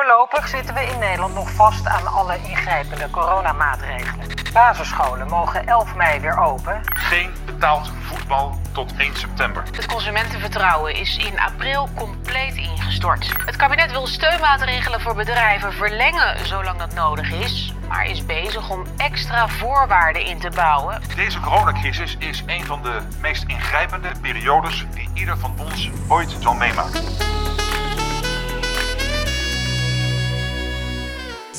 Voorlopig 0.00 0.48
zitten 0.48 0.74
we 0.74 0.80
in 0.80 0.98
Nederland 0.98 1.34
nog 1.34 1.50
vast 1.50 1.86
aan 1.86 2.06
alle 2.06 2.36
ingrijpende 2.36 3.10
coronamaatregelen. 3.10 4.26
Basisscholen 4.52 5.28
mogen 5.28 5.66
11 5.66 5.94
mei 5.94 6.20
weer 6.20 6.38
open. 6.38 6.80
Geen 6.84 7.30
betaald 7.46 7.92
voetbal 8.02 8.58
tot 8.72 8.92
1 8.96 9.16
september. 9.16 9.62
Het 9.72 9.86
consumentenvertrouwen 9.86 10.94
is 10.94 11.16
in 11.16 11.40
april 11.40 11.88
compleet 11.96 12.56
ingestort. 12.56 13.32
Het 13.44 13.56
kabinet 13.56 13.90
wil 13.90 14.06
steunmaatregelen 14.06 15.00
voor 15.00 15.14
bedrijven 15.14 15.72
verlengen 15.72 16.46
zolang 16.46 16.78
dat 16.78 16.94
nodig 16.94 17.30
is, 17.32 17.74
maar 17.88 18.06
is 18.06 18.26
bezig 18.26 18.70
om 18.70 18.86
extra 18.96 19.48
voorwaarden 19.48 20.24
in 20.24 20.38
te 20.38 20.50
bouwen. 20.54 21.02
Deze 21.16 21.40
coronacrisis 21.40 22.16
is 22.18 22.42
een 22.46 22.64
van 22.64 22.82
de 22.82 22.98
meest 23.20 23.44
ingrijpende 23.46 24.10
periodes 24.20 24.86
die 24.94 25.10
ieder 25.14 25.38
van 25.38 25.54
ons 25.58 25.90
ooit 26.08 26.36
zal 26.40 26.54
meemaken. 26.54 27.39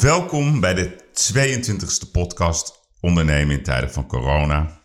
Welkom 0.02 0.59
bij 0.59 0.73
de 0.73 1.03
22e 1.34 2.12
podcast 2.12 2.89
Ondernemen 2.99 3.57
in 3.57 3.63
tijden 3.63 3.91
van 3.91 4.08
corona. 4.08 4.81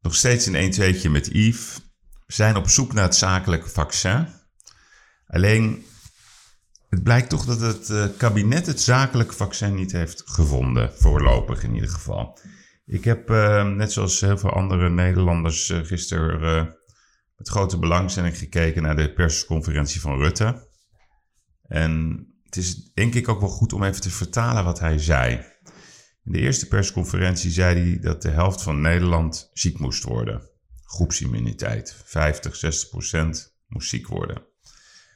Nog 0.00 0.14
steeds 0.14 0.46
een 0.46 0.54
1 0.54 0.70
2 0.70 1.10
met 1.10 1.26
Yves. 1.26 1.80
We 2.26 2.32
zijn 2.32 2.56
op 2.56 2.68
zoek 2.68 2.92
naar 2.92 3.04
het 3.04 3.14
zakelijke 3.14 3.68
vaccin. 3.68 4.28
Alleen, 5.26 5.84
het 6.88 7.02
blijkt 7.02 7.28
toch 7.28 7.44
dat 7.44 7.60
het 7.60 7.90
eh, 7.90 8.06
kabinet 8.16 8.66
het 8.66 8.80
zakelijke 8.80 9.34
vaccin 9.34 9.74
niet 9.74 9.92
heeft 9.92 10.22
gevonden. 10.24 10.92
Voorlopig 10.94 11.62
in 11.62 11.74
ieder 11.74 11.90
geval. 11.90 12.38
Ik 12.86 13.04
heb, 13.04 13.30
eh, 13.30 13.64
net 13.64 13.92
zoals 13.92 14.20
heel 14.20 14.38
veel 14.38 14.52
andere 14.52 14.90
Nederlanders, 14.90 15.70
uh, 15.70 15.84
gisteren 15.84 16.76
met 17.36 17.48
grote 17.48 17.78
belangstelling 17.78 18.38
gekeken 18.38 18.82
naar 18.82 18.96
de 18.96 19.12
persconferentie 19.12 20.00
van 20.00 20.18
Rutte. 20.18 20.68
En 21.62 22.26
het 22.56 22.64
is 22.64 22.92
denk 22.94 23.14
ik 23.14 23.28
ook 23.28 23.40
wel 23.40 23.48
goed 23.48 23.72
om 23.72 23.82
even 23.82 24.00
te 24.00 24.10
vertalen 24.10 24.64
wat 24.64 24.80
hij 24.80 24.98
zei. 24.98 25.34
In 26.24 26.32
de 26.32 26.38
eerste 26.38 26.68
persconferentie 26.68 27.50
zei 27.50 27.80
hij 27.80 27.98
dat 28.00 28.22
de 28.22 28.30
helft 28.30 28.62
van 28.62 28.80
Nederland 28.80 29.50
ziek 29.52 29.78
moest 29.78 30.02
worden. 30.02 30.48
Groepsimmuniteit. 30.84 32.02
50, 32.04 32.56
60 32.56 32.88
procent 32.88 33.56
moest 33.66 33.88
ziek 33.88 34.08
worden. 34.08 34.42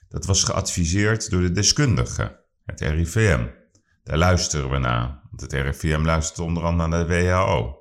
Dat 0.08 0.26
was 0.26 0.44
geadviseerd 0.44 1.30
door 1.30 1.40
de 1.40 1.52
deskundigen, 1.52 2.38
het 2.64 2.80
RIVM. 2.80 3.46
Daar 4.04 4.18
luisteren 4.18 4.70
we 4.70 4.78
naar, 4.78 5.20
want 5.30 5.40
het 5.40 5.52
RIVM 5.52 6.02
luistert 6.04 6.38
onder 6.38 6.62
andere 6.62 6.88
naar 6.88 7.06
de 7.06 7.14
WHO. 7.14 7.78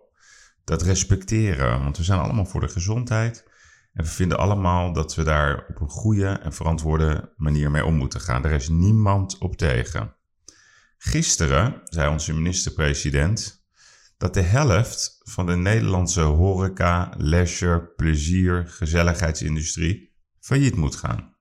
Dat 0.63 0.81
respecteren, 0.81 1.83
want 1.83 1.97
we 1.97 2.03
zijn 2.03 2.19
allemaal 2.19 2.45
voor 2.45 2.61
de 2.61 2.69
gezondheid. 2.69 3.48
En 3.99 4.05
we 4.05 4.11
vinden 4.11 4.37
allemaal 4.37 4.93
dat 4.93 5.15
we 5.15 5.23
daar 5.23 5.65
op 5.69 5.81
een 5.81 5.89
goede 5.89 6.27
en 6.27 6.53
verantwoorde 6.53 7.33
manier 7.37 7.71
mee 7.71 7.85
om 7.85 7.95
moeten 7.95 8.21
gaan. 8.21 8.45
Er 8.45 8.51
is 8.51 8.69
niemand 8.69 9.37
op 9.37 9.55
tegen. 9.55 10.15
Gisteren 10.97 11.81
zei 11.83 12.09
onze 12.09 12.33
minister-president 12.33 13.65
dat 14.17 14.33
de 14.33 14.41
helft 14.41 15.21
van 15.23 15.45
de 15.45 15.55
Nederlandse 15.55 16.21
horeca, 16.21 17.13
leisure, 17.17 17.81
plezier, 17.81 18.67
gezelligheidsindustrie 18.67 20.15
failliet 20.39 20.75
moet 20.75 20.95
gaan. 20.95 21.35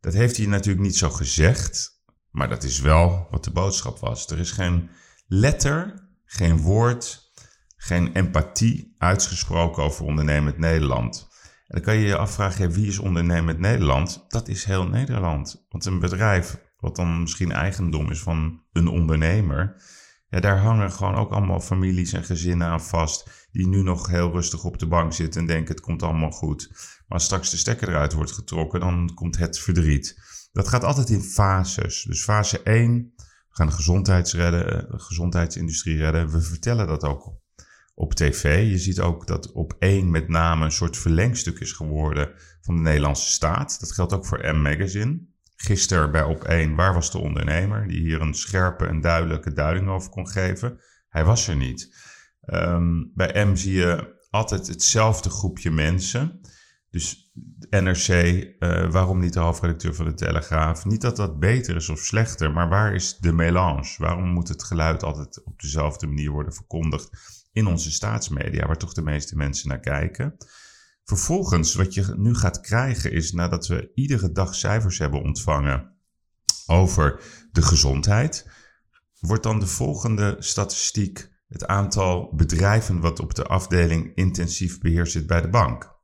Dat 0.00 0.12
heeft 0.12 0.36
hij 0.36 0.46
natuurlijk 0.46 0.84
niet 0.84 0.96
zo 0.96 1.10
gezegd, 1.10 2.02
maar 2.30 2.48
dat 2.48 2.62
is 2.62 2.80
wel 2.80 3.26
wat 3.30 3.44
de 3.44 3.50
boodschap 3.50 3.98
was. 3.98 4.30
Er 4.30 4.38
is 4.38 4.50
geen 4.50 4.90
letter, 5.26 6.08
geen 6.24 6.56
woord, 6.56 7.32
geen 7.76 8.12
empathie 8.12 8.94
uitgesproken 8.98 9.82
over 9.82 10.04
ondernemend 10.04 10.58
Nederland. 10.58 11.29
En 11.70 11.76
dan 11.76 11.84
kan 11.84 11.96
je 11.96 12.06
je 12.06 12.16
afvragen, 12.16 12.70
wie 12.70 12.86
is 12.86 12.98
ondernemend 12.98 13.58
Nederland? 13.58 14.24
Dat 14.28 14.48
is 14.48 14.64
heel 14.64 14.86
Nederland. 14.86 15.66
Want 15.68 15.84
een 15.84 15.98
bedrijf, 15.98 16.58
wat 16.76 16.96
dan 16.96 17.20
misschien 17.20 17.52
eigendom 17.52 18.10
is 18.10 18.20
van 18.20 18.62
een 18.72 18.88
ondernemer, 18.88 19.82
ja, 20.28 20.40
daar 20.40 20.58
hangen 20.58 20.92
gewoon 20.92 21.14
ook 21.14 21.30
allemaal 21.30 21.60
families 21.60 22.12
en 22.12 22.24
gezinnen 22.24 22.66
aan 22.66 22.82
vast, 22.82 23.48
die 23.52 23.66
nu 23.66 23.82
nog 23.82 24.06
heel 24.06 24.30
rustig 24.32 24.64
op 24.64 24.78
de 24.78 24.86
bank 24.86 25.12
zitten 25.12 25.40
en 25.40 25.46
denken 25.46 25.74
het 25.74 25.84
komt 25.84 26.02
allemaal 26.02 26.30
goed. 26.30 26.70
Maar 27.08 27.20
straks 27.20 27.50
de 27.50 27.56
stekker 27.56 27.88
eruit 27.88 28.12
wordt 28.12 28.32
getrokken, 28.32 28.80
dan 28.80 29.10
komt 29.14 29.38
het 29.38 29.58
verdriet. 29.58 30.22
Dat 30.52 30.68
gaat 30.68 30.84
altijd 30.84 31.10
in 31.10 31.22
fases. 31.22 32.02
Dus 32.02 32.22
fase 32.22 32.62
1, 32.62 33.12
we 33.16 33.32
gaan 33.48 33.66
de 33.66 33.72
gezondheidsredden, 33.72 34.90
de 34.90 34.98
gezondheidsindustrie 34.98 35.96
redden. 35.96 36.30
We 36.30 36.40
vertellen 36.40 36.86
dat 36.86 37.04
ook 37.04 37.34
op 38.00 38.14
tv. 38.14 38.70
Je 38.70 38.78
ziet 38.78 39.00
ook 39.00 39.26
dat 39.26 39.52
op 39.52 39.76
één 39.78 40.10
met 40.10 40.28
name 40.28 40.64
een 40.64 40.72
soort 40.72 40.96
verlengstuk 40.96 41.58
is 41.58 41.72
geworden 41.72 42.30
van 42.60 42.76
de 42.76 42.82
Nederlandse 42.82 43.30
staat. 43.30 43.80
Dat 43.80 43.92
geldt 43.92 44.12
ook 44.12 44.26
voor 44.26 44.54
M-Magazine. 44.54 45.20
Gisteren 45.56 46.12
bij 46.12 46.22
op 46.22 46.44
één, 46.44 46.74
waar 46.74 46.94
was 46.94 47.10
de 47.10 47.18
ondernemer 47.18 47.88
die 47.88 48.00
hier 48.00 48.20
een 48.20 48.34
scherpe 48.34 48.86
en 48.86 49.00
duidelijke 49.00 49.52
duiding 49.52 49.88
over 49.88 50.10
kon 50.10 50.28
geven? 50.28 50.80
Hij 51.08 51.24
was 51.24 51.48
er 51.48 51.56
niet. 51.56 51.96
Ehm, 52.40 53.04
bij 53.14 53.44
M 53.46 53.56
zie 53.56 53.74
je 53.74 54.18
altijd 54.30 54.66
hetzelfde 54.66 55.30
groepje 55.30 55.70
mensen. 55.70 56.40
Dus 56.90 57.32
NRC, 57.70 58.08
uh, 58.08 58.90
waarom 58.90 59.18
niet 59.18 59.32
de 59.32 59.40
hoofdredacteur 59.40 59.94
van 59.94 60.04
de 60.04 60.14
Telegraaf? 60.14 60.84
Niet 60.84 61.00
dat 61.00 61.16
dat 61.16 61.38
beter 61.38 61.76
is 61.76 61.88
of 61.88 61.98
slechter, 61.98 62.52
maar 62.52 62.68
waar 62.68 62.94
is 62.94 63.16
de 63.18 63.32
melange? 63.32 63.94
Waarom 63.98 64.28
moet 64.28 64.48
het 64.48 64.64
geluid 64.64 65.02
altijd 65.02 65.44
op 65.44 65.60
dezelfde 65.60 66.06
manier 66.06 66.30
worden 66.30 66.54
verkondigd? 66.54 67.39
In 67.52 67.66
onze 67.66 67.90
staatsmedia, 67.90 68.66
waar 68.66 68.78
toch 68.78 68.92
de 68.92 69.02
meeste 69.02 69.36
mensen 69.36 69.68
naar 69.68 69.80
kijken. 69.80 70.36
Vervolgens, 71.04 71.74
wat 71.74 71.94
je 71.94 72.14
nu 72.16 72.34
gaat 72.34 72.60
krijgen, 72.60 73.12
is 73.12 73.32
nadat 73.32 73.66
we 73.66 73.90
iedere 73.94 74.32
dag 74.32 74.54
cijfers 74.54 74.98
hebben 74.98 75.22
ontvangen 75.22 75.96
over 76.66 77.22
de 77.52 77.62
gezondheid, 77.62 78.50
wordt 79.20 79.42
dan 79.42 79.58
de 79.60 79.66
volgende 79.66 80.36
statistiek 80.38 81.28
het 81.48 81.66
aantal 81.66 82.34
bedrijven 82.34 83.00
wat 83.00 83.20
op 83.20 83.34
de 83.34 83.44
afdeling 83.44 84.14
intensief 84.14 84.80
beheer 84.80 85.06
zit 85.06 85.26
bij 85.26 85.40
de 85.40 85.48
bank. 85.48 85.98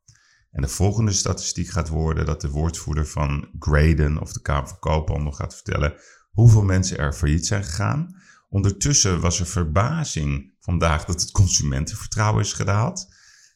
En 0.50 0.62
de 0.62 0.68
volgende 0.68 1.12
statistiek 1.12 1.68
gaat 1.68 1.88
worden 1.88 2.26
dat 2.26 2.40
de 2.40 2.50
woordvoerder 2.50 3.06
van 3.06 3.48
Graden 3.58 4.20
of 4.20 4.32
de 4.32 4.40
Kamer 4.40 4.68
van 4.68 4.78
Koophandel 4.78 5.32
gaat 5.32 5.54
vertellen 5.54 5.94
hoeveel 6.30 6.62
mensen 6.62 6.98
er 6.98 7.12
failliet 7.12 7.46
zijn 7.46 7.64
gegaan. 7.64 8.16
Ondertussen 8.48 9.20
was 9.20 9.40
er 9.40 9.46
verbazing 9.46 10.55
vandaag 10.66 11.04
dat 11.04 11.20
het 11.20 11.30
consumentenvertrouwen 11.30 12.42
is 12.42 12.52
gedaald. 12.52 13.14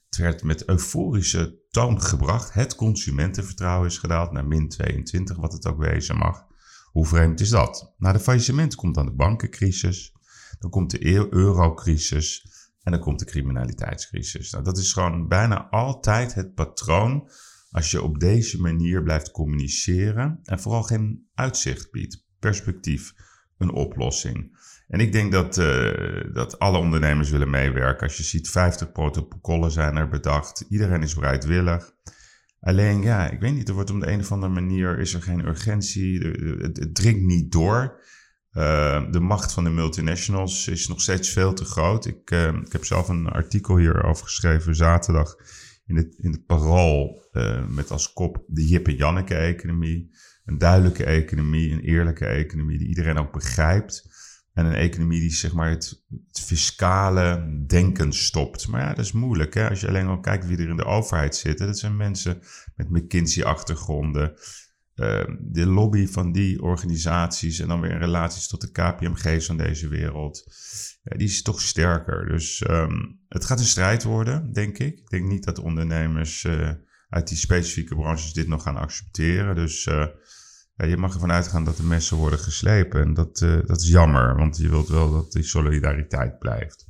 Het 0.09 0.19
werd 0.19 0.43
met 0.43 0.69
euforische 0.69 1.59
toon 1.71 2.03
gebracht. 2.03 2.53
Het 2.53 2.75
consumentenvertrouwen 2.75 3.89
is 3.89 3.99
gedaald 3.99 4.33
naar 4.33 4.47
min 4.47 4.69
22, 4.69 5.37
wat 5.37 5.53
het 5.53 5.67
ook 5.67 5.79
wezen 5.79 6.17
mag. 6.17 6.47
Hoe 6.93 7.07
vreemd 7.07 7.41
is 7.41 7.49
dat? 7.49 7.95
Na 7.99 8.13
de 8.13 8.21
faillissement 8.21 8.75
komt 8.75 8.95
dan 8.95 9.07
de 9.07 9.15
bankencrisis, 9.15 10.13
dan 10.59 10.71
komt 10.71 10.91
de 10.91 11.33
eurocrisis 11.33 12.47
en 12.83 12.93
dan 12.93 13.01
komt 13.01 13.19
de 13.19 13.25
criminaliteitscrisis. 13.25 14.51
Nou, 14.51 14.65
dat 14.65 14.79
is 14.79 14.93
gewoon 14.93 15.29
bijna 15.29 15.69
altijd 15.69 16.35
het 16.35 16.55
patroon 16.55 17.31
als 17.71 17.91
je 17.91 18.03
op 18.03 18.21
deze 18.21 18.61
manier 18.61 19.03
blijft 19.03 19.31
communiceren 19.31 20.41
en 20.43 20.61
vooral 20.61 20.83
geen 20.83 21.29
uitzicht 21.35 21.91
biedt, 21.91 22.25
perspectief, 22.39 23.13
een 23.59 23.73
oplossing. 23.73 24.59
En 24.91 25.01
ik 25.01 25.13
denk 25.13 25.33
dat, 25.33 25.59
uh, 25.59 26.35
dat 26.35 26.59
alle 26.59 26.79
ondernemers 26.79 27.31
willen 27.31 27.51
meewerken. 27.51 28.07
Als 28.07 28.17
je 28.17 28.23
ziet, 28.23 28.51
50 28.51 28.93
protocollen 28.93 29.71
zijn 29.71 29.97
er 29.97 30.09
bedacht. 30.09 30.65
Iedereen 30.69 31.03
is 31.03 31.15
bereidwillig. 31.15 31.93
Alleen, 32.61 33.03
ja, 33.03 33.31
ik 33.31 33.41
weet 33.41 33.55
niet, 33.55 33.69
er 33.69 33.75
wordt 33.75 33.91
op 33.91 34.01
de 34.01 34.11
een 34.11 34.21
of 34.21 34.33
andere 34.33 34.53
manier, 34.53 34.99
is 34.99 35.15
er 35.15 35.23
geen 35.23 35.47
urgentie, 35.47 36.21
het, 36.59 36.77
het 36.77 36.95
dringt 36.95 37.23
niet 37.23 37.53
door. 37.53 38.01
Uh, 38.53 39.11
de 39.11 39.21
macht 39.21 39.53
van 39.53 39.65
de 39.65 39.71
multinationals 39.71 40.69
is 40.69 40.89
nog 40.89 41.01
steeds 41.01 41.29
veel 41.29 41.53
te 41.53 41.65
groot. 41.65 42.07
Ik, 42.07 42.31
uh, 42.31 42.47
ik 42.47 42.73
heb 42.73 42.85
zelf 42.85 43.09
een 43.09 43.27
artikel 43.27 43.77
hierover 43.77 44.25
geschreven 44.25 44.75
zaterdag 44.75 45.37
in 45.87 45.97
het, 45.97 46.15
in 46.19 46.33
het 46.33 46.47
Parool 46.47 47.29
met 47.69 47.91
als 47.91 48.13
kop 48.13 48.45
de 48.47 48.67
Jip 48.67 48.87
en 48.87 48.97
Janneke 48.97 49.35
economie. 49.35 50.11
Een 50.45 50.59
duidelijke 50.59 51.05
economie, 51.05 51.73
een 51.73 51.81
eerlijke 51.81 52.27
economie 52.27 52.79
die 52.79 52.89
iedereen 52.89 53.19
ook 53.19 53.33
begrijpt. 53.33 54.10
En 54.53 54.67
een 54.67 54.75
economie 54.75 55.21
die 55.21 55.31
zeg 55.31 55.53
maar 55.53 55.71
het, 55.71 56.03
het, 56.29 56.41
fiscale 56.41 57.63
denken 57.67 58.13
stopt. 58.13 58.69
Maar 58.69 58.81
ja, 58.81 58.89
dat 58.89 59.05
is 59.05 59.13
moeilijk. 59.13 59.55
Hè? 59.55 59.69
Als 59.69 59.81
je 59.81 59.89
alleen 59.89 60.07
al 60.07 60.21
kijkt 60.21 60.47
wie 60.47 60.59
er 60.59 60.69
in 60.69 60.77
de 60.77 60.85
overheid 60.85 61.37
zitten. 61.37 61.67
Dat 61.67 61.79
zijn 61.79 61.97
mensen 61.97 62.43
met 62.77 62.91
McKinsey-achtergronden. 62.91 64.35
Uh, 64.95 65.25
de 65.41 65.67
lobby 65.67 66.07
van 66.07 66.33
die 66.33 66.63
organisaties 66.63 67.59
en 67.59 67.69
dan 67.69 67.81
weer 67.81 67.91
in 67.91 67.99
relaties 67.99 68.49
tot 68.49 68.61
de 68.61 68.71
KPMG's 68.71 69.47
van 69.47 69.57
deze 69.57 69.89
wereld. 69.89 70.45
Ja, 71.03 71.17
die 71.17 71.29
is 71.29 71.43
toch 71.43 71.61
sterker. 71.61 72.29
Dus 72.29 72.65
um, 72.71 73.21
het 73.29 73.45
gaat 73.45 73.59
een 73.59 73.65
strijd 73.65 74.03
worden, 74.03 74.53
denk 74.53 74.79
ik. 74.79 74.99
Ik 74.99 75.11
denk 75.11 75.27
niet 75.27 75.45
dat 75.45 75.59
ondernemers 75.59 76.45
uh, 76.45 76.71
uit 77.09 77.29
die 77.29 77.39
specifieke 77.39 77.95
branches 77.95 78.33
dit 78.33 78.49
nog 78.49 78.63
gaan 78.63 78.77
accepteren. 78.77 79.55
Dus... 79.55 79.87
Uh, 79.87 80.07
ja, 80.81 80.87
je 80.87 80.97
mag 80.97 81.15
ervan 81.15 81.33
uitgaan 81.33 81.65
dat 81.65 81.77
de 81.77 81.83
messen 81.83 82.17
worden 82.17 82.39
geslepen. 82.39 83.01
En 83.01 83.15
dat, 83.15 83.41
uh, 83.41 83.59
dat 83.67 83.81
is 83.81 83.89
jammer, 83.89 84.37
want 84.37 84.57
je 84.57 84.69
wilt 84.69 84.89
wel 84.89 85.13
dat 85.13 85.33
die 85.33 85.43
solidariteit 85.43 86.39
blijft. 86.39 86.89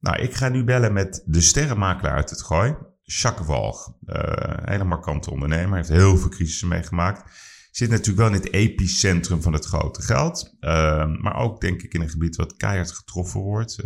Nou, 0.00 0.18
ik 0.18 0.34
ga 0.34 0.48
nu 0.48 0.64
bellen 0.64 0.92
met 0.92 1.22
de 1.26 1.40
sterrenmakelaar 1.40 2.16
uit 2.16 2.30
het 2.30 2.42
Gooi, 2.42 2.76
Jacques 3.02 3.46
Walg. 3.46 3.94
Uh, 4.06 4.22
een 4.36 4.68
hele 4.68 4.84
markante 4.84 5.30
ondernemer, 5.30 5.76
heeft 5.76 5.88
heel 5.88 6.16
veel 6.16 6.28
crisissen 6.28 6.68
meegemaakt. 6.68 7.30
zit 7.70 7.90
natuurlijk 7.90 8.18
wel 8.18 8.26
in 8.26 8.42
het 8.42 8.52
epicentrum 8.52 9.42
van 9.42 9.52
het 9.52 9.64
grote 9.64 10.02
geld. 10.02 10.56
Ehm, 10.60 11.20
maar 11.20 11.36
ook 11.36 11.60
denk 11.60 11.82
ik 11.82 11.94
in 11.94 12.00
een 12.00 12.08
gebied 12.08 12.36
wat 12.36 12.56
keihard 12.56 12.92
getroffen 12.92 13.40
wordt. 13.40 13.76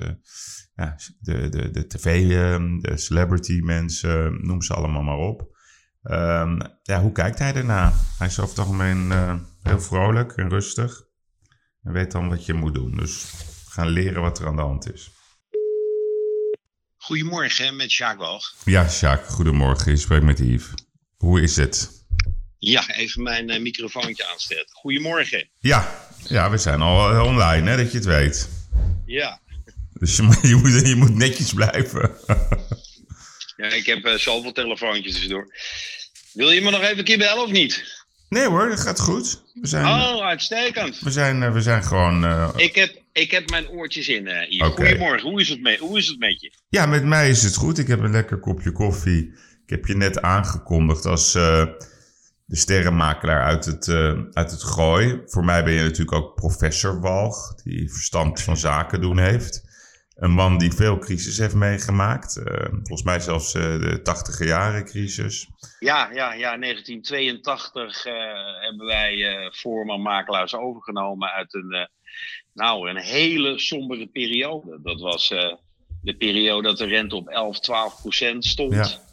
Ja, 0.74 0.96
de, 1.18 1.48
de, 1.48 1.70
de 1.70 1.86
tv, 1.86 2.28
de 2.80 2.96
celebrity 2.96 3.60
mensen, 3.60 4.46
noem 4.46 4.62
ze 4.62 4.74
allemaal 4.74 5.02
maar 5.02 5.16
op. 5.16 5.51
Um, 6.02 6.58
ja, 6.82 7.00
hoe 7.00 7.12
kijkt 7.12 7.38
hij 7.38 7.54
erna? 7.54 7.92
Hij 8.18 8.26
is 8.26 8.38
over 8.38 8.50
het 8.50 8.58
algemeen 8.58 9.10
uh, 9.10 9.34
heel 9.62 9.80
vrolijk 9.80 10.32
en 10.32 10.48
rustig. 10.48 11.02
En 11.82 11.92
weet 11.92 12.12
dan 12.12 12.28
wat 12.28 12.46
je 12.46 12.54
moet 12.54 12.74
doen. 12.74 12.96
Dus 12.96 13.32
gaan 13.68 13.88
leren 13.88 14.22
wat 14.22 14.38
er 14.38 14.46
aan 14.46 14.56
de 14.56 14.62
hand 14.62 14.92
is. 14.92 15.10
Goedemorgen, 16.96 17.76
met 17.76 17.92
Jacques 17.92 18.26
Walg. 18.26 18.54
Ja, 18.64 18.86
Jacques, 18.86 19.34
goedemorgen. 19.34 19.92
Je 19.92 19.98
spreekt 19.98 20.24
met 20.24 20.38
Yves. 20.38 20.74
Hoe 21.16 21.40
is 21.40 21.56
het? 21.56 22.06
Ja, 22.58 22.88
even 22.88 23.22
mijn 23.22 23.50
uh, 23.50 23.60
microfoontje 23.60 24.26
aanzetten. 24.26 24.74
Goedemorgen. 24.74 25.50
Ja, 25.58 26.08
ja, 26.28 26.50
we 26.50 26.58
zijn 26.58 26.80
al 26.80 27.12
uh, 27.12 27.22
online, 27.22 27.70
hè, 27.70 27.76
dat 27.76 27.90
je 27.90 27.98
het 27.98 28.06
weet. 28.06 28.48
Ja. 29.06 29.40
Dus 29.92 30.16
je, 30.16 30.22
je, 30.48 30.54
moet, 30.54 30.86
je 30.88 30.94
moet 30.96 31.14
netjes 31.14 31.52
blijven. 31.52 32.10
ja, 33.56 33.66
ik 33.66 33.86
heb 33.86 34.06
uh, 34.06 34.14
zoveel 34.14 34.52
telefoontjes 34.52 35.12
tussendoor. 35.12 35.54
Wil 36.32 36.50
je 36.50 36.62
me 36.62 36.70
nog 36.70 36.82
even 36.82 36.98
een 36.98 37.04
keer 37.04 37.18
bellen 37.18 37.42
of 37.42 37.50
niet? 37.50 38.04
Nee 38.28 38.46
hoor, 38.46 38.68
dat 38.68 38.80
gaat 38.80 39.00
goed. 39.00 39.42
We 39.54 39.66
zijn, 39.66 39.84
oh, 39.84 40.26
uitstekend. 40.26 40.98
We 40.98 41.10
zijn, 41.10 41.52
we 41.52 41.60
zijn 41.60 41.84
gewoon... 41.84 42.24
Ik, 42.58 42.74
heb, 42.74 43.02
ik 43.12 43.30
heb 43.30 43.50
mijn 43.50 43.68
oortjes 43.68 44.08
in 44.08 44.28
hier. 44.28 44.66
Okay. 44.66 44.86
Goedemorgen, 44.86 45.30
hoe 45.30 45.40
is, 45.40 45.48
het 45.48 45.60
mee, 45.60 45.78
hoe 45.78 45.98
is 45.98 46.06
het 46.06 46.18
met 46.18 46.40
je? 46.40 46.52
Ja, 46.68 46.86
met 46.86 47.04
mij 47.04 47.30
is 47.30 47.42
het 47.42 47.56
goed. 47.56 47.78
Ik 47.78 47.86
heb 47.86 48.00
een 48.00 48.10
lekker 48.10 48.38
kopje 48.38 48.72
koffie. 48.72 49.32
Ik 49.64 49.70
heb 49.70 49.86
je 49.86 49.96
net 49.96 50.22
aangekondigd 50.22 51.06
als 51.06 51.34
de 52.52 52.58
sterrenmakelaar 52.58 53.44
uit 53.44 53.64
het, 53.64 53.86
uh, 53.86 54.20
uit 54.32 54.50
het 54.50 54.62
gooi. 54.62 55.20
Voor 55.26 55.44
mij 55.44 55.64
ben 55.64 55.72
je 55.72 55.82
natuurlijk 55.82 56.12
ook 56.12 56.34
professor 56.34 57.00
Walg, 57.00 57.54
die 57.62 57.92
verstand 57.92 58.42
van 58.42 58.56
zaken 58.56 59.00
doen 59.00 59.18
heeft. 59.18 59.62
Een 60.14 60.30
man 60.30 60.58
die 60.58 60.72
veel 60.72 60.98
crisis 60.98 61.38
heeft 61.38 61.54
meegemaakt. 61.54 62.36
Uh, 62.36 62.44
volgens 62.68 63.02
mij 63.02 63.20
zelfs 63.20 63.54
uh, 63.54 63.62
de 63.62 64.00
tachtiger 64.02 64.46
jaren 64.46 64.84
crisis. 64.84 65.48
Ja, 65.78 66.10
ja, 66.12 66.32
ja 66.32 66.58
1982 66.58 68.02
hebben 68.60 68.86
wij 68.86 69.48
Voorman 69.52 70.02
Makelaars 70.02 70.54
overgenomen 70.54 71.30
uit 71.30 71.54
een, 71.54 71.88
nou, 72.52 72.88
een 72.88 72.96
hele 72.96 73.58
sombere 73.58 74.06
periode. 74.06 74.80
Dat 74.82 75.00
was 75.00 75.28
de 76.02 76.16
periode 76.16 76.68
dat 76.68 76.78
de 76.78 76.86
rente 76.86 77.16
op 77.16 77.28
11, 77.28 77.60
12 77.60 78.00
procent 78.00 78.44
stond. 78.44 78.74
Ja. 78.74 79.10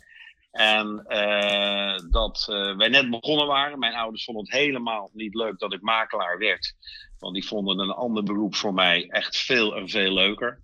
En 0.51 1.06
uh, 1.07 2.12
dat 2.12 2.48
uh, 2.50 2.78
wij 2.78 2.88
net 2.88 3.10
begonnen 3.10 3.48
waren. 3.48 3.80
Mijn 3.80 3.94
ouders 3.94 4.24
vonden 4.24 4.44
het 4.44 4.54
helemaal 4.54 5.10
niet 5.13 5.36
leuk 5.36 5.60
dat 5.60 5.74
ik 5.74 5.81
makelaar 5.81 6.38
werd. 6.38 6.75
Want 7.19 7.33
die 7.33 7.48
vonden 7.48 7.80
een 7.80 7.92
ander 7.92 8.24
beroep 8.24 8.56
voor 8.56 8.74
mij 8.74 9.07
echt 9.10 9.38
veel 9.38 9.75
en 9.75 9.89
veel 9.89 10.13
leuker. 10.13 10.60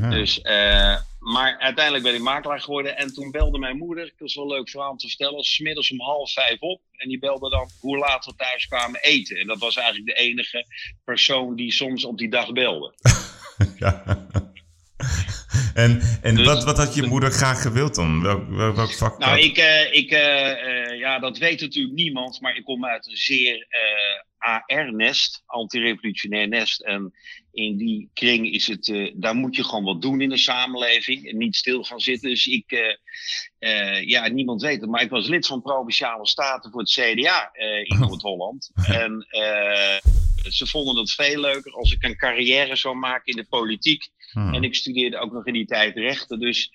Ja. 0.00 0.10
Dus, 0.10 0.38
uh, 0.38 0.96
maar 1.18 1.58
uiteindelijk 1.58 2.04
ben 2.04 2.14
ik 2.14 2.20
makelaar 2.20 2.60
geworden. 2.60 2.96
En 2.96 3.14
toen 3.14 3.30
belde 3.30 3.58
mijn 3.58 3.76
moeder, 3.76 4.12
dat 4.16 4.28
is 4.28 4.34
wel 4.34 4.44
een 4.44 4.56
leuk 4.56 4.70
verhaal 4.70 4.90
om 4.90 4.96
te 4.96 5.08
vertellen, 5.08 5.44
smiddags 5.44 5.90
om 5.90 6.00
half 6.00 6.32
vijf 6.32 6.60
op. 6.60 6.80
En 6.92 7.08
die 7.08 7.18
belde 7.18 7.50
dan 7.50 7.70
hoe 7.80 7.98
laat 7.98 8.24
we 8.24 8.34
thuis 8.36 8.66
kwamen 8.66 9.00
eten. 9.00 9.36
En 9.36 9.46
dat 9.46 9.58
was 9.58 9.76
eigenlijk 9.76 10.06
de 10.06 10.22
enige 10.22 10.66
persoon 11.04 11.56
die 11.56 11.72
soms 11.72 12.04
op 12.04 12.18
die 12.18 12.30
dag 12.30 12.52
belde. 12.52 12.94
ja. 13.78 14.28
En, 15.74 16.00
en 16.22 16.34
dus, 16.34 16.46
wat, 16.46 16.64
wat 16.64 16.76
had 16.76 16.94
je 16.94 17.02
moeder 17.02 17.30
graag 17.30 17.62
gewild 17.62 17.94
dan? 17.94 18.22
Welk, 18.22 18.48
welk, 18.48 18.76
welk 18.76 18.92
vak? 18.92 19.18
Nou, 19.18 19.38
ik, 19.38 19.58
uh, 19.58 19.92
ik 19.92 20.10
uh, 20.10 20.18
uh, 20.20 20.98
ja, 20.98 21.18
dat 21.18 21.38
weet 21.38 21.60
natuurlijk 21.60 21.94
niemand, 21.94 22.40
maar 22.40 22.56
ik 22.56 22.64
kom 22.64 22.86
uit 22.86 23.06
een 23.06 23.16
zeer 23.16 23.66
AR-nest, 24.40 25.42
antirevolutionair 25.46 26.48
nest. 26.48 26.80
En 26.80 27.14
in 27.52 27.76
die 27.76 28.10
kring 28.14 28.52
is 28.52 28.66
het, 28.66 29.12
daar 29.14 29.34
moet 29.34 29.56
je 29.56 29.64
gewoon 29.64 29.84
wat 29.84 30.02
doen 30.02 30.20
in 30.20 30.28
de 30.28 30.36
samenleving 30.36 31.28
en 31.28 31.36
niet 31.36 31.56
stil 31.56 31.82
gaan 31.82 32.00
zitten. 32.00 32.28
Dus 32.28 32.46
ik, 32.46 32.98
ja, 34.00 34.28
niemand 34.28 34.62
weet 34.62 34.80
het, 34.80 34.90
maar 34.90 35.02
ik 35.02 35.10
was 35.10 35.28
lid 35.28 35.46
van 35.46 35.62
Provinciale 35.62 36.26
Staten 36.26 36.70
voor 36.70 36.80
het 36.80 36.90
CDA 36.90 37.50
in 37.82 37.98
Noord-Holland. 38.00 38.70
en 38.74 39.26
ze 40.48 40.66
vonden 40.66 40.96
het 40.96 41.12
veel 41.12 41.40
leuker 41.40 41.72
als 41.72 41.92
ik 41.92 42.02
een 42.02 42.16
carrière 42.16 42.76
zou 42.76 42.94
maken 42.96 43.32
in 43.32 43.36
de 43.36 43.46
politiek 43.48 44.10
Hmm. 44.32 44.54
En 44.54 44.64
ik 44.64 44.74
studeerde 44.74 45.18
ook 45.18 45.32
nog 45.32 45.46
in 45.46 45.52
die 45.52 45.66
tijd 45.66 45.96
rechten. 45.96 46.40
Dus 46.40 46.72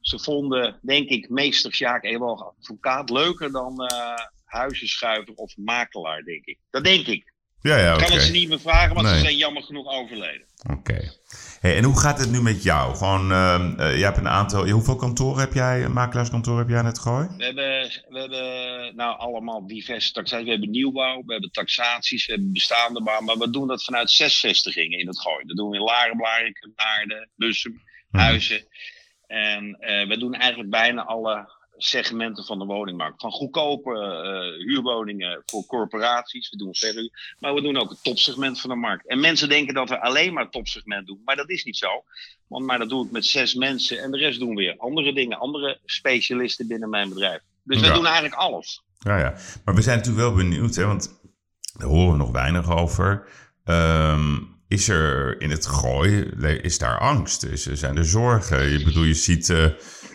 ze 0.00 0.18
vonden, 0.18 0.78
denk 0.82 1.08
ik, 1.08 1.28
meester 1.28 1.74
Sjaak 1.74 2.04
Ewald 2.04 2.40
advocaat 2.40 3.10
leuker 3.10 3.52
dan 3.52 3.82
uh, 3.92 4.14
huizenschuiver 4.56 5.34
of 5.34 5.56
makelaar, 5.56 6.22
denk 6.22 6.44
ik. 6.44 6.58
Dat 6.70 6.84
denk 6.84 7.06
ik. 7.06 7.34
Ja, 7.60 7.76
ja, 7.78 7.92
ik 7.92 7.98
kan 7.98 8.12
het 8.12 8.22
ze 8.22 8.32
niet 8.32 8.48
meer 8.48 8.60
vragen, 8.60 8.94
want 8.94 9.06
nee. 9.06 9.14
ze 9.14 9.20
zijn 9.20 9.36
jammer 9.36 9.62
genoeg 9.62 9.86
overleden. 9.86 10.46
Oké. 10.70 11.12
Hey, 11.60 11.76
en 11.76 11.84
hoe 11.84 12.00
gaat 12.00 12.18
het 12.18 12.30
nu 12.30 12.42
met 12.42 12.62
jou? 12.62 12.96
Gewoon, 12.96 13.32
uh, 13.32 13.72
uh, 13.78 13.98
je 13.98 14.04
hebt 14.04 14.16
een 14.16 14.28
aantal. 14.28 14.68
Hoeveel 14.68 14.96
kantoren 14.96 15.40
heb 15.40 15.52
jij, 15.52 15.88
makelaarskantoren 15.88 16.58
heb 16.58 16.68
jij 16.68 16.82
het 16.82 16.98
gooien? 16.98 17.36
We 17.36 17.44
hebben, 17.44 17.90
we 18.08 18.18
hebben 18.18 18.96
nou 18.96 19.18
allemaal 19.18 19.66
diverse 19.66 20.12
taxaties. 20.12 20.44
We 20.44 20.50
hebben 20.50 20.70
nieuwbouw, 20.70 21.22
we 21.26 21.32
hebben 21.32 21.50
taxaties, 21.50 22.26
we 22.26 22.32
hebben 22.32 22.52
bestaande 22.52 23.02
bouw. 23.02 23.20
Maar 23.20 23.38
we 23.38 23.50
doen 23.50 23.68
dat 23.68 23.84
vanuit 23.84 24.10
zes 24.10 24.40
vestigingen 24.40 24.98
in 24.98 25.06
het 25.06 25.20
gooi. 25.20 25.44
Dat 25.46 25.56
doen 25.56 25.70
we 25.70 25.76
in 25.76 25.82
Laren, 25.82 26.16
Blarikum, 26.16 26.72
Naarden, 26.76 27.30
Bussum, 27.36 27.82
Huizen. 28.10 28.66
En 29.26 29.76
uh, 29.80 30.08
we 30.08 30.18
doen 30.18 30.34
eigenlijk 30.34 30.70
bijna 30.70 31.04
alle 31.04 31.55
segmenten 31.76 32.44
van 32.44 32.58
de 32.58 32.64
woningmarkt. 32.64 33.20
Van 33.20 33.30
goedkope 33.30 33.90
uh, 33.90 34.66
huurwoningen 34.66 35.42
voor 35.46 35.66
corporaties, 35.66 36.50
we 36.50 36.56
doen 36.56 36.74
verhuur, 36.74 37.36
maar 37.38 37.54
we 37.54 37.62
doen 37.62 37.76
ook 37.76 37.90
het 37.90 38.02
topsegment 38.02 38.60
van 38.60 38.70
de 38.70 38.76
markt. 38.76 39.08
En 39.08 39.20
mensen 39.20 39.48
denken 39.48 39.74
dat 39.74 39.88
we 39.88 40.00
alleen 40.00 40.32
maar 40.32 40.50
topsegment 40.50 41.06
doen, 41.06 41.20
maar 41.24 41.36
dat 41.36 41.50
is 41.50 41.64
niet 41.64 41.76
zo. 41.76 42.04
Want 42.48 42.66
maar 42.66 42.78
dat 42.78 42.88
doe 42.88 43.04
ik 43.04 43.10
met 43.10 43.26
zes 43.26 43.54
mensen 43.54 44.02
en 44.02 44.10
de 44.10 44.18
rest 44.18 44.38
doen 44.38 44.54
weer 44.54 44.74
andere 44.76 45.12
dingen, 45.12 45.38
andere 45.38 45.80
specialisten 45.84 46.68
binnen 46.68 46.90
mijn 46.90 47.08
bedrijf. 47.08 47.40
Dus 47.62 47.80
we 47.80 47.92
doen 47.92 48.06
eigenlijk 48.06 48.34
alles. 48.34 48.82
Ja, 48.98 49.18
ja, 49.18 49.34
maar 49.64 49.74
we 49.74 49.82
zijn 49.82 49.96
natuurlijk 49.96 50.26
wel 50.26 50.36
benieuwd, 50.36 50.74
hè, 50.74 50.84
want 50.84 51.20
daar 51.78 51.88
horen 51.88 52.12
we 52.12 52.18
nog 52.18 52.30
weinig 52.30 52.70
over. 52.70 53.28
Um, 53.64 54.54
is 54.68 54.88
er 54.88 55.40
in 55.40 55.50
het 55.50 55.66
gooi, 55.66 56.20
is 56.62 56.78
daar 56.78 56.98
angst? 56.98 57.44
Is, 57.44 57.62
zijn 57.62 57.96
er 57.96 58.04
zorgen? 58.04 58.70
Je 58.70 58.84
bedoel, 58.84 59.04
je 59.04 59.14
ziet 59.14 59.48
uh, 59.48 59.66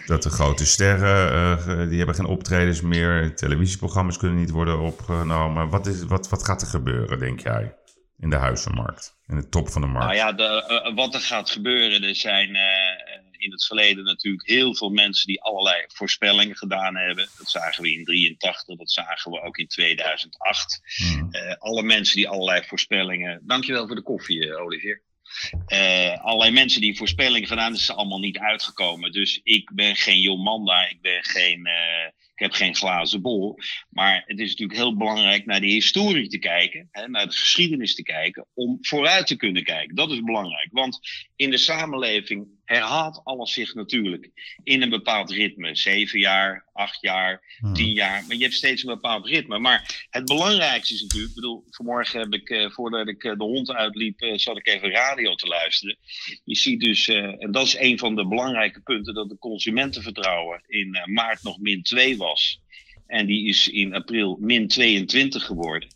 dat 0.06 0.24
de 0.24 0.30
grote 0.30 0.65
sterren, 0.65 1.57
uh, 1.68 1.89
die 1.89 1.98
hebben 1.98 2.15
geen 2.15 2.25
optredens 2.25 2.81
meer. 2.81 3.36
Televisieprogramma's 3.36 4.18
kunnen 4.18 4.38
niet 4.38 4.50
worden 4.50 4.80
opgenomen. 4.80 5.69
Wat, 5.69 5.88
is, 5.88 6.03
wat, 6.03 6.30
wat 6.30 6.45
gaat 6.45 6.62
er 6.62 6.68
gebeuren, 6.68 7.19
denk 7.19 7.39
jij, 7.39 7.75
in 8.19 8.30
de 8.30 8.36
huizenmarkt? 8.36 9.15
In 9.27 9.36
de 9.36 9.50
top 9.50 9.69
van 9.69 9.81
de 9.81 9.88
markt? 9.88 10.06
Nou 10.06 10.18
ja, 10.18 10.33
de, 10.33 10.84
uh, 10.88 10.96
wat 10.96 11.13
er 11.13 11.22
gaat 11.22 11.50
gebeuren, 11.50 12.03
er 12.03 12.15
zijn 12.15 12.55
in 13.41 13.51
het 13.51 13.65
verleden 13.65 14.03
natuurlijk 14.03 14.48
heel 14.48 14.75
veel 14.75 14.89
mensen 14.89 15.27
die 15.27 15.41
allerlei 15.41 15.84
voorspellingen 15.88 16.55
gedaan 16.55 16.96
hebben. 16.96 17.27
Dat 17.38 17.50
zagen 17.50 17.84
we 17.84 17.91
in 17.91 18.03
1983, 18.03 18.77
dat 18.77 18.91
zagen 18.91 19.31
we 19.31 19.41
ook 19.41 19.58
in 19.58 19.67
2008. 19.67 20.81
Mm. 20.98 21.29
Uh, 21.31 21.53
alle 21.60 21.84
mensen 21.84 22.15
die 22.15 22.29
allerlei 22.29 22.63
voorspellingen. 22.63 23.41
Dankjewel 23.43 23.88
voor 23.88 23.96
de 23.96 24.01
koffie, 24.01 24.58
Olivier. 24.58 25.01
Uh, 25.67 26.17
allerlei 26.17 26.51
mensen 26.51 26.81
die 26.81 26.97
voorspellingen 26.97 27.47
gedaan, 27.47 27.71
dat 27.71 27.81
is 27.81 27.91
allemaal 27.91 28.19
niet 28.19 28.38
uitgekomen. 28.38 29.11
Dus 29.11 29.39
ik 29.43 29.71
ben 29.73 29.95
geen 29.95 30.19
Jomanda, 30.19 30.89
ik 30.89 31.01
ben 31.01 31.23
geen, 31.23 31.59
uh, 31.67 32.05
ik 32.07 32.39
heb 32.39 32.51
geen 32.51 32.75
glazen 32.75 33.21
bol. 33.21 33.57
Maar 33.89 34.23
het 34.25 34.39
is 34.39 34.50
natuurlijk 34.50 34.79
heel 34.79 34.97
belangrijk 34.97 35.45
naar 35.45 35.61
de 35.61 35.67
historie 35.67 36.27
te 36.27 36.39
kijken, 36.39 36.88
hè, 36.91 37.07
naar 37.07 37.25
de 37.25 37.38
geschiedenis 37.38 37.95
te 37.95 38.03
kijken, 38.03 38.47
om 38.53 38.77
vooruit 38.81 39.27
te 39.27 39.35
kunnen 39.35 39.63
kijken. 39.63 39.95
Dat 39.95 40.11
is 40.11 40.23
belangrijk, 40.23 40.69
want 40.71 41.00
in 41.35 41.51
de 41.51 41.57
samenleving 41.57 42.47
herhaalt 42.71 43.21
alles 43.23 43.53
zich 43.53 43.73
natuurlijk 43.73 44.31
in 44.63 44.81
een 44.81 44.89
bepaald 44.89 45.31
ritme. 45.31 45.75
Zeven 45.75 46.19
jaar, 46.19 46.65
acht 46.73 47.01
jaar, 47.01 47.57
hmm. 47.59 47.73
tien 47.73 47.93
jaar. 47.93 48.23
Maar 48.27 48.35
je 48.35 48.43
hebt 48.43 48.55
steeds 48.55 48.83
een 48.83 48.93
bepaald 48.93 49.27
ritme. 49.27 49.59
Maar 49.59 50.07
het 50.09 50.25
belangrijkste 50.25 50.93
is 50.93 51.01
natuurlijk, 51.01 51.29
ik 51.29 51.35
bedoel, 51.35 51.63
vanmorgen 51.69 52.19
heb 52.19 52.33
ik, 52.33 52.49
eh, 52.49 52.69
voordat 52.69 53.07
ik 53.07 53.23
eh, 53.23 53.37
de 53.37 53.43
hond 53.43 53.71
uitliep, 53.71 54.21
eh, 54.21 54.37
zat 54.37 54.57
ik 54.57 54.67
even 54.67 54.91
radio 54.91 55.35
te 55.35 55.47
luisteren. 55.47 55.97
Je 56.43 56.55
ziet 56.55 56.79
dus, 56.79 57.07
en 57.07 57.51
dat 57.51 57.65
is 57.65 57.77
een 57.77 57.97
van 57.97 58.15
de 58.15 58.27
belangrijke 58.27 58.81
punten, 58.81 59.13
dat 59.13 59.29
de 59.29 59.37
consumentenvertrouwen 59.37 60.63
in 60.67 60.99
maart 61.05 61.43
nog 61.43 61.59
min 61.59 61.83
2 61.83 62.17
was. 62.17 62.61
En 63.07 63.25
die 63.25 63.47
is 63.47 63.67
in 63.67 63.93
april 63.93 64.37
min 64.39 64.67
22 64.67 65.45
geworden. 65.45 65.89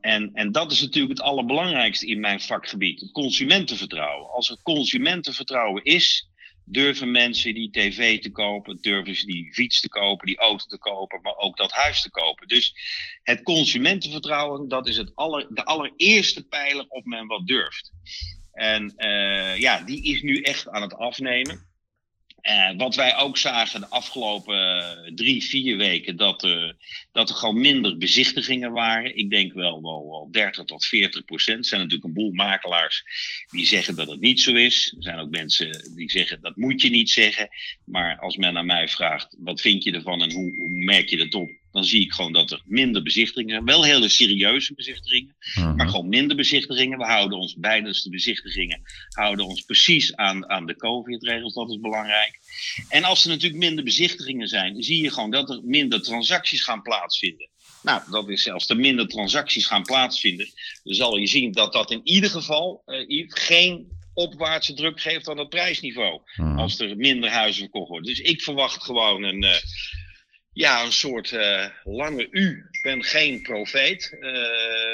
En, 0.00 0.30
en 0.32 0.52
dat 0.52 0.72
is 0.72 0.80
natuurlijk 0.80 1.18
het 1.18 1.26
allerbelangrijkste 1.26 2.06
in 2.06 2.20
mijn 2.20 2.40
vakgebied, 2.40 3.00
het 3.00 3.12
consumentenvertrouwen. 3.12 4.30
Als 4.30 4.50
er 4.50 4.56
consumentenvertrouwen 4.62 5.84
is, 5.84 6.30
durven 6.64 7.10
mensen 7.10 7.54
die 7.54 7.70
tv 7.70 8.20
te 8.20 8.30
kopen, 8.30 8.78
durven 8.80 9.16
ze 9.16 9.26
die 9.26 9.52
fiets 9.52 9.80
te 9.80 9.88
kopen, 9.88 10.26
die 10.26 10.38
auto 10.38 10.64
te 10.66 10.78
kopen, 10.78 11.20
maar 11.22 11.36
ook 11.36 11.56
dat 11.56 11.72
huis 11.72 12.02
te 12.02 12.10
kopen. 12.10 12.48
Dus 12.48 12.74
het 13.22 13.42
consumentenvertrouwen, 13.42 14.68
dat 14.68 14.88
is 14.88 14.96
het 14.96 15.12
aller, 15.14 15.46
de 15.50 15.64
allereerste 15.64 16.46
pijler 16.46 16.84
op 16.88 17.04
men 17.04 17.26
wat 17.26 17.46
durft. 17.46 17.92
En 18.52 18.92
uh, 18.96 19.58
ja, 19.58 19.80
die 19.80 20.02
is 20.02 20.22
nu 20.22 20.40
echt 20.40 20.68
aan 20.68 20.82
het 20.82 20.94
afnemen. 20.94 21.70
Uh, 22.42 22.76
wat 22.76 22.94
wij 22.94 23.16
ook 23.16 23.38
zagen 23.38 23.80
de 23.80 23.88
afgelopen 23.88 25.12
drie, 25.14 25.42
vier 25.42 25.76
weken, 25.76 26.16
dat 26.16 26.42
er, 26.42 26.76
dat 27.12 27.28
er 27.28 27.34
gewoon 27.34 27.60
minder 27.60 27.98
bezichtigingen 27.98 28.72
waren. 28.72 29.16
Ik 29.16 29.30
denk 29.30 29.52
wel, 29.52 29.82
wel, 29.82 30.06
wel 30.08 30.28
30 30.30 30.64
tot 30.64 30.86
40 30.86 31.24
procent. 31.24 31.58
Er 31.58 31.64
zijn 31.64 31.80
natuurlijk 31.80 32.08
een 32.08 32.14
boel 32.14 32.32
makelaars 32.32 33.04
die 33.50 33.66
zeggen 33.66 33.96
dat 33.96 34.08
het 34.08 34.20
niet 34.20 34.40
zo 34.40 34.54
is. 34.54 34.94
Er 34.96 35.02
zijn 35.02 35.18
ook 35.18 35.30
mensen 35.30 35.92
die 35.96 36.10
zeggen 36.10 36.40
dat 36.40 36.56
moet 36.56 36.82
je 36.82 36.90
niet 36.90 37.10
zeggen. 37.10 37.48
Maar 37.84 38.18
als 38.18 38.36
men 38.36 38.56
aan 38.56 38.66
mij 38.66 38.88
vraagt, 38.88 39.36
wat 39.38 39.60
vind 39.60 39.84
je 39.84 39.92
ervan 39.92 40.22
en 40.22 40.32
hoe, 40.32 40.56
hoe 40.56 40.84
merk 40.84 41.08
je 41.08 41.16
dat 41.16 41.34
op? 41.34 41.50
Dan 41.72 41.84
zie 41.84 42.00
ik 42.00 42.12
gewoon 42.12 42.32
dat 42.32 42.50
er 42.50 42.62
minder 42.64 43.02
bezichtigingen 43.02 43.54
zijn. 43.54 43.64
Wel 43.64 43.84
hele 43.84 44.08
serieuze 44.08 44.74
bezichtigingen, 44.74 45.36
Mhm. 45.54 45.76
maar 45.76 45.88
gewoon 45.88 46.08
minder 46.08 46.36
bezichtigingen. 46.36 46.98
We 46.98 47.04
houden 47.04 47.38
ons 47.38 47.54
bij 47.56 47.80
de 47.80 48.06
bezichtigingen 48.10 48.82
houden 49.08 49.46
ons 49.46 49.62
precies 49.62 50.16
aan, 50.16 50.48
aan 50.48 50.66
de 50.66 50.76
COVID-regels, 50.76 51.54
dat 51.54 51.70
is 51.70 51.80
belangrijk. 51.80 52.38
En 52.88 53.04
als 53.04 53.24
er 53.24 53.30
natuurlijk 53.30 53.62
minder 53.62 53.84
bezichtigingen 53.84 54.48
zijn, 54.48 54.82
zie 54.82 55.02
je 55.02 55.10
gewoon 55.10 55.30
dat 55.30 55.50
er 55.50 55.60
minder 55.64 56.02
transacties 56.02 56.62
gaan 56.62 56.82
plaatsvinden. 56.82 57.50
Nou, 57.82 58.02
dat 58.10 58.28
is 58.28 58.42
zelfs 58.42 58.68
er 58.68 58.76
minder 58.76 59.08
transacties 59.08 59.66
gaan 59.66 59.82
plaatsvinden. 59.82 60.48
Dan 60.84 60.94
zal 60.94 61.16
je 61.16 61.26
zien 61.26 61.52
dat 61.52 61.72
dat 61.72 61.90
in 61.90 62.00
ieder 62.04 62.30
geval 62.30 62.82
eh, 62.86 63.24
geen 63.28 64.00
opwaartse 64.14 64.74
druk 64.74 65.00
geeft 65.00 65.28
aan 65.28 65.38
het 65.38 65.48
prijsniveau. 65.48 66.20
Mhm. 66.36 66.58
Als 66.58 66.78
er 66.78 66.96
minder 66.96 67.30
huizen 67.30 67.62
verkocht 67.62 67.88
worden. 67.88 68.14
Dus 68.14 68.20
ik 68.20 68.42
verwacht 68.42 68.84
gewoon 68.84 69.22
een, 69.22 69.42
eh, 69.42 69.56
ja, 70.52 70.84
een 70.84 70.92
soort 70.92 71.32
eh, 71.32 71.66
lange 71.84 72.28
U. 72.30 72.66
Ik 72.70 72.82
ben 72.82 73.02
geen 73.02 73.42
profeet. 73.42 74.16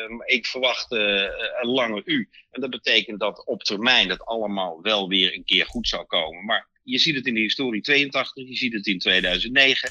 maar 0.08 0.26
ik 0.26 0.46
verwacht 0.46 0.92
eh, 0.92 1.22
een 1.60 1.68
lange 1.68 2.02
U. 2.04 2.28
En 2.50 2.60
dat 2.60 2.70
betekent 2.70 3.20
dat 3.20 3.46
op 3.46 3.62
termijn 3.62 4.08
dat 4.08 4.24
allemaal 4.24 4.82
wel 4.82 5.08
weer 5.08 5.34
een 5.34 5.44
keer 5.44 5.66
goed 5.66 5.88
zou 5.88 6.06
komen. 6.06 6.44
Maar 6.44 6.68
je 6.82 6.98
ziet 6.98 7.14
het 7.14 7.26
in 7.26 7.34
de 7.34 7.40
historie 7.40 7.82
82, 7.82 8.48
je 8.48 8.56
ziet 8.56 8.72
het 8.72 8.86
in 8.86 8.98
2009. 8.98 9.90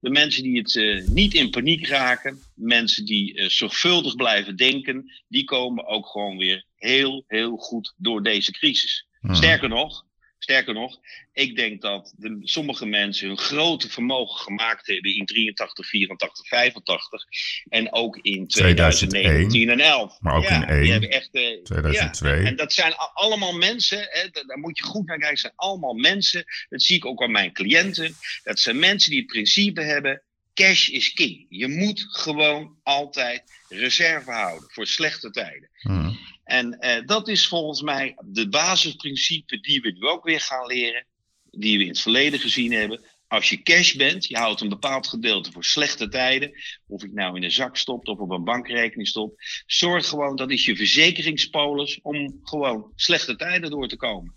De 0.00 0.10
mensen 0.10 0.42
die 0.42 0.58
het 0.58 1.08
niet 1.08 1.34
in 1.34 1.50
paniek 1.50 1.86
raken, 1.86 2.38
mensen 2.54 3.04
die 3.04 3.50
zorgvuldig 3.50 4.14
blijven 4.14 4.56
denken, 4.56 5.12
die 5.28 5.44
komen 5.44 5.86
ook 5.86 6.06
gewoon 6.06 6.36
weer 6.36 6.64
heel, 6.76 7.24
heel 7.26 7.56
goed 7.56 7.94
door 7.96 8.22
deze 8.22 8.52
crisis. 8.52 9.06
Mhm. 9.20 9.34
Sterker 9.34 9.68
nog, 9.68 10.04
sterker 10.48 10.74
nog, 10.74 10.98
ik 11.32 11.56
denk 11.56 11.80
dat 11.80 12.14
de, 12.16 12.38
sommige 12.42 12.86
mensen 12.86 13.26
hun 13.28 13.38
grote 13.38 13.88
vermogen 13.90 14.40
gemaakt 14.40 14.86
hebben 14.86 15.14
in 15.16 15.26
83, 15.26 15.86
84, 15.88 16.46
85 16.46 17.24
en 17.68 17.92
ook 17.92 18.16
in 18.22 18.46
2009, 18.46 19.48
10 19.48 19.70
en 19.70 19.80
11. 19.80 20.20
Maar 20.20 20.36
ook 20.36 20.42
ja, 20.42 20.62
in 20.62 20.68
één, 20.68 20.82
Die 20.82 20.90
hebben 20.92 21.10
echt, 21.10 21.28
eh, 21.32 21.62
2002. 21.62 22.40
ja, 22.40 22.44
en 22.46 22.56
dat 22.56 22.72
zijn 22.72 22.94
allemaal 23.14 23.52
mensen, 23.52 23.98
hè, 24.10 24.28
da- 24.30 24.42
daar 24.46 24.58
moet 24.58 24.78
je 24.78 24.84
goed 24.84 25.06
naar 25.06 25.18
kijken, 25.18 25.38
zijn 25.38 25.52
allemaal 25.56 25.94
mensen, 25.94 26.44
dat 26.68 26.82
zie 26.82 26.96
ik 26.96 27.06
ook 27.06 27.22
aan 27.22 27.30
mijn 27.30 27.52
cliënten, 27.52 28.16
dat 28.42 28.60
zijn 28.60 28.78
mensen 28.78 29.10
die 29.10 29.18
het 29.20 29.28
principe 29.28 29.80
hebben, 29.82 30.22
cash 30.54 30.88
is 30.88 31.12
king. 31.12 31.46
Je 31.48 31.68
moet 31.68 32.06
gewoon 32.08 32.76
altijd 32.82 33.42
reserve 33.68 34.30
houden 34.30 34.70
voor 34.70 34.86
slechte 34.86 35.30
tijden. 35.30 35.70
Mhm. 35.82 36.12
En 36.48 36.78
eh, 36.78 37.06
dat 37.06 37.28
is 37.28 37.46
volgens 37.46 37.82
mij 37.82 38.16
de 38.24 38.48
basisprincipe 38.48 39.60
die 39.60 39.80
we 39.80 39.90
nu 39.90 40.00
ook 40.00 40.24
weer 40.24 40.40
gaan 40.40 40.66
leren. 40.66 41.06
Die 41.50 41.76
we 41.76 41.82
in 41.82 41.88
het 41.88 42.00
verleden 42.00 42.40
gezien 42.40 42.72
hebben. 42.72 43.04
Als 43.26 43.48
je 43.48 43.62
cash 43.62 43.92
bent, 43.92 44.26
je 44.26 44.36
houdt 44.36 44.60
een 44.60 44.68
bepaald 44.68 45.06
gedeelte 45.06 45.52
voor 45.52 45.64
slechte 45.64 46.08
tijden. 46.08 46.52
Of 46.86 47.02
ik 47.02 47.12
nou 47.12 47.36
in 47.36 47.42
een 47.42 47.50
zak 47.50 47.76
stopt 47.76 48.08
of 48.08 48.18
op 48.18 48.30
een 48.30 48.44
bankrekening 48.44 49.08
stop. 49.08 49.40
Zorg 49.66 50.08
gewoon, 50.08 50.36
dat 50.36 50.50
is 50.50 50.64
je 50.64 50.76
verzekeringspolis 50.76 51.98
om 52.02 52.40
gewoon 52.42 52.92
slechte 52.96 53.36
tijden 53.36 53.70
door 53.70 53.88
te 53.88 53.96
komen. 53.96 54.34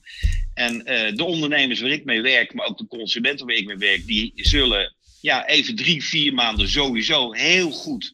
En 0.54 0.86
eh, 0.86 1.16
de 1.16 1.24
ondernemers 1.24 1.82
waar 1.82 1.92
ik 1.92 2.06
mee 2.06 2.22
werk, 2.22 2.54
maar 2.54 2.68
ook 2.68 2.78
de 2.78 2.88
consumenten 2.88 3.46
waar 3.46 3.56
ik 3.56 3.66
mee 3.66 3.78
werk, 3.78 4.06
die 4.06 4.32
zullen 4.36 4.96
ja, 5.22 5.48
even 5.48 5.76
drie, 5.76 6.04
vier 6.04 6.34
maanden 6.34 6.70
sowieso 6.70 7.32
heel 7.32 7.72
goed 7.72 8.14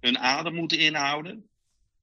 hun 0.00 0.18
adem 0.18 0.54
moeten 0.54 0.78
inhouden. 0.78 1.48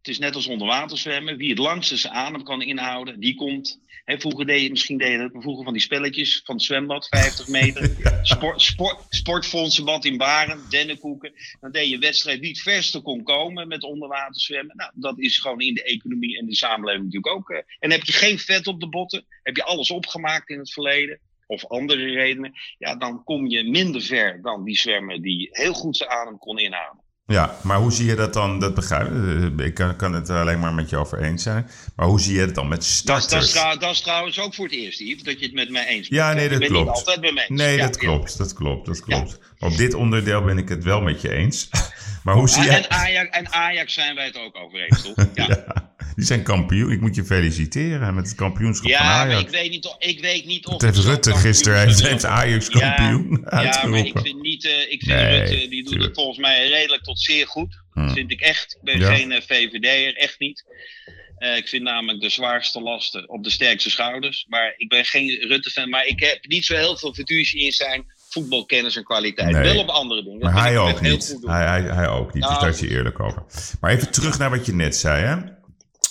Het 0.02 0.10
is 0.10 0.20
net 0.20 0.36
als 0.36 0.48
onder 0.48 0.68
water 0.68 0.98
zwemmen. 0.98 1.38
Wie 1.38 1.50
het 1.50 1.58
langste 1.58 1.98
zijn 1.98 2.14
adem 2.14 2.44
kan 2.44 2.62
inhouden, 2.62 3.20
die 3.20 3.36
komt. 3.36 3.80
Hè, 4.06 4.20
vroeger 4.20 4.46
deed 4.46 4.62
je, 4.62 4.70
misschien 4.70 4.98
deed 4.98 5.12
je 5.12 5.18
dat 5.18 5.42
vroeger 5.42 5.64
van 5.64 5.74
die 5.74 5.82
spelletjes 5.82 6.42
van 6.46 6.56
het 6.56 6.64
zwembad, 6.64 7.08
50 7.08 7.48
meter. 7.48 7.90
Sport, 8.22 8.62
sport, 8.62 9.06
sportfondsenbad 9.10 10.06
in 10.06 10.18
Baren, 10.18 10.70
dennenkoeken. 10.70 11.34
Dan 11.60 11.72
deed 11.72 11.90
je 11.90 11.98
wedstrijd 11.98 12.40
wie 12.40 12.50
het 12.50 12.60
verste 12.62 13.02
kon 13.02 13.24
komen 13.24 13.68
met 13.68 13.84
onder 13.84 14.08
water 14.08 14.42
zwemmen. 14.42 14.76
Nou, 14.76 14.92
dat 14.96 15.20
is 15.20 15.38
gewoon 15.38 15.62
in 15.62 15.74
de 15.74 15.84
economie 15.84 16.38
en 16.38 16.46
de 16.46 16.56
samenleving 16.56 17.04
natuurlijk 17.04 17.36
ook. 17.36 17.50
eh. 17.50 17.62
En 17.80 17.92
heb 17.92 18.04
je 18.04 18.14
geen 18.14 18.40
vet 18.40 18.68
op 18.68 18.80
de 18.80 18.90
botten, 18.90 19.26
heb 19.44 19.56
je 19.56 19.64
alles 19.64 19.92
opgemaakt 19.92 20.50
in 20.50 20.60
het 20.60 20.74
verleden, 20.74 21.20
of 21.46 21.66
andere 21.66 22.12
redenen, 22.12 22.54
ja, 22.78 22.96
dan 22.96 23.24
kom 23.24 23.48
je 23.48 23.70
minder 23.70 24.02
ver 24.02 24.42
dan 24.42 24.64
die 24.64 24.78
zwemmer 24.78 25.22
die 25.22 25.50
heel 25.52 25.74
goed 25.74 25.98
zijn 25.98 26.10
adem 26.10 26.38
kon 26.38 26.60
inhouden. 26.60 27.04
Ja, 27.32 27.56
maar 27.62 27.78
hoe 27.78 27.92
zie 27.92 28.06
je 28.06 28.16
dat 28.16 28.34
dan? 28.34 28.60
Dat 28.60 28.74
begrijp 28.74 29.12
ik. 29.60 29.66
Ik 29.66 29.74
kan, 29.74 29.96
kan 29.96 30.14
het 30.14 30.30
alleen 30.30 30.60
maar 30.60 30.74
met 30.74 30.90
je 30.90 30.98
over 30.98 31.22
eens 31.24 31.44
zijn. 31.44 31.70
Maar 31.96 32.06
hoe 32.08 32.20
zie 32.22 32.34
je 32.34 32.40
het 32.42 32.56
dan 32.56 32.68
met 32.68 32.78
Dat 32.80 32.88
is, 32.88 32.96
starters? 32.96 33.30
dat, 33.32 33.44
is, 33.44 33.52
trouw- 33.52 33.78
dat 33.78 33.92
is 33.92 34.02
trouwens 34.02 34.40
ook 34.40 34.56
voor 34.56 34.66
het 34.66 34.74
eerst, 34.74 35.00
Yves, 35.00 35.24
dat 35.24 35.40
je 35.40 35.46
het 35.46 35.54
met 35.56 35.70
mij 35.70 35.86
eens 35.88 36.08
bent. 36.08 36.22
Ja, 36.22 36.34
nee, 36.34 36.50
dat 36.50 36.58
klopt. 36.60 36.72
niet 36.86 36.88
altijd 36.96 37.22
met 37.22 37.34
mij 37.34 37.46
eens. 37.50 37.60
Nee, 37.62 37.78
Ja, 37.78 37.86
dat 37.86 37.96
ja. 37.96 38.02
klopt, 38.08 38.38
dat 38.38 38.54
klopt, 38.54 38.86
dat 38.86 39.02
klopt. 39.02 39.40
Op 39.60 39.78
dit 39.78 39.94
onderdeel 39.94 40.42
ben 40.44 40.58
ik 40.58 40.70
het 40.70 40.84
wel 40.84 41.02
met 41.02 41.22
je 41.22 41.30
eens. 41.34 41.70
Maar 42.24 42.36
hoe 42.36 42.50
zie 42.50 42.64
jij... 42.64 42.76
en, 42.76 42.90
Ajax, 42.92 43.30
en 43.30 43.52
Ajax 43.54 43.94
zijn 43.94 44.16
wij 44.16 44.26
het 44.26 44.38
ook 44.38 44.56
over 44.58 44.80
eens, 44.80 45.02
toch? 45.02 45.16
Ja, 45.34 45.66
die 46.16 46.26
zijn 46.26 46.44
kampioen. 46.44 46.92
Ik 46.92 47.02
moet 47.02 47.16
je 47.16 47.24
feliciteren 47.24 48.16
met 48.16 48.28
het 48.28 48.36
kampioenschap 48.36 48.92
van 48.92 49.06
maar 49.06 49.16
Ajax. 49.16 49.42
ik 49.42 49.50
weet 49.50 49.70
niet, 49.70 49.86
of- 49.86 49.96
ik 50.00 50.20
weet 50.22 50.46
niet 50.46 50.66
of... 50.68 50.82
Heeft 50.82 50.96
het 50.96 51.04
zo 51.04 51.10
Rutte 51.10 51.34
gisteren 51.36 51.88
is. 51.88 52.00
heeft, 52.00 52.08
heeft 52.12 52.26
Ajax 52.26 52.70
kampioen 52.70 53.48
Ja, 53.52 53.86
maar 53.88 54.00
ik 54.00 54.20
vind 54.20 54.42
niet... 54.42 54.66
eh, 54.66 54.82
ik 54.92 55.04
vind 55.04 55.06
Nee, 55.20 55.40
Rutte, 55.40 55.68
die 55.68 55.84
doet 55.84 56.04
het 56.04 56.14
volgens 56.16 56.38
mij 56.38 56.68
redelijk 56.68 57.04
tot 57.04 57.20
zeer 57.20 57.48
goed. 57.48 57.80
Hm. 57.94 58.06
Dat 58.06 58.14
vind 58.14 58.32
ik 58.32 58.42
echt. 58.42 58.74
Ik 58.76 58.84
ben 58.84 59.00
Ja. 59.00 59.16
geen 59.16 59.32
eh, 59.32 59.42
VVD'er, 59.42 60.16
echt 60.16 60.40
niet. 60.40 60.66
Eh, 61.38 61.58
ik 61.58 61.68
vind 61.68 61.84
namelijk 61.84 62.22
de 62.22 62.30
zwaarste 62.30 62.82
lasten 62.82 63.30
op 63.30 63.44
de 63.44 63.50
sterkste 63.50 63.90
schouders. 63.90 64.46
Maar 64.50 64.74
ik 64.78 64.90
ben 64.90 65.06
geen 65.06 65.30
Rutte-fan. 65.48 65.90
Maar 65.90 66.06
ik 66.06 66.20
heb 66.20 66.40
niet 66.48 66.66
zo 66.66 66.76
heel 66.76 66.98
veel 66.98 67.14
fiducie 67.14 67.66
in 67.66 67.72
zijn 67.72 68.06
voetbalkennis 68.30 68.96
en 68.96 69.04
kwaliteit. 69.04 69.52
Nee. 69.52 69.62
Wel 69.64 69.78
op 69.78 69.88
andere 69.90 70.24
dingen. 70.24 70.40
Maar 70.40 70.62
hij 70.62 70.78
ook 70.78 70.90
echt 70.90 71.00
heel 71.00 71.12
niet. 71.12 71.30
goed 71.32 71.42
doen. 71.42 71.52
Hij, 71.52 71.66
hij, 71.66 71.82
hij 71.82 72.08
ook 72.08 72.34
niet. 72.34 72.44
Dus 72.44 72.52
Nou, 72.52 72.60
daar 72.62 72.70
is 72.70 72.80
hij 72.80 72.90
eerlijk 72.90 73.20
over. 73.20 73.44
Maar 73.82 73.92
even 73.92 74.12
terug 74.12 74.38
naar 74.38 74.50
wat 74.50 74.66
je 74.66 74.74
net 74.74 74.96
zei. 74.96 75.24
Hè? 75.26 75.36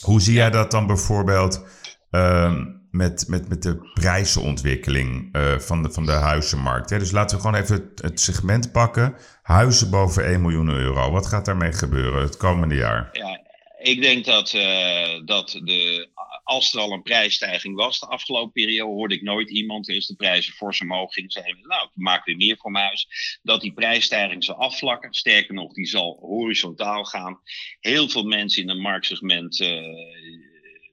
Hoe 0.00 0.20
zie 0.20 0.34
jij 0.34 0.50
dat 0.50 0.70
dan 0.70 0.86
bijvoorbeeld 0.86 1.64
ehm, 2.10 2.64
met, 2.90 3.24
met, 3.28 3.48
met 3.48 3.62
de 3.62 3.90
prijzenontwikkeling 3.94 5.34
eh, 5.34 5.58
van, 5.58 5.82
de, 5.82 5.90
van 5.90 6.06
de 6.06 6.12
huizenmarkt? 6.12 6.90
Hè? 6.90 6.98
Dus 6.98 7.10
laten 7.10 7.36
we 7.36 7.42
gewoon 7.42 7.60
even 7.60 7.74
het, 7.74 8.02
het 8.02 8.20
segment 8.20 8.72
pakken. 8.72 9.14
Huizen 9.42 9.90
boven 9.90 10.24
1 10.24 10.40
miljoen 10.40 10.68
euro. 10.68 11.10
Wat 11.10 11.26
gaat 11.26 11.44
daarmee 11.44 11.72
gebeuren 11.72 12.22
het 12.22 12.36
komende 12.36 12.74
jaar? 12.74 13.08
Ja, 13.12 13.40
ik 13.78 14.02
denk 14.02 14.24
dat, 14.24 14.52
eh, 14.52 15.20
dat 15.24 15.50
de, 15.64 16.08
als 16.42 16.74
er 16.74 16.80
al 16.80 16.92
een 16.92 17.02
prijsstijging 17.02 17.76
was 17.76 18.00
de 18.00 18.06
afgelopen 18.06 18.52
periode, 18.52 18.92
hoorde 18.92 19.14
ik 19.14 19.22
nooit 19.22 19.50
iemand, 19.50 19.88
is 19.88 20.06
de 20.06 20.14
prijzen 20.14 20.52
fors 20.52 20.80
omhoog 20.80 21.12
gingen, 21.12 21.30
zei 21.30 21.54
nou, 21.62 21.88
maak 21.94 22.24
weer 22.24 22.36
meer 22.36 22.56
voor 22.56 22.70
mijn 22.70 22.84
huis. 22.84 23.38
Dat 23.42 23.60
die 23.60 23.72
prijsstijging 23.72 24.44
zal 24.44 24.54
afvlakken. 24.54 25.14
Sterker 25.14 25.54
nog, 25.54 25.72
die 25.72 25.86
zal 25.86 26.18
horizontaal 26.20 27.04
gaan. 27.04 27.40
Heel 27.80 28.08
veel 28.08 28.24
mensen 28.24 28.62
in 28.62 28.68
het 28.68 28.78
marktsegment 28.78 29.60
eh, 29.60 29.84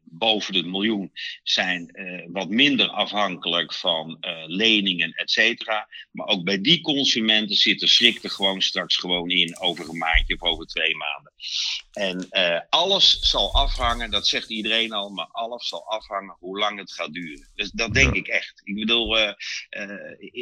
boven 0.10 0.54
de 0.54 0.64
miljoen 0.64 1.12
zijn 1.44 1.90
eh, 1.90 2.26
wat 2.28 2.50
minder 2.50 2.88
afhankelijk 2.90 3.74
van 3.74 4.18
eh, 4.20 4.44
leningen, 4.46 5.12
et 5.12 5.32
cetera. 5.32 5.88
Maar 6.12 6.28
ook 6.28 6.44
bij 6.44 6.62
die 6.62 6.82
consumenten 6.82 7.56
zit 7.56 7.80
de 7.80 7.88
schrik 7.88 8.24
er 8.24 8.30
gewoon 8.30 8.62
straks 8.62 8.96
gewoon 8.96 9.30
in 9.30 9.60
over 9.60 9.90
een 9.90 9.98
maandje 9.98 10.36
of 10.40 10.50
over 10.50 10.66
twee 10.66 10.96
maanden. 10.96 11.34
En 11.92 12.28
eh, 12.30 12.62
alles 12.70 13.20
zal 13.20 13.54
afhangen, 13.54 14.12
dat 14.12 14.28
zegt 14.28 14.50
iedereen 14.50 14.92
al, 14.92 15.10
maar 15.10 15.28
alles 15.32 15.68
zal 15.68 15.90
afhangen 15.90 16.36
hoe 16.40 16.58
lang 16.58 16.80
het 16.80 16.92
gaat 16.92 17.14
duren. 17.14 17.50
Dus 17.56 17.72
dat 17.72 17.94
denk 17.94 18.14
Ja. 18.14 18.20
ik 18.20 18.28
echt. 18.28 18.62
Ik 18.64 18.76
bedoel, 18.76 19.18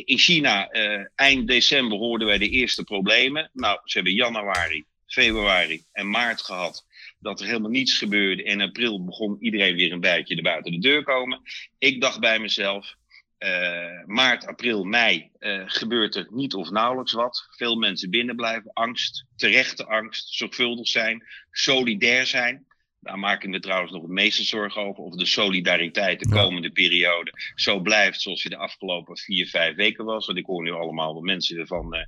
in 0.05 0.17
China, 0.17 0.69
eind 1.15 1.48
december 1.48 1.98
hoorden 1.98 2.27
wij 2.27 2.38
de 2.38 2.50
eerste 2.50 2.84
problemen. 2.84 3.50
Nou, 3.53 3.79
ze 3.84 3.98
hebben 3.98 4.13
januari, 4.13 4.86
februari 5.05 5.84
en 5.91 6.10
maart 6.10 6.41
gehad 6.41 6.86
dat 7.25 7.39
er 7.39 7.46
helemaal 7.46 7.70
niets 7.70 7.98
gebeurde. 7.98 8.44
In 8.44 8.62
april 8.62 9.05
begon 9.05 9.38
iedereen 9.39 9.75
weer 9.75 9.91
een 9.91 10.00
bijtje 10.00 10.36
er 10.36 10.41
buiten 10.41 10.72
de 10.72 10.79
deur 10.79 11.03
komen. 11.03 11.41
Ik 11.77 12.01
dacht 12.01 12.20
bij 12.20 12.39
mezelf, 12.39 12.96
eh, 13.38 14.03
maart, 14.05 14.46
april, 14.48 14.84
mei 14.84 15.29
eh, 15.39 15.63
gebeurt 15.65 16.15
er 16.15 16.27
niet 16.32 16.53
of 16.53 16.70
nauwelijks 16.70 17.12
wat. 17.13 17.48
Veel 17.50 17.75
mensen 17.75 18.10
binnen 18.10 18.36
blijven, 18.36 18.74
angst, 18.74 19.25
terechte 19.36 19.86
angst, 19.86 20.34
zorgvuldig 20.34 20.88
zijn, 20.88 21.24
solidair 21.51 22.25
zijn. 22.25 22.65
Daar 23.00 23.20
maak 23.20 23.44
ik 23.44 23.50
me 23.50 23.60
trouwens 23.60 23.91
nog 23.91 24.01
het 24.01 24.12
meeste 24.12 24.44
zorgen 24.44 24.82
over. 24.82 25.03
Of 25.03 25.15
de 25.15 25.25
solidariteit 25.25 26.20
de 26.20 26.36
Ja. 26.36 26.41
komende 26.41 26.72
periode 26.72 27.32
zo 27.55 27.79
blijft 27.79 28.22
zoals 28.22 28.44
je 28.44 28.50
de 28.50 28.58
afgelopen 28.58 29.17
vier, 29.17 29.48
vijf 29.48 29.75
weken 29.75 30.05
was. 30.05 30.25
Want 30.25 30.38
ik 30.38 30.46
hoor 30.46 30.63
nu 30.63 30.72
allemaal 30.72 31.13
wat 31.13 31.24
mensen 31.24 31.58
ervan. 31.58 31.94
eh, 31.94 32.01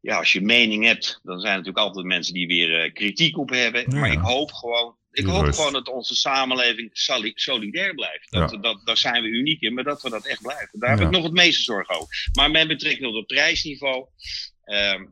ja, 0.00 0.18
als 0.18 0.32
je 0.32 0.40
mening 0.40 0.84
hebt, 0.84 1.20
dan 1.22 1.40
zijn 1.40 1.52
er 1.52 1.58
natuurlijk 1.58 1.86
altijd 1.86 2.06
mensen 2.06 2.34
die 2.34 2.46
weer 2.46 2.82
eh, 2.84 2.92
kritiek 2.92 3.38
op 3.38 3.50
hebben. 3.50 3.84
Ja. 3.90 3.98
Maar 3.98 4.12
ik 4.12 4.18
hoop 4.18 4.52
gewoon, 4.52 4.96
Ik 5.12 5.26
hoop 5.26 5.52
gewoon 5.52 5.72
dat 5.72 5.88
onze 5.88 6.14
samenleving 6.14 6.90
soli- 6.92 7.32
solidair 7.34 7.94
blijft. 7.94 8.30
Dat, 8.30 8.50
Ja. 8.50 8.56
dat, 8.58 8.80
daar 8.84 8.96
zijn 8.96 9.22
we 9.22 9.28
uniek 9.28 9.60
in, 9.60 9.74
maar 9.74 9.84
dat 9.84 10.02
we 10.02 10.10
dat 10.10 10.26
echt 10.26 10.42
blijven. 10.42 10.78
Daar 10.78 10.90
heb 10.90 11.00
ik 11.00 11.10
nog 11.10 11.22
het 11.22 11.32
meeste 11.32 11.62
zorgen 11.62 11.94
over. 11.94 12.28
Maar 12.32 12.50
met 12.50 12.68
betrekking 12.68 13.04
tot 13.06 13.14
het 13.16 13.26
prijsniveau. 13.26 14.06
ehm, 14.64 15.04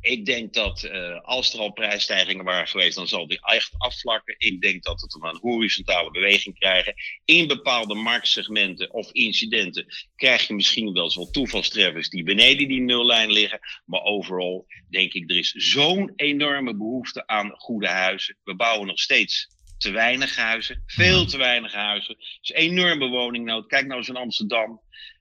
ik 0.00 0.26
denk 0.26 0.52
dat 0.52 0.82
eh, 0.82 1.20
als 1.20 1.52
er 1.52 1.60
al 1.60 1.72
prijsstijgingen 1.72 2.44
waren 2.44 2.68
geweest, 2.68 2.96
dan 2.96 3.08
zal 3.08 3.26
die 3.26 3.40
echt 3.42 3.74
afvlakken. 3.78 4.34
Ik 4.38 4.60
denk 4.60 4.82
dat 4.82 5.00
het 5.00 5.14
een 5.14 5.38
horizontale 5.40 6.10
beweging 6.10 6.58
krijgen. 6.58 6.94
In 7.24 7.46
bepaalde 7.46 7.94
marktsegmenten 7.94 8.92
of 8.92 9.12
incidenten 9.12 9.86
krijg 10.16 10.46
je 10.46 10.54
misschien 10.54 10.92
wel 10.92 11.04
eens 11.04 11.14
wat 11.14 11.32
toevalstreffers 11.32 12.08
die 12.08 12.22
beneden 12.22 12.68
die 12.68 12.80
nullijn 12.80 13.32
liggen. 13.32 13.60
Maar 13.84 14.02
overal 14.02 14.66
denk 14.88 15.12
ik, 15.12 15.30
er 15.30 15.36
is 15.36 15.50
zo'n 15.50 16.12
enorme 16.16 16.76
behoefte 16.76 17.26
aan 17.26 17.50
goede 17.50 17.88
huizen. 17.88 18.36
We 18.44 18.54
bouwen 18.54 18.86
nog 18.86 19.00
steeds 19.00 19.48
te 19.78 19.90
weinig 19.90 20.36
huizen. 20.36 20.82
Veel 20.86 21.26
te 21.26 21.38
weinig 21.38 21.72
huizen. 21.72 22.14
Er 22.14 22.26
is 22.40 22.50
enorme 22.50 23.08
woningnood. 23.08 23.66
Kijk 23.66 23.86
nou 23.86 23.98
eens 23.98 24.08
in 24.08 24.16
Amsterdam. 24.16 24.80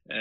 Eh, 0.09 0.17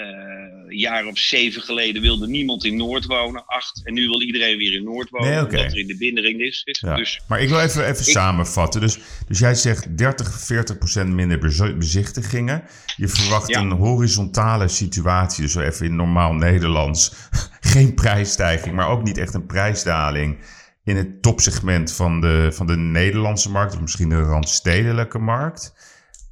een 0.67 0.77
jaar 0.77 1.05
of 1.05 1.17
zeven 1.17 1.61
geleden 1.61 2.01
wilde 2.01 2.27
niemand 2.27 2.63
in 2.65 2.75
Noord 2.77 3.05
wonen. 3.05 3.45
Acht. 3.45 3.81
En 3.83 3.93
nu 3.93 4.07
wil 4.07 4.21
iedereen 4.21 4.57
weer 4.57 4.73
in 4.73 4.83
Noord 4.83 5.09
wonen. 5.09 5.29
Nee. 5.29 5.39
Omdat 5.39 5.59
er 5.59 5.77
in 5.77 5.87
de 5.87 5.97
binnenring 5.97 6.41
is. 6.41 6.61
Ja. 6.81 6.95
Dus 6.95 7.21
Maar 7.27 7.41
ik 7.41 7.49
wil 7.49 7.59
even, 7.59 7.81
even 7.87 8.05
Ik- 8.05 8.11
samenvatten. 8.11 8.81
Dus, 8.81 8.99
dus 9.27 9.39
jij 9.39 9.55
zegt 9.55 9.97
30, 9.97 10.39
40 10.39 10.77
procent 10.77 11.09
minder 11.13 11.39
bezichtigingen. 11.77 12.63
Je 12.95 13.07
verwacht 13.07 13.47
Ja. 13.47 13.59
een 13.59 13.71
horizontale 13.71 14.67
situatie. 14.67 15.41
Dus 15.43 15.55
even 15.55 15.85
in 15.85 15.95
normaal 15.95 16.33
Nederlands. 16.33 17.13
Geen 17.59 17.93
prijsstijging, 17.93 18.75
maar 18.75 18.89
ook 18.89 19.03
niet 19.03 19.17
echt 19.17 19.33
een 19.33 19.45
prijsdaling. 19.45 20.37
In 20.83 20.95
het 20.95 21.21
topsegment 21.21 21.93
van 21.93 22.21
de, 22.21 22.49
van 22.53 22.67
de 22.67 22.77
Nederlandse 22.77 23.51
markt. 23.51 23.73
Of 23.73 23.81
misschien 23.81 24.09
de 24.09 24.21
randstedelijke 24.21 25.19
markt. 25.19 25.73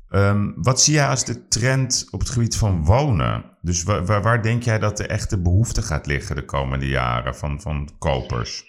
Ehm, 0.10 0.52
wat 0.56 0.82
zie 0.82 0.94
jij 0.94 1.08
als 1.08 1.26
de 1.26 1.48
trend 1.48 2.08
op 2.12 2.20
het 2.20 2.30
gebied 2.30 2.56
van 2.56 2.86
wonen? 2.86 3.58
Dus 3.62 3.84
wa- 3.84 4.04
wa- 4.04 4.22
waar 4.22 4.42
denk 4.42 4.64
jij 4.64 4.80
dat 4.80 4.98
de 4.98 5.08
echte 5.08 5.42
behoefte 5.42 5.82
gaat 5.82 6.06
liggen 6.06 6.36
de 6.36 6.46
komende 6.46 6.88
jaren 6.88 7.36
van, 7.36 7.62
van 7.62 7.90
kopers? 8.00 8.64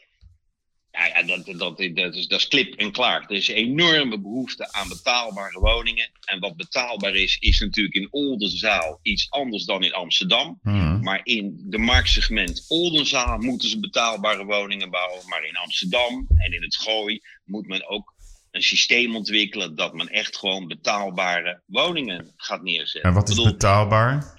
ja, 0.98 1.06
ja, 1.06 1.22
dat, 1.22 1.46
dat, 1.58 1.78
dat, 1.94 2.14
is, 2.14 2.26
dat 2.26 2.38
is 2.40 2.48
klip 2.48 2.74
en 2.74 2.92
klaar. 2.92 3.22
Er 3.22 3.36
is 3.36 3.48
een 3.48 3.54
enorme 3.54 4.20
behoefte 4.20 4.72
aan 4.72 4.88
betaalbare 4.88 5.60
woningen. 5.60 6.10
En 6.24 6.40
wat 6.40 6.56
betaalbaar 6.56 7.14
is, 7.14 7.36
is 7.40 7.60
natuurlijk 7.60 7.94
in 7.94 8.08
Oldenzaal 8.10 8.98
iets 9.02 9.30
anders 9.30 9.64
dan 9.64 9.82
in 9.82 9.92
Amsterdam. 9.92 10.58
Hmm. 10.62 11.02
Maar 11.02 11.20
in 11.22 11.64
de 11.66 11.78
marktsegment 11.78 12.64
Oldenzaal 12.68 13.38
moeten 13.38 13.68
ze 13.68 13.80
betaalbare 13.80 14.44
woningen 14.44 14.90
bouwen. 14.90 15.28
Maar 15.28 15.44
in 15.44 15.56
Amsterdam 15.56 16.26
en 16.36 16.52
in 16.52 16.62
het 16.62 16.76
Gooi 16.76 17.20
moet 17.44 17.66
men 17.66 17.88
ook 17.88 18.14
een 18.58 18.64
systeem 18.64 19.16
ontwikkelen 19.16 19.74
dat 19.74 19.94
men 19.94 20.08
echt 20.08 20.36
gewoon 20.36 20.66
betaalbare 20.66 21.62
woningen 21.66 22.32
gaat 22.36 22.62
neerzetten. 22.62 23.10
En 23.10 23.16
wat 23.16 23.28
is 23.28 23.34
bedoel, 23.36 23.52
betaalbaar? 23.52 24.36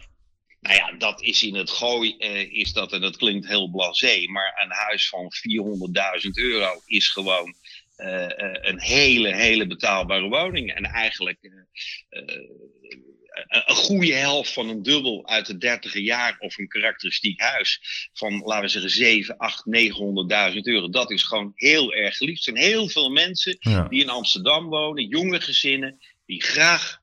nou 0.60 0.76
ja, 0.76 0.92
dat 0.98 1.22
is 1.22 1.44
in 1.44 1.56
het 1.56 1.70
gooi, 1.70 2.16
eh, 2.18 2.54
is 2.54 2.74
dat, 2.74 2.92
en 2.92 3.02
dat 3.02 3.18
klinkt 3.18 3.48
heel 3.48 3.70
blasé, 3.70 4.26
maar 4.28 4.62
een 4.64 4.72
huis 4.72 5.10
van 5.10 5.32
400.000 5.32 6.30
euro 6.34 6.82
is 6.86 7.08
gewoon 7.08 7.54
eh, 7.96 8.26
eh, 8.26 8.58
een 8.62 8.80
hele, 8.80 9.36
hele 9.36 9.68
betaalbare 9.68 10.28
woning. 10.28 10.74
En 10.74 10.84
eigenlijk 10.84 11.38
een- 13.48 13.76
goede 13.76 14.14
helft 14.14 14.54
van 14.54 14.70
een 14.70 14.84
dubbel 14.84 15.28
uit 15.28 15.46
de 15.46 15.58
dertiger 15.58 16.02
jaar 16.02 16.36
of 16.40 16.58
een 16.58 16.68
karakteristiek 16.68 17.40
huis 17.42 17.80
van, 18.14 18.42
laten 18.46 18.64
we 18.64 18.70
zeggen, 18.70 18.90
7, 18.92 19.38
8, 19.38 19.66
900.000 19.66 20.68
euro. 20.68 20.90
Dat 20.90 21.12
is 21.12 21.24
gewoon 21.24 21.52
heel 21.56 21.94
erg 21.94 22.18
geliefd. 22.18 22.48
Er 22.48 22.54
zijn 22.54 22.66
heel 22.66 22.88
veel 22.90 23.10
mensen 23.10 23.58
Ja. 23.60 23.88
die 23.88 24.02
in 24.02 24.10
Amsterdam 24.10 24.66
wonen, 24.70 25.08
jonge 25.08 25.42
gezinnen, 25.42 26.00
die 26.26 26.44
graag 26.44 26.98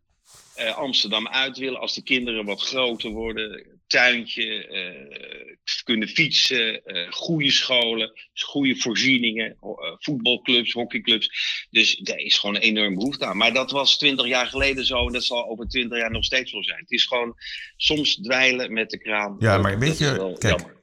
eh, 0.54 0.76
Amsterdam 0.76 1.28
uit 1.28 1.56
willen 1.58 1.80
als 1.80 1.94
de 1.94 2.02
kinderen 2.02 2.44
wat 2.44 2.60
groter 2.60 3.10
worden. 3.10 3.75
Tuintje, 3.86 4.66
eh, 4.66 5.56
kunnen 5.84 6.08
fietsen, 6.08 6.84
eh, 6.84 7.12
goede 7.12 7.50
scholen, 7.50 8.12
goede 8.34 8.76
voorzieningen, 8.76 9.56
eh, 9.60 9.76
voetbalclubs, 9.98 10.72
hockeyclubs. 10.72 11.30
Dus 11.70 11.96
daar 11.96 12.18
is 12.18 12.38
gewoon 12.38 12.54
een 12.54 12.60
enorme 12.60 12.96
behoefte 12.96 13.26
aan. 13.26 13.36
Maar 13.36 13.52
dat 13.52 13.70
was 13.70 13.98
twintig 13.98 14.26
jaar 14.26 14.46
geleden 14.46 14.84
zo 14.84 15.06
en 15.06 15.12
dat 15.12 15.24
zal 15.24 15.48
over 15.48 15.68
twintig 15.68 15.98
jaar 15.98 16.10
nog 16.10 16.24
steeds 16.24 16.50
zo 16.50 16.62
zijn. 16.62 16.78
Het 16.78 16.90
is 16.90 17.04
gewoon 17.04 17.34
soms 17.76 18.14
dwijlen 18.14 18.72
met 18.72 18.90
de 18.90 18.98
kraan. 18.98 19.36
Ja, 19.38 19.58
maar 19.58 19.78
weet 19.78 19.98
je, 19.98 20.34
kijk, 20.38 20.58
jammer. 20.58 20.74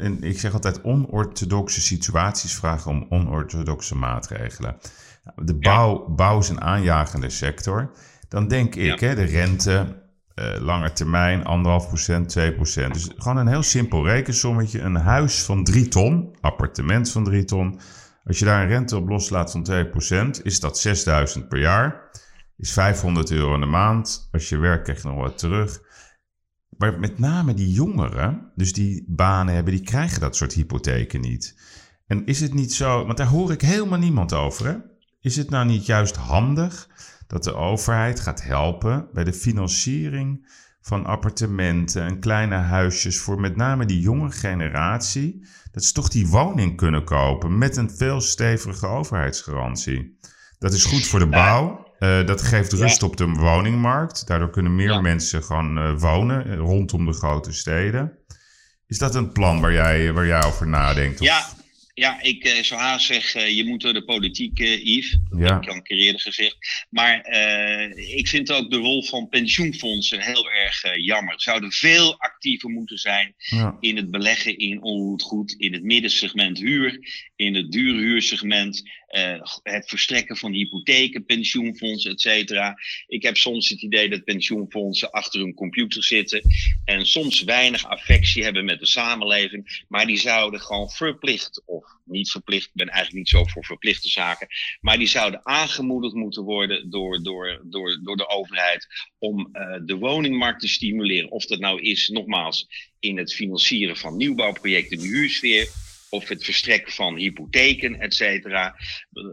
En 0.00 0.22
ik 0.22 0.38
zeg 0.38 0.52
altijd, 0.52 0.82
onorthodoxe 0.82 1.80
situaties 1.80 2.54
vragen 2.54 2.90
om 2.90 3.06
onorthodoxe 3.08 3.94
maatregelen. 3.94 4.78
De 5.36 5.54
bouw, 5.54 6.08
bouw 6.08 6.38
is 6.38 6.48
een 6.48 6.60
aanjagende 6.60 7.30
sector. 7.30 7.96
Dan 8.28 8.48
denk 8.48 8.74
ik, 8.74 9.00
Ja. 9.00 9.06
hè, 9.06 9.14
de 9.14 9.24
rente, 9.24 10.02
eh 10.34 10.60
lange 10.60 10.92
termijn, 10.92 11.44
anderhalf 11.44 11.88
procent, 11.88 12.28
2 12.28 12.54
procent. 12.54 12.94
Dus 12.94 13.10
gewoon 13.16 13.36
een 13.36 13.46
heel 13.46 13.62
simpel 13.62 14.06
rekensommetje. 14.06 14.80
Een 14.80 14.94
huis 14.94 15.42
van 15.42 15.64
3 15.64 15.88
ton, 15.88 16.36
appartement 16.40 17.10
van 17.10 17.24
3 17.24 17.44
ton. 17.44 17.80
Als 18.24 18.38
je 18.38 18.44
daar 18.44 18.62
een 18.62 18.68
rente 18.68 18.96
op 18.96 19.08
loslaat 19.08 19.50
van 19.50 19.62
2 19.62 19.88
procent, 19.88 20.44
is 20.44 20.60
dat 20.60 20.78
6000 20.78 21.48
per 21.48 21.58
jaar. 21.58 22.10
Is 22.56 22.72
500 22.72 23.30
euro 23.30 23.54
in 23.54 23.60
de 23.60 23.66
maand. 23.66 24.28
Als 24.32 24.48
je 24.48 24.56
werkt, 24.56 24.82
krijg 24.82 25.02
je 25.02 25.08
nog 25.08 25.16
wat 25.16 25.38
terug. 25.38 25.80
Maar 26.78 26.98
met 26.98 27.18
name 27.18 27.54
die 27.54 27.72
jongeren, 27.72 28.52
dus 28.54 28.72
die 28.72 29.04
banen 29.08 29.54
hebben, 29.54 29.72
die 29.72 29.82
krijgen 29.82 30.20
dat 30.20 30.36
soort 30.36 30.52
hypotheken 30.52 31.20
niet. 31.20 31.54
En 32.06 32.26
is 32.26 32.40
het 32.40 32.54
niet 32.54 32.74
zo, 32.74 33.06
want 33.06 33.18
daar 33.18 33.26
hoor 33.26 33.52
ik 33.52 33.60
helemaal 33.60 33.98
niemand 33.98 34.32
over. 34.32 34.66
Hè? 34.66 34.76
Is 35.20 35.36
het 35.36 35.50
nou 35.50 35.66
niet 35.66 35.86
juist 35.86 36.16
handig 36.16 36.88
dat 37.26 37.44
de 37.44 37.54
overheid 37.54 38.20
gaat 38.20 38.42
helpen 38.42 39.08
bij 39.12 39.24
de 39.24 39.32
financiering 39.32 40.46
van 40.80 41.06
appartementen 41.06 42.02
en 42.02 42.20
kleine 42.20 42.54
huisjes 42.56 43.18
voor 43.18 43.40
met 43.40 43.56
name 43.56 43.86
die 43.86 44.00
jonge 44.00 44.30
generatie? 44.30 45.46
Dat 45.72 45.84
ze 45.84 45.92
toch 45.92 46.08
die 46.08 46.26
woning 46.26 46.76
kunnen 46.76 47.04
kopen 47.04 47.58
met 47.58 47.76
een 47.76 47.90
veel 47.90 48.20
stevige 48.20 48.86
overheidsgarantie. 48.86 50.18
Dat 50.58 50.72
is 50.72 50.84
goed 50.84 51.06
voor 51.06 51.18
de 51.18 51.26
bouw. 51.28 51.82
Eh, 51.98 52.26
dat 52.26 52.42
geeft 52.42 52.72
rust 52.72 53.02
op 53.02 53.16
de 53.16 53.26
woningmarkt. 53.26 54.26
Daardoor 54.26 54.50
kunnen 54.50 54.74
meer 54.74 54.90
Ja. 54.92 55.00
mensen 55.00 55.42
gewoon 55.42 55.78
eh, 55.78 55.92
wonen 55.98 56.46
eh, 56.46 56.56
rondom 56.56 57.06
de 57.06 57.12
grote 57.12 57.52
steden. 57.52 58.18
Is 58.86 58.98
dat 58.98 59.14
een 59.14 59.32
plan 59.32 59.60
waar 59.60 59.72
jij, 59.72 60.12
waar 60.12 60.26
jij 60.26 60.44
over 60.44 60.68
nadenkt? 60.68 61.20
Of- 61.20 61.26
Ja, 61.26 61.44
ja, 61.94 62.20
ik 62.22 62.44
eh, 62.44 62.62
zou 62.62 62.80
haast 62.80 63.06
zeggen, 63.06 63.54
je 63.54 63.64
moet 63.64 63.80
door 63.80 63.92
de 63.92 64.04
politiek, 64.04 64.58
eh, 64.58 64.84
Yves. 64.84 65.10
Dat 65.30 65.40
Ja. 65.40 65.54
heb 65.54 65.62
ik 65.62 65.68
al 65.68 65.74
een 65.74 65.82
keer 65.82 65.98
eerder 65.98 66.20
gezegd. 66.20 66.86
Maar 66.90 67.20
eh, 67.20 68.16
ik 68.16 68.28
vind 68.28 68.52
ook 68.52 68.70
de 68.70 68.76
rol 68.76 69.02
van 69.04 69.28
pensioenfondsen 69.28 70.20
heel 70.20 70.50
erg 70.50 70.82
eh, 70.84 71.04
jammer. 71.04 71.34
Zouden 71.40 71.72
veel 71.72 72.18
actiever 72.20 72.70
moeten 72.70 72.98
zijn 72.98 73.34
Ja. 73.38 73.76
in 73.80 73.96
het 73.96 74.10
beleggen 74.10 74.56
in 74.58 74.82
onroerend 74.82 75.22
goed, 75.22 75.54
in 75.58 75.72
het 75.72 75.82
middensegment 75.82 76.58
huur, 76.58 76.98
in 77.36 77.54
het 77.54 77.72
duurhuursegment, 77.72 78.82
eh, 79.14 79.40
het 79.62 79.88
verstrekken 79.88 80.36
van 80.36 80.52
hypotheken, 80.52 81.24
pensioenfondsen, 81.24 82.10
et 82.10 82.20
cetera. 82.20 82.74
Ik 83.06 83.22
heb 83.22 83.36
soms 83.36 83.68
het 83.68 83.82
idee 83.82 84.08
dat 84.08 84.24
pensioenfondsen 84.24 85.10
achter 85.10 85.40
hun 85.40 85.54
computer 85.54 86.04
zitten 86.04 86.42
en 86.84 87.06
soms 87.06 87.42
weinig 87.42 87.86
affectie 87.86 88.42
hebben 88.42 88.64
met 88.64 88.78
de 88.78 88.86
samenleving, 88.86 89.84
maar 89.88 90.06
die 90.06 90.16
zouden 90.16 90.60
gewoon 90.60 90.90
verplicht 90.90 91.62
of 91.66 91.84
niet 92.04 92.30
verplicht, 92.30 92.66
ik 92.66 92.74
ben 92.74 92.88
eigenlijk 92.88 93.18
niet 93.18 93.28
zo 93.28 93.44
voor 93.44 93.64
verplichte 93.64 94.08
zaken, 94.08 94.48
maar 94.80 94.98
die 94.98 95.06
zouden 95.06 95.46
aangemoedigd 95.46 96.14
moeten 96.14 96.42
worden 96.42 96.90
door, 96.90 97.22
door, 97.22 97.60
door, 97.64 98.00
door 98.02 98.16
de 98.16 98.28
overheid 98.28 98.86
om 99.18 99.48
eh, 99.52 99.80
de 99.84 99.96
woningmarkt 99.96 100.60
te 100.60 100.68
stimuleren. 100.68 101.30
Of 101.30 101.46
dat 101.46 101.58
nou 101.58 101.80
is, 101.80 102.08
nogmaals, 102.08 102.68
in 103.00 103.18
het 103.18 103.34
financieren 103.34 103.96
van 103.96 104.16
nieuwbouwprojecten 104.16 104.96
in 104.96 105.02
de 105.02 105.08
huursfeer. 105.08 105.68
Of 106.14 106.28
het 106.28 106.44
verstrekken 106.44 106.92
van 106.92 107.16
hypotheken, 107.16 108.00
et 108.00 108.14
cetera. 108.14 108.76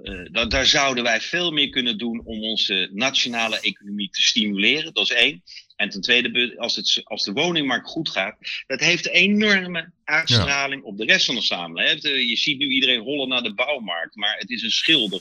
Eh, 0.04 0.14
da- 0.32 0.46
daar 0.46 0.66
zouden 0.66 1.04
wij 1.04 1.22
veel 1.22 1.52
meer 1.52 1.70
kunnen 1.70 1.98
doen 1.98 2.22
om 2.26 2.44
onze 2.44 2.90
nationale 2.94 3.60
economie 3.60 4.10
te 4.10 4.22
stimuleren. 4.22 4.94
Dat 4.94 5.04
is 5.04 5.16
één. 5.16 5.44
En 5.76 5.90
ten 5.90 6.02
tweede, 6.02 6.54
als, 6.58 6.76
het, 6.76 7.02
als 7.04 7.24
de 7.24 7.32
woningmarkt 7.32 7.88
goed 7.90 8.10
gaat, 8.10 8.38
dat 8.68 8.80
heeft 8.80 9.06
een 9.08 9.12
enorme 9.14 9.92
uitstraling 10.04 10.84
op 10.84 10.98
de 10.98 11.06
rest 11.06 11.26
van 11.26 11.36
de 11.36 11.42
samenleving. 11.42 12.04
eh, 12.04 12.30
Je 12.30 12.36
ziet 12.38 12.58
nu 12.58 12.68
iedereen 12.68 13.00
rollen 13.00 13.28
naar 13.30 13.44
de 13.44 13.54
bouwmarkt, 13.54 14.16
maar 14.16 14.38
het 14.38 14.50
is 14.50 14.62
een 14.64 14.72
schilder. 14.72 15.20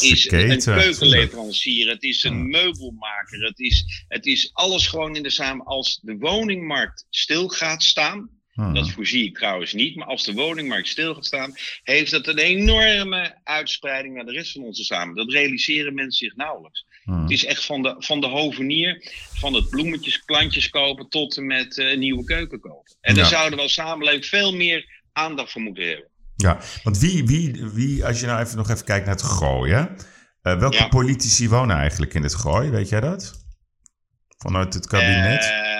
Het 0.00 0.02
is 0.02 0.24
een 0.42 0.48
keukenleverancier, 1.08 1.88
het 1.88 2.02
is 2.02 2.24
een 2.24 2.48
meubelmaker, 2.48 3.44
het 3.44 3.58
is, 3.58 4.04
het 4.08 4.26
is 4.26 4.50
alles 4.52 4.86
gewoon 4.86 5.16
in 5.16 5.22
de 5.22 5.30
samen. 5.30 5.66
Als 5.66 6.00
de 6.02 6.16
woningmarkt 6.16 7.06
stil 7.10 7.48
gaat 7.48 7.82
staan, 7.82 8.30
Hmm. 8.58 8.74
dat 8.74 8.90
voorzie 8.90 9.24
ik 9.24 9.38
trouwens 9.38 9.72
niet, 9.72 9.96
maar 9.96 10.06
als 10.06 10.24
de 10.24 10.32
woningmarkt 10.32 10.88
stil 10.88 11.14
gaat 11.14 11.26
staan, 11.26 11.54
heeft 11.82 12.10
dat 12.10 12.26
een 12.26 12.38
enorme 12.38 13.34
uitspreiding 13.44 14.14
naar 14.14 14.24
de 14.24 14.32
rest 14.32 14.52
van 14.52 14.62
onze 14.62 14.84
samenleving. 14.84 15.26
Dat 15.26 15.34
realiseren 15.34 15.94
mensen 15.94 16.26
zich 16.26 16.36
nauwelijks. 16.36 16.84
Hmm. 17.02 17.22
Het 17.22 17.30
is 17.30 17.44
echt 17.44 17.64
van 17.64 17.82
de, 17.82 17.94
van 17.98 18.20
de 18.20 18.26
hovenier, 18.26 19.12
van 19.34 19.54
het 19.54 19.68
bloemetjes, 19.68 20.18
plantjes 20.18 20.70
kopen 20.70 21.08
tot 21.08 21.36
en 21.36 21.46
met 21.46 21.78
eh, 21.78 21.90
een 21.90 21.98
nieuwe 21.98 22.24
keuken 22.24 22.60
kopen. 22.60 22.96
En 23.00 23.14
daar 23.14 23.26
zouden 23.26 23.56
we 23.58 23.64
als 23.64 23.72
samenleving 23.72 24.26
veel 24.26 24.54
meer 24.54 25.02
aandacht 25.12 25.52
voor 25.52 25.62
moeten 25.62 25.88
hebben. 25.88 26.08
Ja, 26.36 26.58
want 26.82 26.98
wie, 26.98 27.26
wie, 27.26 27.64
wie, 27.72 28.04
als 28.06 28.20
je 28.20 28.26
nou 28.26 28.40
even 28.42 28.56
nog 28.56 28.70
even 28.70 28.84
kijkt 28.84 29.06
naar 29.06 29.14
het 29.14 29.24
gooien. 29.24 29.96
Uh, 30.42 30.58
welke 30.58 30.76
Ja. 30.76 30.88
politici 30.88 31.48
wonen 31.48 31.76
eigenlijk 31.76 32.14
in 32.14 32.22
het 32.22 32.34
gooi? 32.34 32.70
Weet 32.70 32.88
jij 32.88 33.00
dat? 33.00 33.46
Vanuit 34.38 34.74
het 34.74 34.86
kabinet? 34.86 35.44
Eh, 35.44 35.77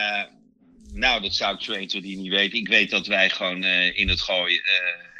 nou, 0.98 1.22
dat 1.22 1.34
zou 1.34 1.54
ik 1.54 1.60
zo 1.60 1.72
1, 1.72 1.86
2, 1.86 2.02
3 2.02 2.16
niet 2.16 2.30
weten. 2.30 2.58
Ik 2.58 2.68
weet 2.68 2.90
dat 2.90 3.06
wij 3.06 3.30
gewoon 3.30 3.62
eh, 3.62 3.98
in 3.98 4.08
het 4.08 4.20
gooi 4.20 4.56
eh, 4.56 4.62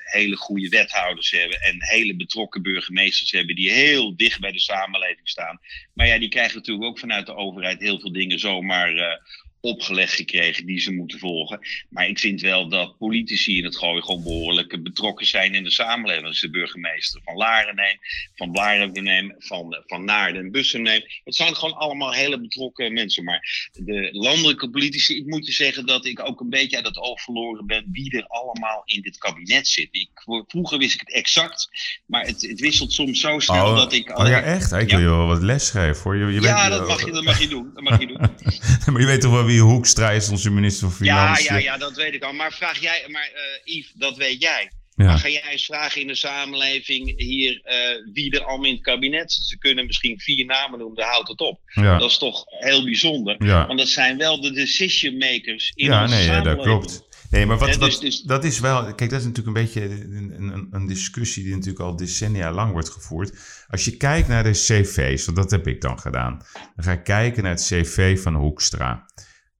hele 0.04 0.36
goede 0.36 0.68
wethouders 0.68 1.30
hebben 1.30 1.60
en 1.60 1.76
hele 1.78 2.16
betrokken 2.16 2.62
burgemeesters 2.62 3.30
hebben 3.30 3.54
die 3.54 3.70
heel 3.70 4.16
dicht 4.16 4.40
bij 4.40 4.52
de 4.52 4.60
samenleving 4.60 5.28
staan. 5.28 5.60
Maar 5.94 6.06
ja, 6.06 6.18
die 6.18 6.28
krijgen 6.28 6.56
natuurlijk 6.56 6.86
ook 6.86 6.98
vanuit 6.98 7.26
de 7.26 7.34
overheid 7.34 7.80
heel 7.80 8.00
veel 8.00 8.12
dingen 8.12 8.38
zomaar 8.38 8.94
eh, 8.94 9.16
opgelegd 9.61 10.14
gekregen 10.14 10.66
die 10.66 10.81
ze 10.81 10.92
moeten 10.92 11.18
volgen. 11.18 11.61
Maar 11.88 12.09
ik 12.09 12.18
vind 12.18 12.40
wel 12.40 12.68
dat 12.68 12.99
politici 12.99 13.59
in 13.59 13.64
het 13.64 13.77
gooi 13.77 14.03
gewoon 14.03 14.23
behoorlijk 14.23 14.83
betrokken 14.83 15.27
zijn 15.27 15.55
in 15.55 15.64
de 15.64 15.71
samenleving. 15.71 16.27
Als 16.27 16.40
de 16.40 16.51
burgemeester 16.51 17.21
van 17.25 17.37
Laren 17.37 17.75
neem, 17.75 17.99
van 18.35 18.53
Blaren 18.53 19.05
neem, 19.05 19.35
van, 19.38 19.83
van 19.87 20.05
Naarden 20.05 20.42
en 20.42 20.51
Bussen 20.51 20.83
neem. 20.83 21.03
Het 21.25 21.35
zijn 21.35 21.55
gewoon 21.55 21.77
allemaal 21.77 22.12
hele 22.12 22.40
betrokken 22.40 22.92
mensen. 22.92 23.25
Maar 23.25 23.68
de 23.73 24.09
landelijke 24.12 24.71
politici, 24.71 25.16
ik 25.16 25.27
moet 25.27 25.47
je 25.47 25.53
zeggen 25.53 25.87
dat 25.87 26.05
ik 26.07 26.27
ook 26.29 26.40
een 26.40 26.51
beetje 26.51 26.77
uit 26.77 26.87
het 26.87 26.99
oog 26.99 27.21
verloren 27.21 27.66
ben 27.66 27.88
wie 27.92 28.16
er 28.16 28.27
allemaal 28.27 28.83
in 28.85 29.03
dit 29.03 29.18
kabinet 29.18 29.68
zit. 29.68 29.88
Ik, 29.90 30.09
vroeger 30.47 30.79
wist 30.79 30.94
ik 30.94 31.01
het 31.01 31.12
exact, 31.12 31.68
maar 32.07 32.27
het, 32.27 32.42
het 32.42 32.61
wisselt 32.61 32.92
soms 32.92 33.21
zo 33.21 33.38
snel 33.38 33.75
dat 33.75 33.92
ik... 33.92 34.18
oh 34.18 34.27
ja, 34.27 34.42
echt? 34.42 34.73
Ik 34.73 34.90
wil 34.90 34.99
je 34.99 35.05
wel 35.05 35.27
wat 35.27 35.42
les 35.42 35.71
geven 35.71 36.03
hoor. 36.03 36.16
Je, 36.16 36.27
je 36.27 36.40
ja, 36.40 36.68
bent- 36.68 36.79
dat 36.79 36.88
mag, 36.88 37.05
je, 37.05 37.12
dat 37.12 37.25
mag 37.25 37.40
je 37.40 37.49
doen. 37.49 37.71
Dat 37.75 37.83
mag 37.83 38.01
je 38.01 38.07
doen. 38.07 38.21
maar 38.92 39.01
je 39.01 39.07
weet 39.07 39.21
toch 39.21 39.33
wel 39.33 39.47
wie 39.48 39.61
Hoekstra 39.61 40.11
is, 40.11 40.28
onze 40.28 40.50
minister 40.50 40.90
van 40.90 41.06
Ja, 41.06 41.34
Financiën? 41.34 41.54
ja, 41.54 41.61
ja, 41.61 41.78
dat 41.78 41.96
weet 41.96 42.14
ik 42.14 42.22
al. 42.22 42.32
Maar 42.32 42.52
vraag 42.52 42.80
jij, 42.80 43.04
maar 43.08 43.30
eh 43.34 43.74
Yves, 43.74 43.92
dat 43.94 44.16
weet 44.16 44.42
jij. 44.42 44.70
Ja. 44.96 45.04
Maar 45.04 45.18
ga 45.18 45.28
jij 45.28 45.42
eens 45.50 45.64
vragen 45.64 46.00
in 46.00 46.06
de 46.06 46.14
samenleving 46.14 47.14
hier 47.16 47.61
eh, 47.64 47.76
wie 48.12 48.30
er 48.38 48.44
allemaal 48.44 48.66
in 48.66 48.72
het 48.74 48.82
kabinet 48.82 49.32
zit? 49.32 49.44
Ze 49.44 49.58
kunnen 49.58 49.87
misschien 49.87 50.20
vier 50.20 50.44
namen 50.44 50.78
noemen, 50.78 50.96
daar 50.96 51.11
houdt 51.11 51.28
het 51.28 51.40
op. 51.40 51.61
Ja. 51.66 51.98
Dat 51.98 52.11
is 52.11 52.18
toch 52.18 52.44
heel 52.46 52.84
bijzonder. 52.84 53.44
Ja. 53.44 53.66
Want 53.66 53.78
dat 53.78 53.88
zijn 53.88 54.16
wel 54.18 54.40
de 54.40 54.52
decision 54.52 55.16
makers 55.16 55.72
in 55.74 55.87
Ja, 55.87 56.02
onze 56.02 56.14
nee, 56.14 56.24
ja, 56.24 56.34
dat 56.40 56.44
samenleving. 56.44 56.84
klopt. 56.84 57.06
Nee, 57.30 57.46
maar 57.46 57.58
wat, 57.58 57.68
Ja, 57.68 57.78
dus- 57.78 57.92
wat, 57.92 58.00
dus- 58.00 58.20
dat 58.22 58.44
is 58.44 58.61
wel... 58.61 58.94
Kijk, 58.94 59.11
dat 59.11 59.20
is 59.20 59.26
natuurlijk 59.26 59.56
een 59.56 59.62
beetje 59.64 59.82
een, 59.82 60.34
een, 60.52 60.68
een 60.70 60.87
discussie 60.87 61.42
die 61.44 61.52
natuurlijk 61.52 61.80
al 61.84 61.96
decennia 61.96 62.52
lang 62.52 62.72
wordt 62.72 62.88
gevoerd. 62.90 63.32
Als 63.68 63.84
je 63.84 63.96
kijkt 63.96 64.28
naar 64.28 64.42
de 64.42 64.50
cv's, 64.50 65.24
want 65.24 65.37
dat 65.37 65.50
heb 65.50 65.66
ik 65.66 65.80
dan 65.80 65.98
gedaan. 66.00 66.42
Dan 66.76 66.84
ga 66.84 66.92
ik 66.92 67.04
kijken 67.04 67.42
naar 67.42 67.52
het 67.52 67.62
cv 67.66 68.22
van 68.22 68.34
Hoekstra. 68.34 69.06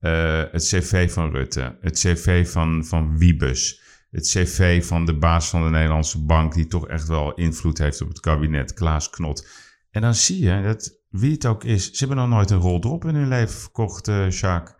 Eh, 0.01 0.43
het 0.51 0.63
cv 0.63 1.13
van 1.13 1.31
Rutte. 1.31 1.77
Het 1.81 1.99
cv 1.99 2.51
van, 2.51 2.85
van 2.85 3.19
Wiebes. 3.19 3.81
Het 4.11 4.27
cv 4.27 4.87
van 4.87 5.05
de 5.05 5.15
baas 5.19 5.49
van 5.49 5.63
de 5.63 5.71
Nederlandse 5.71 6.25
Bank... 6.25 6.55
die 6.55 6.67
toch 6.67 6.89
echt 6.89 7.09
wel 7.09 7.35
invloed 7.35 7.79
heeft 7.79 8.01
op 8.01 8.09
het 8.09 8.21
kabinet, 8.21 8.75
Klaas 8.75 9.11
Knot. 9.11 9.47
En 9.91 10.03
dan 10.03 10.15
zie 10.15 10.41
je 10.41 10.63
dat 10.63 10.99
wie 11.11 11.33
het 11.33 11.47
ook 11.47 11.65
is... 11.65 11.91
ze 11.91 11.99
hebben 11.99 12.17
nog 12.17 12.29
nooit 12.29 12.51
een 12.51 12.59
rol 12.59 12.81
drop 12.81 13.05
in 13.05 13.15
hun 13.15 13.29
leven 13.29 13.61
verkocht, 13.61 14.09
eh 14.09 14.31
Jacques. 14.31 14.77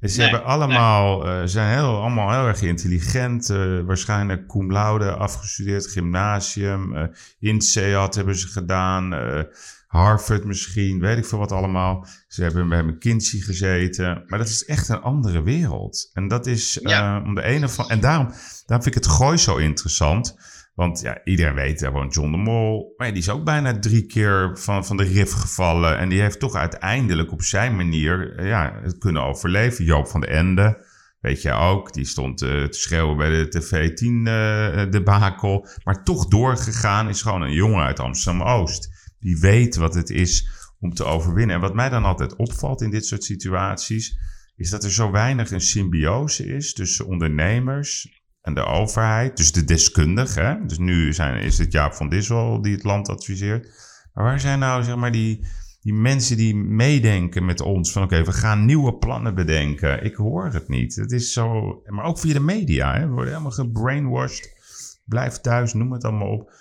Ze 0.00 0.18
Nee, 0.18 0.28
hebben 0.28 0.46
allemaal, 0.48 1.28
eh, 1.28 1.40
zijn 1.44 1.72
heel, 1.78 2.00
allemaal 2.00 2.30
heel 2.30 2.46
erg 2.46 2.62
intelligent. 2.62 3.46
waarschijnlijk 3.86 4.48
cum 4.48 4.72
laude 4.72 5.12
afgestudeerd, 5.12 5.86
gymnasium. 5.86 7.10
INSEAD 7.38 8.14
hebben 8.14 8.36
ze 8.36 8.48
gedaan. 8.48 9.14
Harvard 9.92 10.44
misschien, 10.44 11.00
weet 11.00 11.18
ik 11.18 11.24
veel 11.26 11.38
wat 11.38 11.52
allemaal. 11.52 12.06
Ze 12.28 12.42
hebben 12.42 12.68
bij 12.68 12.82
McKinsey 12.82 13.40
gezeten. 13.40 14.22
Maar 14.26 14.38
dat 14.38 14.48
is 14.48 14.64
echt 14.64 14.88
een 14.88 15.00
andere 15.00 15.42
wereld. 15.42 16.10
En 16.12 16.28
dat 16.28 16.46
is 16.46 16.78
Ja. 16.82 17.16
eh, 17.18 17.24
om 17.24 17.34
de 17.34 17.42
ene 17.42 17.68
van. 17.68 17.88
En 17.88 18.00
daarom, 18.00 18.26
daarom 18.66 18.84
vind 18.84 18.86
ik 18.86 18.94
het 18.94 19.06
gooi 19.06 19.36
zo 19.38 19.56
interessant. 19.56 20.36
Want 20.74 21.00
ja, 21.00 21.20
iedereen 21.24 21.54
weet, 21.54 21.80
daar 21.80 21.92
woont 21.92 22.14
John 22.14 22.30
de 22.30 22.36
Mol. 22.36 22.94
Maar 22.96 23.06
ja, 23.06 23.12
die 23.12 23.22
is 23.22 23.30
ook 23.30 23.44
bijna 23.44 23.78
drie 23.78 24.06
keer 24.06 24.50
van, 24.58 24.84
van 24.84 24.96
de 24.96 25.04
rif 25.04 25.32
gevallen. 25.32 25.98
En 25.98 26.08
die 26.08 26.20
heeft 26.20 26.40
toch 26.40 26.54
uiteindelijk 26.54 27.32
op 27.32 27.42
zijn 27.42 27.76
manier 27.76 28.36
eh, 28.36 28.46
ja, 28.48 28.78
het 28.82 28.98
kunnen 28.98 29.22
overleven. 29.22 29.84
Joop 29.84 30.08
van 30.08 30.20
de 30.20 30.26
Ende, 30.26 30.84
weet 31.20 31.42
je 31.42 31.52
ook. 31.52 31.92
Die 31.92 32.04
stond 32.04 32.42
eh, 32.42 32.48
te 32.64 32.78
schreeuwen 32.78 33.16
bij 33.16 33.28
de 33.30 33.48
TV10 33.48 34.28
eh 34.28 34.90
debakel. 34.90 35.66
Maar 35.84 36.04
toch 36.04 36.26
doorgegaan 36.26 37.08
is 37.08 37.22
gewoon 37.22 37.42
een 37.42 37.52
jongen 37.54 37.84
uit 37.84 38.00
Amsterdam-Oost. 38.00 38.90
Die 39.22 39.38
weet 39.38 39.76
wat 39.76 39.94
het 39.94 40.10
is 40.10 40.48
om 40.80 40.94
te 40.94 41.04
overwinnen. 41.04 41.54
En 41.54 41.60
wat 41.62 41.74
mij 41.74 41.88
dan 41.88 42.04
altijd 42.04 42.36
opvalt 42.36 42.82
in 42.82 42.90
dit 42.90 43.06
soort 43.06 43.24
situaties... 43.24 44.18
is 44.56 44.70
dat 44.70 44.84
er 44.84 44.92
zo 44.92 45.10
weinig 45.10 45.50
een 45.50 45.60
symbiose 45.60 46.46
is 46.46 46.72
tussen 46.72 47.06
ondernemers 47.06 48.20
en 48.42 48.54
de 48.54 48.64
overheid, 48.64 49.36
dus 49.36 49.52
de 49.52 49.64
deskundigen. 49.64 50.66
Dus 50.66 50.78
nu 50.78 51.12
zijn, 51.12 51.42
is 51.42 51.58
het 51.58 51.72
Jaap 51.72 51.94
van 51.94 52.08
Dissel 52.08 52.62
die 52.62 52.72
het 52.72 52.84
land 52.84 53.08
adviseert. 53.08 53.68
Maar 54.12 54.24
waar 54.24 54.40
zijn 54.40 54.58
nou 54.58 54.82
zeg 54.82 54.96
maar 54.96 55.12
die, 55.12 55.46
die 55.80 55.94
mensen 55.94 56.36
die 56.36 56.56
meedenken 56.56 57.44
met 57.44 57.60
ons? 57.60 57.92
Van 57.92 58.02
oké, 58.02 58.24
we 58.24 58.32
gaan 58.32 58.64
nieuwe 58.64 58.96
plannen 58.96 59.34
bedenken. 59.34 60.04
Ik 60.04 60.14
hoor 60.14 60.52
het 60.52 60.68
niet. 60.68 60.94
Het 60.94 61.12
is 61.12 61.32
zo, 61.32 61.80
maar 61.86 62.04
ook 62.04 62.18
via 62.18 62.32
de 62.32 62.40
media. 62.40 62.94
Hè? 62.94 63.00
We 63.00 63.12
worden 63.12 63.30
helemaal 63.30 63.50
gebrainwashed. 63.50 64.60
Blijf 65.04 65.40
thuis, 65.40 65.72
noem 65.72 65.92
het 65.92 66.04
allemaal 66.04 66.32
op. 66.32 66.52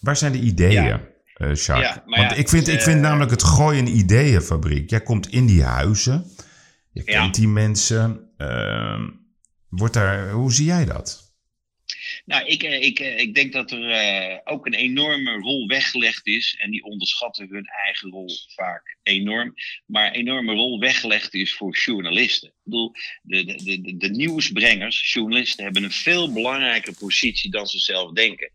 Waar 0.00 0.16
zijn 0.16 0.32
de 0.32 0.40
ideeën, 0.40 0.84
Ja. 0.84 1.14
Eh? 1.36 1.54
Ja, 1.54 2.02
Want 2.06 2.30
ja, 2.30 2.34
ik 2.34 2.48
vind, 2.48 2.68
ik 2.68 2.82
vind 2.82 2.96
eh, 2.96 3.02
namelijk 3.02 3.30
het 3.30 3.42
gooien 3.42 3.96
ideeënfabriek. 3.96 4.90
Jij 4.90 5.02
komt 5.02 5.28
in 5.28 5.46
die 5.46 5.62
huizen. 5.62 6.24
Je 6.92 7.04
kent 7.04 7.34
die 7.34 7.48
mensen. 7.48 8.30
ehm, 8.36 9.08
wordt 9.68 9.94
daar, 9.94 10.30
hoe 10.30 10.52
zie 10.52 10.64
jij 10.64 10.84
dat? 10.84 11.24
Nou, 12.24 12.46
ik, 12.46 12.62
eh, 12.62 12.82
ik, 12.82 12.98
ik 12.98 13.34
denk 13.34 13.52
dat 13.52 13.70
er 13.70 14.40
ook 14.44 14.66
een 14.66 14.74
enorme 14.74 15.32
rol 15.38 15.66
weggelegd 15.66 16.26
is. 16.26 16.56
En 16.58 16.70
die 16.70 16.84
onderschatten 16.84 17.48
hun 17.50 17.66
eigen 17.66 18.10
rol 18.10 18.30
vaak 18.54 18.96
enorm. 19.02 19.54
Maar 19.86 20.06
een 20.06 20.12
enorme 20.12 20.52
rol 20.52 20.80
weggelegd 20.80 21.34
is 21.34 21.54
voor 21.54 21.76
journalisten. 21.76 22.48
Ik 22.48 22.54
bedoel, 22.62 22.92
de, 23.22 23.44
de, 23.44 23.64
de, 23.64 23.80
de, 23.80 23.96
de 23.96 24.10
nieuwsbrengers, 24.10 25.12
journalisten, 25.12 25.64
hebben 25.64 25.84
een 25.84 25.90
veel 25.90 26.32
belangrijkere 26.32 26.96
positie 26.98 27.50
dan 27.50 27.66
ze 27.66 27.78
zelf 27.78 28.12
denken. 28.12 28.50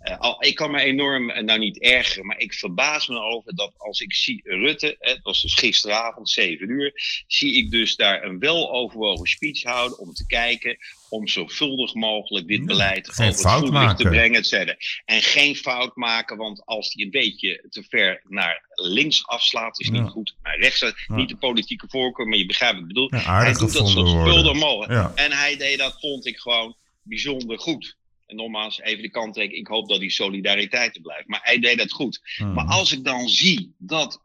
Eh, 0.00 0.34
ik 0.38 0.54
kan 0.54 0.70
me 0.70 0.80
enorm, 0.80 1.30
eh, 1.30 1.42
nou 1.42 1.58
niet 1.58 1.80
ergeren, 1.80 2.26
maar 2.26 2.38
ik 2.38 2.54
verbaas 2.54 3.08
me 3.08 3.20
over 3.20 3.54
dat 3.54 3.72
als 3.76 4.00
ik 4.00 4.14
zie 4.14 4.40
Rutte, 4.44 4.96
eh, 4.96 5.12
het 5.14 5.22
was 5.22 5.42
dus 5.42 5.54
gisteravond, 5.54 6.30
7 6.30 6.68
uur, 6.70 6.92
zie 7.26 7.54
ik 7.56 7.70
dus 7.70 7.96
daar 7.96 8.24
een 8.24 8.38
weloverwogen 8.38 9.26
speech 9.26 9.62
houden 9.62 9.98
om 9.98 10.12
te 10.12 10.26
kijken 10.26 10.78
om 11.08 11.28
zovuldig 11.28 11.94
mogelijk 11.94 12.46
dit 12.46 12.66
beleid 12.66 13.10
over 13.10 13.24
het 13.24 13.40
voetlicht 13.40 13.96
te 13.96 14.08
brengen, 14.08 14.38
et 14.38 14.46
cetera. 14.46 14.76
En 15.04 15.22
geen 15.22 15.56
fout 15.56 15.96
maken, 15.96 16.36
want 16.36 16.66
als 16.66 16.90
die 16.90 17.04
een 17.04 17.10
beetje 17.10 17.66
te 17.70 17.84
ver 17.88 18.22
naar 18.28 18.64
links 18.74 19.26
afslaat, 19.26 19.80
is 19.80 19.86
Ja. 19.86 19.92
niet 20.00 20.10
goed. 20.10 20.34
Naar 20.42 20.58
rechts, 20.58 20.80
Ja. 20.80 20.94
niet 21.06 21.28
de 21.28 21.36
politieke 21.36 21.86
voorkeur, 21.88 22.26
maar 22.26 22.38
je 22.38 22.46
begrijpt 22.46 22.74
wat 22.74 22.82
ik 22.82 22.88
bedoel. 22.94 23.10
Hij 23.10 23.52
doet 23.52 23.72
dat 23.72 23.88
zo 23.88 24.02
worden. 24.02 24.56
mogelijk. 24.56 25.14
En 25.18 25.32
hij 25.32 25.56
deed 25.56 25.78
dat, 25.78 25.96
vond 26.00 26.26
ik 26.26 26.38
gewoon 26.38 26.76
bijzonder 27.02 27.58
goed. 27.58 27.98
En 28.30 28.36
nogmaals, 28.36 28.80
even 28.80 29.02
de 29.02 29.10
kanttekening. 29.10 29.60
Ik 29.60 29.66
hoop 29.72 29.88
dat 29.88 30.00
die 30.00 30.10
solidariteit 30.10 30.96
er 30.96 31.02
blijft. 31.02 31.28
Maar 31.28 31.40
hij 31.42 31.58
deed 31.58 31.78
dat 31.78 31.92
goed. 31.92 32.20
Mhm. 32.38 32.52
Maar 32.52 32.66
als 32.66 32.92
ik 32.92 33.04
dan 33.04 33.28
zie 33.28 33.74
dat 33.78 34.22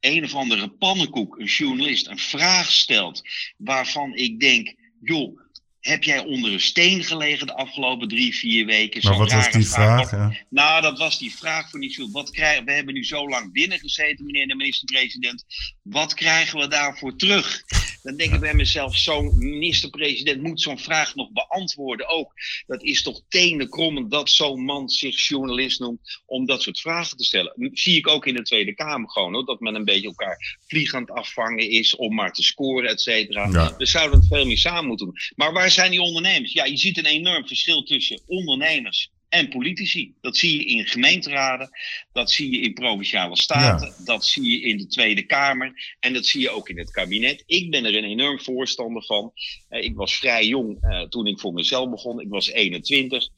een 0.00 0.24
of 0.24 0.34
andere 0.34 0.68
pannenkoek, 0.68 1.38
een 1.38 1.46
journalist, 1.46 2.06
een 2.06 2.18
vraag 2.18 2.70
stelt. 2.70 3.22
waarvan 3.56 4.14
ik 4.14 4.40
denk: 4.40 4.74
joh, 5.02 5.40
heb 5.80 6.02
jij 6.04 6.18
onder 6.18 6.52
een 6.52 6.60
steen 6.60 7.04
gelegen 7.04 7.46
de 7.46 7.54
afgelopen 7.54 8.08
drie, 8.08 8.34
vier 8.34 8.66
weken? 8.66 9.08
Maar 9.08 9.18
wat 9.18 9.32
was 9.32 9.50
die 9.50 9.66
vraag? 9.68 10.10
Wat- 10.10 10.32
nou, 10.48 10.82
dat 10.82 10.98
was 10.98 11.18
die 11.18 11.34
vraag 11.34 11.70
van 11.70 11.80
die. 11.80 12.08
Wat 12.12 12.30
krijgen, 12.30 12.64
we 12.64 12.72
hebben 12.72 12.94
nu 12.94 13.04
zo 13.04 13.28
lang 13.28 13.52
binnen 13.52 13.78
gezeten, 13.78 14.24
meneer 14.24 14.46
de 14.46 14.54
minister-president. 14.54 15.44
Wat 15.82 16.14
krijgen 16.14 16.58
we 16.58 16.68
daarvoor 16.68 17.16
terug? 17.16 17.62
Dan 18.02 18.16
denk 18.16 18.34
ik 18.34 18.40
bij 18.40 18.54
mezelf, 18.54 18.96
zo'n 18.96 19.32
minister-president 19.36 20.42
moet 20.42 20.60
zo'n 20.60 20.78
vraag 20.78 21.14
nog 21.14 21.30
beantwoorden 21.32 22.08
ook. 22.08 22.32
Dat 22.66 22.82
is 22.82 23.02
toch 23.02 23.22
tenenkrommend 23.28 24.10
dat 24.10 24.30
zo'n 24.30 24.64
man 24.64 24.88
zich 24.88 25.26
journalist 25.26 25.80
noemt 25.80 26.22
om 26.26 26.46
dat 26.46 26.62
soort 26.62 26.80
vragen 26.80 27.16
te 27.16 27.24
stellen. 27.24 27.70
Zie 27.72 27.96
ik 27.96 28.08
ook 28.08 28.26
in 28.26 28.34
de 28.34 28.42
Tweede 28.42 28.74
Kamer 28.74 29.10
gewoon, 29.10 29.32
hoor, 29.32 29.44
dat 29.44 29.60
men 29.60 29.74
een 29.74 29.84
beetje 29.84 30.06
elkaar 30.06 30.58
vliegend 30.66 31.10
afvangen 31.10 31.70
is 31.70 31.96
om 31.96 32.14
maar 32.14 32.32
te 32.32 32.42
scoren, 32.42 32.90
et 32.90 33.00
cetera. 33.00 33.48
Ja. 33.52 33.76
We 33.76 33.86
zouden 33.86 34.18
het 34.18 34.28
veel 34.28 34.46
meer 34.46 34.58
samen 34.58 34.86
moeten 34.86 35.06
doen. 35.06 35.16
Maar 35.36 35.52
waar 35.52 35.70
zijn 35.70 35.90
die 35.90 36.02
ondernemers? 36.02 36.52
Ja, 36.52 36.64
je 36.64 36.76
ziet 36.76 36.98
een 36.98 37.06
enorm 37.06 37.46
verschil 37.46 37.82
tussen 37.82 38.20
ondernemers 38.26 39.10
en 39.30 39.48
politici. 39.48 40.14
Dat 40.20 40.36
zie 40.36 40.58
je 40.58 40.64
in 40.64 40.86
gemeenteraden, 40.86 41.70
dat 42.12 42.30
zie 42.30 42.50
je 42.50 42.60
in 42.60 42.72
provinciale 42.72 43.36
staten, 43.36 43.94
dat 44.04 44.24
zie 44.24 44.50
je 44.50 44.60
in 44.60 44.78
de 44.78 44.86
Tweede 44.86 45.22
Kamer 45.22 45.96
en 46.00 46.12
dat 46.12 46.26
zie 46.26 46.40
je 46.40 46.50
ook 46.50 46.68
in 46.68 46.78
het 46.78 46.90
kabinet. 46.90 47.42
Ik 47.46 47.70
ben 47.70 47.84
er 47.84 47.96
een 47.96 48.04
enorm 48.04 48.40
voorstander 48.40 49.04
van. 49.04 49.32
Eh, 49.68 49.82
ik 49.82 49.94
was 49.94 50.16
vrij 50.16 50.46
jong 50.46 50.78
eh, 50.80 51.02
toen 51.02 51.26
ik 51.26 51.40
voor 51.40 51.52
mezelf 51.52 51.90
begon. 51.90 52.20
Ik 52.20 52.28
was 52.28 52.50
21. 52.50 53.28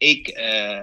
Ik, 0.00 0.28
eh, 0.28 0.80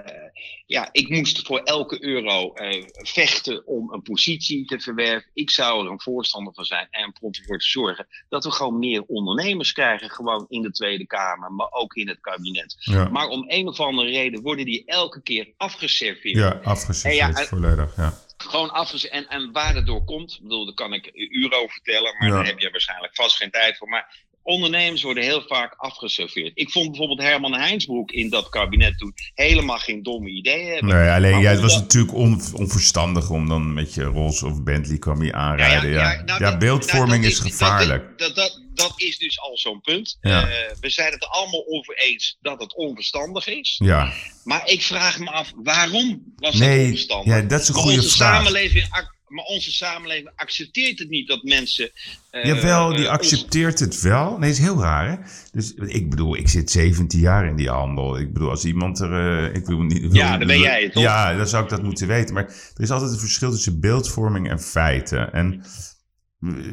ja, 0.66 0.88
ik 0.92 1.08
moest 1.08 1.46
voor 1.46 1.58
elke 1.58 2.04
euro 2.04 2.52
eh, 2.52 2.84
vechten 2.92 3.66
om 3.66 3.92
een 3.92 4.02
positie 4.02 4.64
te 4.64 4.80
verwerven. 4.80 5.30
Ik 5.34 5.50
zou 5.50 5.84
er 5.84 5.90
een 5.90 6.00
voorstander 6.00 6.54
van 6.54 6.64
zijn 6.64 6.86
en 6.90 7.02
er 7.02 7.12
voor 7.20 7.58
te 7.58 7.64
zorgen 7.68 8.06
dat 8.28 8.44
we 8.44 8.50
gewoon 8.50 8.78
meer 8.78 9.02
ondernemers 9.02 9.72
krijgen. 9.72 10.10
Gewoon 10.10 10.46
in 10.48 10.62
de 10.62 10.70
Tweede 10.70 11.06
Kamer, 11.06 11.52
maar 11.52 11.70
ook 11.70 11.94
in 11.94 12.08
het 12.08 12.20
kabinet. 12.20 12.76
Ja. 12.78 13.08
Maar 13.08 13.28
om 13.28 13.44
een 13.46 13.68
of 13.68 13.80
andere 13.80 14.08
reden 14.10 14.42
worden 14.42 14.64
die 14.64 14.82
elke 14.86 15.22
keer 15.22 15.52
afgeserveerd. 15.56 16.36
Ja, 16.36 16.60
afgeserveerd 16.62 17.38
ja, 17.38 17.44
volledig. 17.44 17.96
Ja. 17.96 18.12
Gewoon 18.36 18.70
afgezet. 18.70 19.10
En, 19.10 19.28
en 19.28 19.52
waar 19.52 19.74
het 19.74 19.86
door 19.86 20.04
komt, 20.04 20.32
ik 20.32 20.42
bedoel, 20.42 20.64
daar 20.64 20.74
kan 20.74 20.92
ik 20.92 21.10
uren 21.14 21.58
over 21.58 21.70
vertellen, 21.70 22.16
maar 22.18 22.28
Ja. 22.28 22.34
daar 22.34 22.46
heb 22.46 22.58
je 22.58 22.70
waarschijnlijk 22.70 23.14
vast 23.14 23.36
geen 23.36 23.50
tijd 23.50 23.76
voor. 23.76 23.88
Maar 23.88 24.26
ondernemers 24.48 25.02
worden 25.02 25.22
heel 25.22 25.42
vaak 25.46 25.74
afgeserveerd. 25.76 26.52
Ik 26.54 26.70
vond 26.70 26.88
bijvoorbeeld 26.88 27.20
Herman 27.20 27.54
Heinsbroek 27.54 28.10
in 28.10 28.30
dat 28.30 28.48
kabinet 28.48 28.98
toen 28.98 29.14
helemaal 29.34 29.78
geen 29.78 30.02
domme 30.02 30.28
ideeën 30.28 30.72
hebben. 30.72 30.94
Nee, 30.94 31.10
alleen 31.10 31.38
ja, 31.40 31.50
het 31.50 31.60
was 31.60 31.74
natuurlijk 31.74 32.14
on- 32.14 32.42
onverstandig 32.52 33.30
om 33.30 33.48
dan 33.48 33.74
met 33.74 33.94
je 33.94 34.02
Rolls 34.02 34.42
of 34.42 34.62
Bentley 34.62 34.98
kwam 34.98 35.22
je 35.22 35.32
aanrijden. 35.32 35.90
Ja, 35.90 36.12
ja, 36.12 36.22
nou, 36.22 36.38
dat- 36.40 36.58
beeldvorming 36.58 37.22
nou, 37.22 37.22
dat 37.22 37.30
is 37.32 37.38
gevaarlijk. 37.38 38.18
Dat, 38.18 38.34
dat, 38.34 38.62
dat 38.74 38.92
is 38.96 39.18
dus 39.18 39.40
al 39.40 39.58
zo'n 39.58 39.80
punt. 39.80 40.18
Eh, 40.20 40.42
we 40.80 40.90
zijn 40.90 41.12
het 41.12 41.22
er 41.22 41.28
allemaal 41.28 41.64
over 41.68 41.96
eens 41.98 42.36
dat 42.40 42.60
het 42.60 42.74
onverstandig 42.76 43.46
is. 43.46 43.80
Ja, 43.84 44.12
Maar 44.44 44.68
ik 44.68 44.82
vraag 44.82 45.18
me 45.18 45.30
af, 45.30 45.52
waarom 45.56 46.22
was 46.36 46.58
het 46.58 46.78
onverstandig? 46.80 47.34
ja, 47.34 47.40
dat 47.42 47.60
is 47.60 47.68
een 47.68 47.74
goede 47.74 47.96
onze 47.96 48.16
vraag. 48.16 48.36
Samenleving, 48.36 48.86
maar 49.28 49.44
onze 49.44 49.72
samenleving 49.72 50.30
accepteert 50.36 50.98
het 50.98 51.08
niet 51.08 51.28
dat 51.28 51.42
mensen... 51.42 51.90
eh, 52.30 52.44
Jawel, 52.44 52.88
die 52.88 53.04
eh, 53.04 53.10
accepteert 53.10 53.78
het 53.78 54.00
wel. 54.00 54.38
Nee, 54.38 54.50
is 54.50 54.58
heel 54.58 54.80
raar, 54.80 55.08
hè? 55.10 55.16
Dus 55.52 55.74
ik 55.74 56.10
bedoel, 56.10 56.36
ik 56.36 56.48
zit 56.48 56.70
17 56.70 57.20
jaar 57.20 57.46
in 57.46 57.56
die 57.56 57.68
handel. 57.70 58.18
Ik 58.18 58.32
bedoel, 58.32 58.50
als 58.50 58.64
iemand 58.64 59.00
er... 59.00 59.44
eh, 59.48 59.54
ik 59.54 59.66
wil 59.66 59.78
niet, 59.82 60.00
wil- 60.00 60.12
Ja, 60.14 60.38
dan 60.38 60.46
ben 60.46 60.60
jij 60.60 60.82
het, 60.82 60.92
toch? 60.92 61.02
Ja, 61.02 61.36
dan 61.36 61.48
zou 61.48 61.64
ik 61.64 61.70
dat 61.70 61.82
moeten 61.82 62.06
weten. 62.06 62.34
Maar 62.34 62.44
er 62.74 62.82
is 62.82 62.90
altijd 62.90 63.12
een 63.12 63.18
verschil 63.18 63.50
tussen 63.50 63.80
beeldvorming 63.80 64.48
en 64.50 64.60
feiten. 64.60 65.32
En... 65.32 65.64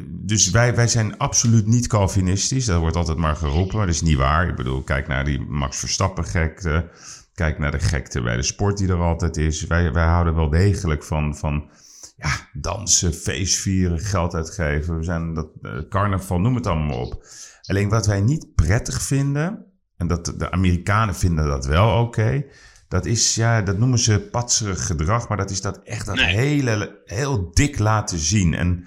Dus 0.08 0.50
wij, 0.50 0.74
wij 0.74 0.88
zijn 0.88 1.18
absoluut 1.18 1.66
niet 1.66 1.86
Calvinistisch. 1.86 2.64
Dat 2.64 2.80
wordt 2.80 2.96
altijd 2.96 3.18
maar 3.18 3.36
geroepen, 3.36 3.76
maar 3.76 3.86
dat 3.86 3.94
is 3.94 4.00
niet 4.00 4.16
waar. 4.16 4.48
Ik 4.48 4.56
bedoel, 4.56 4.82
kijk 4.82 5.06
naar 5.08 5.24
die 5.24 5.40
Max 5.40 5.78
Verstappen 5.78 6.24
gekte. 6.24 6.88
Kijk 7.34 7.58
naar 7.58 7.70
de 7.70 7.78
gekte 7.78 8.20
bij 8.22 8.36
de 8.36 8.42
sport 8.42 8.78
die 8.78 8.88
er 8.88 9.02
altijd 9.02 9.36
is. 9.36 9.66
Wij, 9.66 9.92
wij 9.92 10.04
houden 10.06 10.34
wel 10.34 10.48
degelijk 10.50 11.04
van, 11.04 11.36
van 11.36 11.70
ja, 12.16 12.48
dansen, 12.52 13.14
feestvieren, 13.14 13.98
geld 14.00 14.34
uitgeven. 14.34 14.96
We 14.98 15.04
zijn 15.04 15.34
dat 15.34 15.48
eh, 15.62 15.72
carnaval, 15.88 16.38
noem 16.40 16.54
het 16.54 16.66
allemaal 16.66 17.00
op. 17.00 17.24
Alleen 17.62 17.88
wat 17.88 18.06
wij 18.06 18.20
niet 18.20 18.54
prettig 18.54 19.02
vinden, 19.02 19.64
en 19.96 20.06
dat 20.06 20.34
de 20.36 20.50
Amerikanen 20.50 21.14
vinden 21.14 21.46
dat 21.46 21.66
wel 21.66 22.00
oké. 22.00 22.44
dat 22.88 23.06
is, 23.06 23.34
ja, 23.34 23.62
dat 23.62 23.78
noemen 23.78 23.98
ze 23.98 24.20
patserig 24.30 24.86
gedrag, 24.86 25.28
maar 25.28 25.36
dat 25.36 25.50
is 25.50 25.60
dat 25.60 25.80
echt 25.82 26.06
dat 26.06 26.14
Nee. 26.14 26.34
hele, 26.36 27.02
heel 27.04 27.50
dik 27.52 27.78
laten 27.78 28.18
zien. 28.18 28.54
En, 28.54 28.86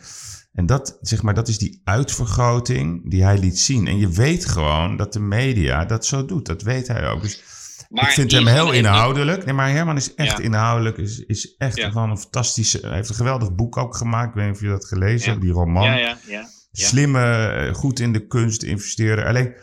en 0.54 0.65
dat, 0.65 0.98
zeg 1.02 1.22
maar, 1.22 1.34
dat 1.34 1.48
is 1.48 1.58
die 1.58 1.82
uitvergroting 1.84 3.10
die 3.12 3.24
hij 3.24 3.38
liet 3.38 3.60
zien. 3.60 3.88
En 3.88 3.98
je 3.98 4.10
weet 4.10 4.46
gewoon 4.46 4.98
dat 4.98 5.13
de 5.13 5.20
media 5.20 5.86
dat 5.86 6.06
zo 6.06 6.26
doet. 6.26 6.46
Dat 6.46 6.62
weet 6.62 6.88
hij 6.88 7.10
ook. 7.10 7.22
Dus 7.22 7.44
maar 7.89 8.04
ik 8.08 8.10
vind 8.13 8.32
hem 8.32 8.47
heel 8.47 8.71
inhoudelijk. 8.71 9.45
Nee, 9.45 9.54
maar 9.54 9.69
Herman 9.71 9.95
is 9.95 10.13
echt 10.15 10.38
Ja. 10.38 10.43
inhoudelijk. 10.43 10.97
Is, 10.97 11.19
is 11.25 11.56
echt 11.58 11.78
Ja. 11.78 11.89
gewoon 11.89 12.10
een 12.10 12.17
fantastische... 12.17 12.80
Hij 12.82 12.95
heeft 12.95 13.10
een 13.10 13.15
geweldig 13.15 13.56
boek 13.56 13.78
ook 13.78 13.95
gemaakt. 13.95 14.30
Ik 14.30 14.34
weet 14.36 14.45
niet 14.45 14.56
of 14.56 14.62
je 14.62 14.67
dat 14.67 14.86
gelezen 14.86 15.30
hebt, 15.30 15.41
die 15.41 15.52
roman. 15.52 15.84
Ja, 15.84 15.95
ja, 15.97 16.17
ja. 16.28 16.49
ja. 16.71 16.88
Slimme, 16.88 17.45
eh, 17.47 17.73
goed 17.73 17.99
in 17.99 18.13
de 18.13 18.28
kunst 18.28 18.63
investeren. 18.63 19.25
Alleen, 19.25 19.54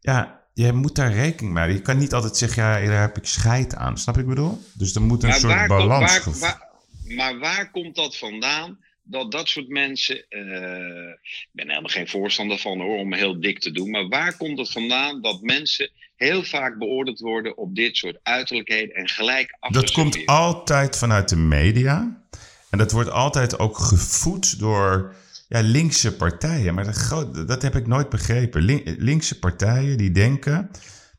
ja, 0.00 0.42
je 0.54 0.72
moet 0.72 0.94
daar 0.94 1.12
rekening 1.12 1.54
mee. 1.54 1.72
Je 1.72 1.80
kan 1.82 1.98
niet 1.98 2.14
altijd 2.14 2.36
zeggen, 2.36 2.62
ja, 2.62 2.86
daar 2.86 3.00
heb 3.00 3.16
ik 3.16 3.24
scheid 3.26 3.74
aan. 3.74 3.98
Snap 3.98 4.14
je 4.14 4.20
ik 4.20 4.26
bedoel? 4.26 4.62
Dus 4.74 4.94
er 4.94 5.02
moet 5.02 5.22
een 5.22 5.28
Maar 5.28 5.38
soort 5.38 5.54
waar, 5.54 5.68
balans... 5.68 6.38
waar- 6.40 6.68
maar 7.16 7.38
waar 7.38 7.70
komt 7.70 7.94
dat 7.96 8.16
vandaan? 8.18 8.78
Dat 9.02 9.32
dat 9.32 9.48
soort 9.48 9.68
mensen. 9.68 10.26
eh, 10.28 11.08
ik 11.22 11.48
ben 11.52 11.68
helemaal 11.68 11.90
geen 11.90 12.08
voorstander 12.08 12.58
van 12.58 12.80
hoor, 12.80 12.98
om 12.98 13.12
heel 13.14 13.40
dik 13.40 13.58
te 13.60 13.70
doen. 13.70 13.90
Maar 13.90 14.08
waar 14.08 14.36
komt 14.36 14.58
het 14.58 14.70
vandaan 14.72 15.20
dat 15.22 15.42
mensen 15.42 15.90
heel 16.16 16.44
vaak 16.44 16.78
beoordeeld 16.78 17.20
worden 17.20 17.56
op 17.56 17.74
dit 17.74 17.96
soort 17.96 18.18
uiterlijkheden 18.22 18.94
en 18.94 19.08
gelijk 19.08 19.56
Dat 19.70 19.90
komt 19.90 20.26
altijd 20.26 20.96
vanuit 20.96 21.28
de 21.28 21.36
media. 21.36 22.22
En 22.70 22.78
dat 22.78 22.92
wordt 22.92 23.10
altijd 23.10 23.58
ook 23.58 23.78
gevoed 23.78 24.58
door 24.58 25.14
ja, 25.48 25.60
linkse 25.60 26.16
partijen. 26.16 26.74
Maar 26.74 26.84
dat, 26.84 27.48
dat 27.48 27.62
heb 27.62 27.76
ik 27.76 27.86
nooit 27.86 28.08
begrepen. 28.08 28.62
Lin- 28.62 28.96
linkse 28.98 29.38
partijen 29.38 29.96
die 29.98 30.10
denken 30.10 30.70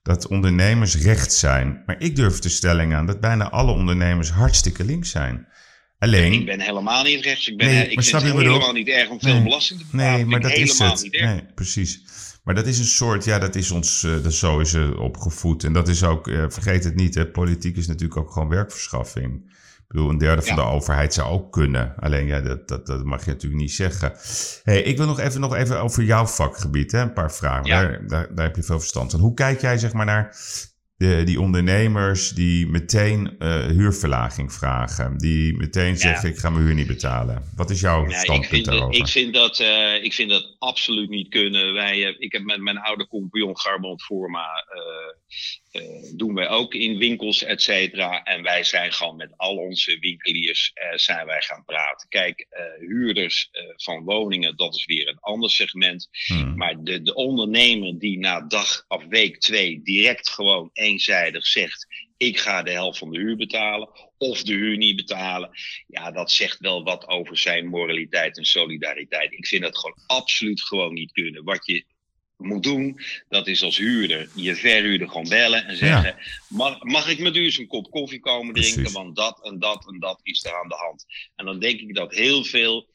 dat 0.03 0.27
ondernemers 0.27 0.97
rechts 0.97 1.39
zijn. 1.39 1.83
Maar 1.85 1.95
ik 1.99 2.15
durf 2.15 2.39
de 2.39 2.49
stelling 2.49 2.93
aan 2.93 3.05
dat 3.05 3.19
bijna 3.19 3.49
alle 3.49 3.71
ondernemers 3.71 4.29
hartstikke 4.29 4.83
links 4.83 5.09
zijn. 5.09 5.47
Alleen, 5.99 6.33
Ik 6.33 6.45
ben 6.45 6.61
helemaal 6.61 7.03
niet 7.03 7.23
rechts. 7.23 7.47
Ik, 7.47 7.57
ben, 7.57 7.67
Nee, 7.67 7.87
ik 7.87 7.95
maar 7.95 8.03
vind 8.03 8.21
het 8.21 8.31
helemaal 8.33 8.71
niet 8.73 8.87
erg 8.87 9.09
om 9.09 9.19
veel 9.19 9.33
Nee. 9.33 9.43
belasting 9.43 9.79
te 9.79 9.85
betalen. 9.91 10.15
Nee, 10.15 10.25
maar 10.25 10.39
dat 10.39 10.51
is 10.51 10.79
het. 10.79 11.07
Nee, 11.11 11.43
precies. 11.55 12.01
Maar 12.45 12.55
dat 12.55 12.65
is 12.65 12.79
een 12.79 12.85
soort, 12.85 13.23
ja, 13.23 13.39
dat 13.39 13.55
is 13.55 13.71
ons, 13.71 14.03
eh, 14.03 14.23
dat 14.23 14.33
zo 14.33 14.59
is 14.59 14.73
er 14.73 14.99
opgevoed. 14.99 15.63
En 15.63 15.73
dat 15.73 15.87
is 15.87 16.03
ook, 16.03 16.27
eh, 16.27 16.45
vergeet 16.47 16.83
het 16.83 16.95
niet, 16.95 17.15
hè, 17.15 17.27
politiek 17.27 17.77
is 17.77 17.87
natuurlijk 17.87 18.19
ook 18.19 18.31
gewoon 18.31 18.49
werkverschaffing. 18.49 19.53
Ik 19.77 19.85
bedoel, 19.87 20.09
een 20.09 20.17
derde 20.17 20.41
van 20.41 20.55
de 20.55 20.61
overheid 20.61 21.13
zou 21.13 21.29
ook 21.29 21.51
kunnen. 21.51 21.93
Alleen, 21.99 22.25
ja, 22.25 22.41
dat, 22.41 22.67
dat, 22.67 22.85
dat 22.85 23.03
mag 23.03 23.25
je 23.25 23.31
natuurlijk 23.31 23.61
niet 23.61 23.71
zeggen. 23.71 24.13
Hey, 24.63 24.81
ik 24.81 24.97
wil 24.97 25.05
nog 25.05 25.19
even, 25.19 25.41
nog 25.41 25.55
even 25.55 25.81
over 25.81 26.03
jouw 26.03 26.25
vakgebied, 26.25 26.91
hè, 26.91 27.01
een 27.01 27.13
paar 27.13 27.31
vragen. 27.31 27.65
Ja. 27.65 27.81
Daar, 27.81 28.07
daar, 28.07 28.35
daar 28.35 28.45
heb 28.45 28.55
je 28.55 28.63
veel 28.63 28.79
verstand 28.79 29.11
van. 29.11 29.19
Hoe 29.19 29.33
kijk 29.33 29.61
jij, 29.61 29.77
zeg 29.77 29.93
maar, 29.93 30.05
naar 30.05 30.35
de, 30.97 31.23
die 31.23 31.39
ondernemers 31.39 32.29
die 32.29 32.67
meteen 32.67 33.39
eh, 33.39 33.65
huurverlaging 33.65 34.53
vragen? 34.53 35.17
Die 35.17 35.57
meteen 35.57 35.97
zeggen, 35.97 36.29
ik 36.29 36.37
ga 36.37 36.49
mijn 36.49 36.65
huur 36.65 36.73
niet 36.73 36.87
betalen. 36.87 37.51
Wat 37.55 37.69
is 37.69 37.79
jouw 37.79 38.05
ik, 38.05 38.13
standpunt 38.13 38.47
vind, 38.47 38.65
daarover? 38.65 38.95
ik, 38.95 39.07
vind 39.07 39.33
dat, 39.33 39.59
eh, 39.59 40.03
ik 40.03 40.13
vind 40.13 40.29
dat 40.29 40.55
absoluut 40.59 41.09
niet 41.09 41.29
kunnen. 41.29 41.73
Wij, 41.73 42.05
eh, 42.05 42.15
ik 42.17 42.31
heb 42.31 42.43
met 42.43 42.61
mijn 42.61 42.77
oude 42.77 43.07
compagnon 43.07 43.59
Garband 43.59 44.03
Forma. 44.03 44.65
Eh, 45.75 46.17
doen 46.17 46.33
wij 46.33 46.49
ook 46.49 46.73
in 46.73 46.97
winkels, 46.97 47.43
et 47.43 47.61
cetera. 47.61 48.23
En 48.23 48.43
wij 48.43 48.63
zijn 48.63 48.93
gewoon 48.93 49.15
met 49.15 49.33
al 49.37 49.57
onze 49.57 49.99
winkeliers 49.99 50.71
eh, 50.73 50.97
zijn 50.97 51.25
wij 51.25 51.41
gaan 51.41 51.65
praten. 51.65 52.09
Kijk, 52.09 52.45
eh, 52.49 52.63
huurders 52.79 53.49
van 53.75 54.03
woningen, 54.03 54.55
dat 54.55 54.75
is 54.75 54.85
weer 54.85 55.07
een 55.07 55.19
ander 55.19 55.49
segment. 55.49 56.09
Hmm. 56.25 56.57
Maar 56.57 56.83
de, 56.83 57.01
de 57.01 57.13
ondernemer 57.13 57.99
die 57.99 58.17
na 58.17 58.41
dag 58.41 58.85
of 58.87 59.05
week 59.05 59.39
twee 59.39 59.81
direct 59.83 60.29
gewoon 60.29 60.69
eenzijdig 60.73 61.45
zegt: 61.45 61.87
ik 62.17 62.39
ga 62.39 62.63
de 62.63 62.71
helft 62.71 62.97
van 62.97 63.11
de 63.11 63.19
huur 63.19 63.35
betalen. 63.35 63.89
Of 64.17 64.43
de 64.43 64.53
huur 64.53 64.77
niet 64.77 64.95
betalen. 64.95 65.49
Ja, 65.87 66.11
dat 66.11 66.31
zegt 66.31 66.59
wel 66.59 66.83
wat 66.83 67.07
over 67.07 67.37
zijn 67.37 67.67
moraliteit 67.67 68.37
en 68.37 68.45
solidariteit. 68.45 69.33
Ik 69.33 69.47
vind 69.47 69.61
dat 69.61 69.77
gewoon 69.77 69.97
absoluut 70.05 70.61
gewoon 70.61 70.93
niet 70.93 71.11
kunnen. 71.11 71.43
Wat 71.43 71.65
je 71.65 71.85
moet 72.37 72.63
doen, 72.63 72.99
dat 73.29 73.47
is 73.47 73.63
als 73.63 73.77
huurder 73.77 74.29
je 74.35 74.55
verhuurder 74.55 75.07
gewoon 75.07 75.29
bellen 75.29 75.65
en 75.65 75.77
zeggen: 75.77 76.15
mag, 76.49 76.83
mag 76.83 77.09
ik 77.09 77.19
met 77.19 77.35
u 77.35 77.43
eens 77.43 77.57
een 77.57 77.67
kop 77.67 77.91
koffie 77.91 78.19
komen 78.19 78.53
drinken? 78.53 78.75
Precies. 78.75 78.93
Want 78.93 79.15
dat 79.15 79.43
en 79.43 79.59
dat 79.59 79.87
en 79.87 79.99
dat 79.99 80.19
is 80.23 80.45
er 80.45 80.55
aan 80.61 80.69
de 80.69 80.75
hand. 80.75 81.05
En 81.35 81.45
dan 81.45 81.59
denk 81.59 81.79
ik 81.79 81.95
dat 81.95 82.13
heel 82.13 82.43
veel 82.43 82.87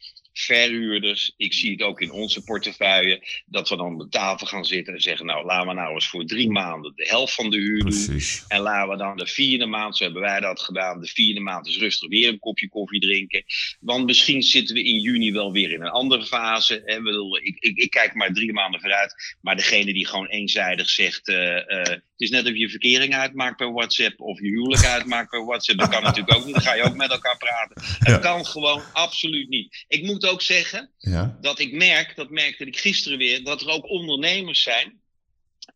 verhuurders, 0.44 1.32
ik 1.36 1.52
zie 1.52 1.70
het 1.70 1.82
ook 1.82 2.00
in 2.00 2.10
onze 2.10 2.44
portefeuille, 2.44 3.42
dat 3.46 3.68
we 3.68 3.76
dan 3.76 3.92
op 3.92 4.00
de 4.00 4.08
tafel 4.08 4.46
gaan 4.46 4.64
zitten 4.64 4.94
en 4.94 5.00
zeggen: 5.00 5.26
Nou, 5.26 5.44
laten 5.44 5.68
we 5.68 5.74
nou 5.74 5.94
eens 5.94 6.08
voor 6.08 6.24
drie 6.24 6.50
maanden 6.50 6.92
de 6.94 7.06
helft 7.08 7.34
van 7.34 7.50
de 7.50 7.56
huur 7.56 7.84
doen. 7.84 8.20
En 8.48 8.60
laten 8.60 8.90
we 8.90 8.96
dan 8.96 9.16
de 9.16 9.26
vierde 9.26 9.66
maand, 9.66 9.96
zo 9.96 10.04
hebben 10.04 10.22
wij 10.22 10.40
dat 10.40 10.60
gedaan, 10.60 11.00
de 11.00 11.06
vierde 11.06 11.40
maand 11.40 11.66
is 11.66 11.78
rustig 11.78 12.08
weer 12.08 12.28
een 12.28 12.38
kopje 12.38 12.68
koffie 12.68 13.00
drinken. 13.00 13.44
Want 13.80 14.04
misschien 14.04 14.42
zitten 14.42 14.74
we 14.74 14.82
in 14.82 15.00
juni 15.00 15.32
wel 15.32 15.52
weer 15.52 15.72
in 15.72 15.82
een 15.82 15.90
andere 15.90 16.26
fase. 16.26 16.82
Hè. 16.84 16.98
Ik, 17.42 17.56
ik, 17.58 17.76
ik, 17.76 17.90
kijk 17.90 18.14
maar 18.14 18.32
drie 18.32 18.52
maanden 18.52 18.80
vooruit. 18.80 19.36
Maar 19.40 19.56
degene 19.56 19.92
die 19.92 20.06
gewoon 20.06 20.26
eenzijdig 20.26 20.90
zegt, 20.90 21.28
eh, 21.28 21.70
eh, 21.80 21.98
is 22.20 22.30
net 22.30 22.46
of 22.46 22.56
je 22.56 22.68
verkering 22.70 23.14
uitmaakt 23.14 23.56
per 23.56 23.72
WhatsApp 23.72 24.20
of 24.20 24.40
je 24.40 24.48
huwelijk 24.48 24.84
uitmaakt 24.84 25.30
per 25.30 25.44
WhatsApp. 25.44 25.78
Dat 25.78 25.88
kan 25.88 26.02
natuurlijk 26.02 26.36
ook 26.36 26.44
niet, 26.44 26.54
dan 26.54 26.62
ga 26.62 26.74
je 26.74 26.82
ook 26.82 26.96
met 26.96 27.10
elkaar 27.10 27.36
praten. 27.36 27.82
Het 27.82 28.08
Ja. 28.08 28.18
kan 28.18 28.46
gewoon 28.46 28.82
absoluut 28.92 29.48
niet. 29.48 29.84
Ik 29.88 30.02
moet 30.02 30.26
ook 30.26 30.42
zeggen, 30.42 30.90
Ja. 30.98 31.38
dat 31.40 31.58
ik 31.58 31.72
merk, 31.72 32.16
dat 32.16 32.30
merkte 32.30 32.64
ik 32.64 32.78
gisteren 32.78 33.18
weer, 33.18 33.44
dat 33.44 33.60
er 33.60 33.68
ook 33.68 33.88
ondernemers 33.90 34.62
zijn. 34.62 34.99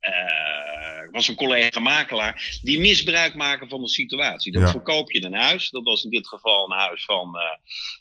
Er 0.04 1.08
was 1.10 1.28
een 1.28 1.34
collega 1.34 1.80
makelaar 1.80 2.58
die 2.62 2.80
misbruik 2.80 3.34
maken 3.34 3.68
van 3.68 3.80
de 3.80 3.88
situatie. 3.88 4.52
Dan 4.52 4.62
Ja. 4.62 4.70
verkoop 4.70 5.12
je 5.12 5.24
een 5.24 5.34
huis. 5.34 5.70
Dat 5.70 5.84
was 5.84 6.04
in 6.04 6.10
dit 6.10 6.28
geval 6.28 6.64
een 6.64 6.78
huis 6.78 7.04
van, 7.04 7.36
eh 7.36 7.42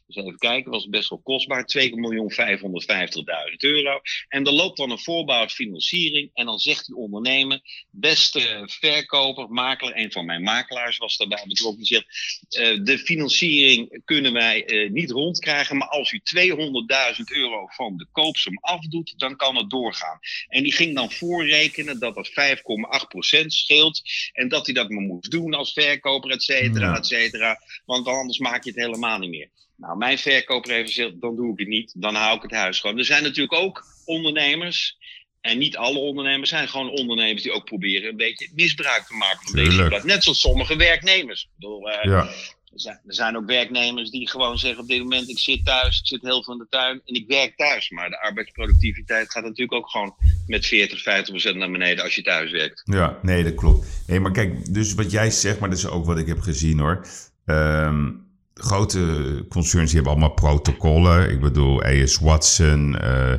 dus 0.07 0.15
even 0.25 0.37
kijken, 0.37 0.71
was 0.71 0.87
best 0.89 1.09
wel 1.09 1.21
kostbaar. 1.23 1.65
2.550.000 1.65 3.63
euro. 3.63 3.99
En 4.27 4.45
er 4.45 4.51
loopt 4.53 4.77
dan 4.77 4.91
een 4.91 4.99
voorbouwfinanciering. 4.99 6.29
En 6.33 6.45
dan 6.45 6.59
zegt 6.59 6.85
die 6.85 6.95
ondernemer, 6.95 7.61
beste 7.89 8.63
verkoper, 8.65 9.49
makelaar, 9.49 9.95
een 9.95 10.11
van 10.11 10.25
mijn 10.25 10.41
makelaars 10.43 10.97
was 10.97 11.17
daarbij 11.17 11.43
betrokken. 11.47 11.83
Die 11.83 11.87
zegt, 11.87 12.07
eh, 12.49 12.83
de 12.83 12.97
financiering 12.97 14.01
kunnen 14.05 14.33
wij 14.33 14.89
niet 14.91 15.11
rondkrijgen. 15.11 15.77
Maar 15.77 15.87
als 15.87 16.11
u 16.11 16.19
200.000 16.23 17.31
euro 17.31 17.67
van 17.67 17.97
de 17.97 18.07
koopsom 18.11 18.57
afdoet, 18.61 19.13
dan 19.17 19.35
kan 19.35 19.55
het 19.55 19.69
doorgaan. 19.69 20.19
En 20.47 20.63
die 20.63 20.73
ging 20.73 20.95
dan 20.95 21.11
voorrekenen 21.11 21.92
dat 21.99 22.15
dat 22.15 22.29
5,8% 22.29 23.45
scheelt. 23.45 24.01
En 24.33 24.47
dat 24.47 24.65
hij 24.65 24.75
dat 24.75 24.89
maar 24.89 25.01
moest 25.03 25.31
doen 25.31 25.53
als 25.53 25.73
verkoper, 25.73 26.31
et 26.31 26.43
cetera, 26.43 26.85
Ja. 26.91 26.97
et 26.97 27.05
cetera. 27.07 27.59
Want 27.85 28.07
anders 28.07 28.37
maak 28.39 28.63
je 28.63 28.69
het 28.69 28.79
helemaal 28.79 29.19
niet 29.19 29.29
meer. 29.29 29.49
Nou, 29.77 29.97
mijn 29.97 30.17
verkoper 30.17 30.71
heeft 30.71 30.87
gezegd, 30.87 31.21
dan 31.21 31.35
doe 31.35 31.51
ik 31.53 31.59
het 31.59 31.67
niet. 31.67 31.93
Dan 31.95 32.15
hou 32.15 32.35
ik 32.35 32.41
het 32.41 32.51
huis 32.51 32.79
gewoon. 32.79 32.97
Er 32.97 33.05
zijn 33.05 33.23
natuurlijk 33.23 33.53
ook 33.53 33.85
ondernemers. 34.05 34.97
En 35.41 35.57
niet 35.57 35.77
alle 35.77 35.97
ondernemers 35.97 36.49
zijn 36.49 36.67
gewoon 36.69 36.89
ondernemers 36.89 37.43
die 37.43 37.51
ook 37.51 37.65
proberen 37.65 38.09
een 38.09 38.17
beetje 38.17 38.49
misbruik 38.55 39.05
te 39.05 39.13
maken 39.13 39.43
van 39.47 39.55
deze 39.55 39.71
situatie. 39.71 40.07
Net 40.07 40.23
zoals 40.23 40.39
sommige 40.39 40.75
werknemers. 40.75 41.43
Ik 41.43 41.49
bedoel, 41.55 41.89
eh, 41.89 42.03
Ja. 42.03 42.29
Er 42.75 43.13
zijn, 43.13 43.37
ook 43.37 43.45
werknemers 43.45 44.09
die 44.09 44.29
gewoon 44.29 44.57
zeggen 44.57 44.81
op 44.81 44.87
dit 44.87 44.99
moment, 44.99 45.29
ik 45.29 45.39
zit 45.39 45.65
thuis, 45.65 45.99
ik 45.99 46.07
zit 46.07 46.21
heel 46.21 46.43
veel 46.43 46.53
in 46.53 46.59
de 46.59 46.67
tuin 46.69 47.01
en 47.05 47.15
ik 47.15 47.27
werk 47.27 47.57
thuis. 47.57 47.89
Maar 47.89 48.09
de 48.09 48.21
arbeidsproductiviteit 48.21 49.31
gaat 49.31 49.43
natuurlijk 49.43 49.73
ook 49.73 49.89
gewoon 49.89 50.15
met 50.47 50.65
40, 50.65 51.01
50 51.01 51.29
procent 51.29 51.55
naar 51.55 51.71
beneden 51.71 52.03
als 52.03 52.15
je 52.15 52.21
thuis 52.21 52.51
werkt. 52.51 52.81
Ja, 52.83 53.19
nee, 53.21 53.43
dat 53.43 53.55
klopt. 53.55 53.87
Nee, 54.07 54.19
maar 54.19 54.31
kijk, 54.31 54.73
dus 54.73 54.93
wat 54.93 55.11
jij 55.11 55.31
zegt, 55.31 55.59
maar 55.59 55.69
dat 55.69 55.77
is 55.77 55.87
ook 55.87 56.05
wat 56.05 56.17
ik 56.17 56.27
heb 56.27 56.39
gezien 56.39 56.79
hoor. 56.79 57.07
Ehm, 57.45 58.11
grote 58.53 59.45
concerns 59.49 59.91
die 59.91 59.95
hebben 59.95 60.11
allemaal 60.11 60.35
protocollen. 60.35 61.29
Ik 61.29 61.39
bedoel, 61.39 61.83
AS 61.83 62.17
Watson, 62.17 62.97
eh 62.99 63.33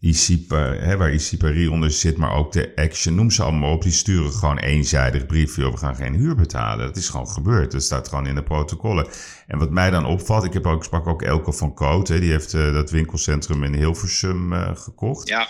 Hè, 0.00 0.96
waar 0.96 1.12
ICIPA 1.12 1.70
onder 1.70 1.90
zit, 1.90 2.16
maar 2.16 2.32
ook 2.32 2.52
de 2.52 2.72
Action, 2.74 3.14
noem 3.14 3.30
ze 3.30 3.42
allemaal 3.42 3.72
op. 3.72 3.82
Die 3.82 3.92
sturen 3.92 4.32
gewoon 4.32 4.58
eenzijdig 4.58 5.26
briefje, 5.26 5.70
we 5.70 5.76
gaan 5.76 5.96
geen 5.96 6.14
huur 6.14 6.34
betalen. 6.34 6.86
Dat 6.86 6.96
is 6.96 7.08
gewoon 7.08 7.28
gebeurd. 7.28 7.72
Dat 7.72 7.82
staat 7.82 8.08
gewoon 8.08 8.26
in 8.26 8.34
de 8.34 8.42
protocollen. 8.42 9.06
En 9.46 9.58
wat 9.58 9.70
mij 9.70 9.90
dan 9.90 10.06
opvalt, 10.06 10.44
ik 10.44 10.52
heb 10.52 10.66
ook, 10.66 10.84
sprak 10.84 11.06
ook 11.06 11.22
Elke 11.22 11.52
van 11.52 11.74
Koot, 11.74 12.08
hè, 12.08 12.20
die 12.20 12.30
heeft 12.30 12.54
eh, 12.54 12.72
dat 12.72 12.90
winkelcentrum 12.90 13.64
in 13.64 13.74
Hilversum 13.74 14.52
eh, 14.52 14.70
gekocht. 14.74 15.28
Ja, 15.28 15.48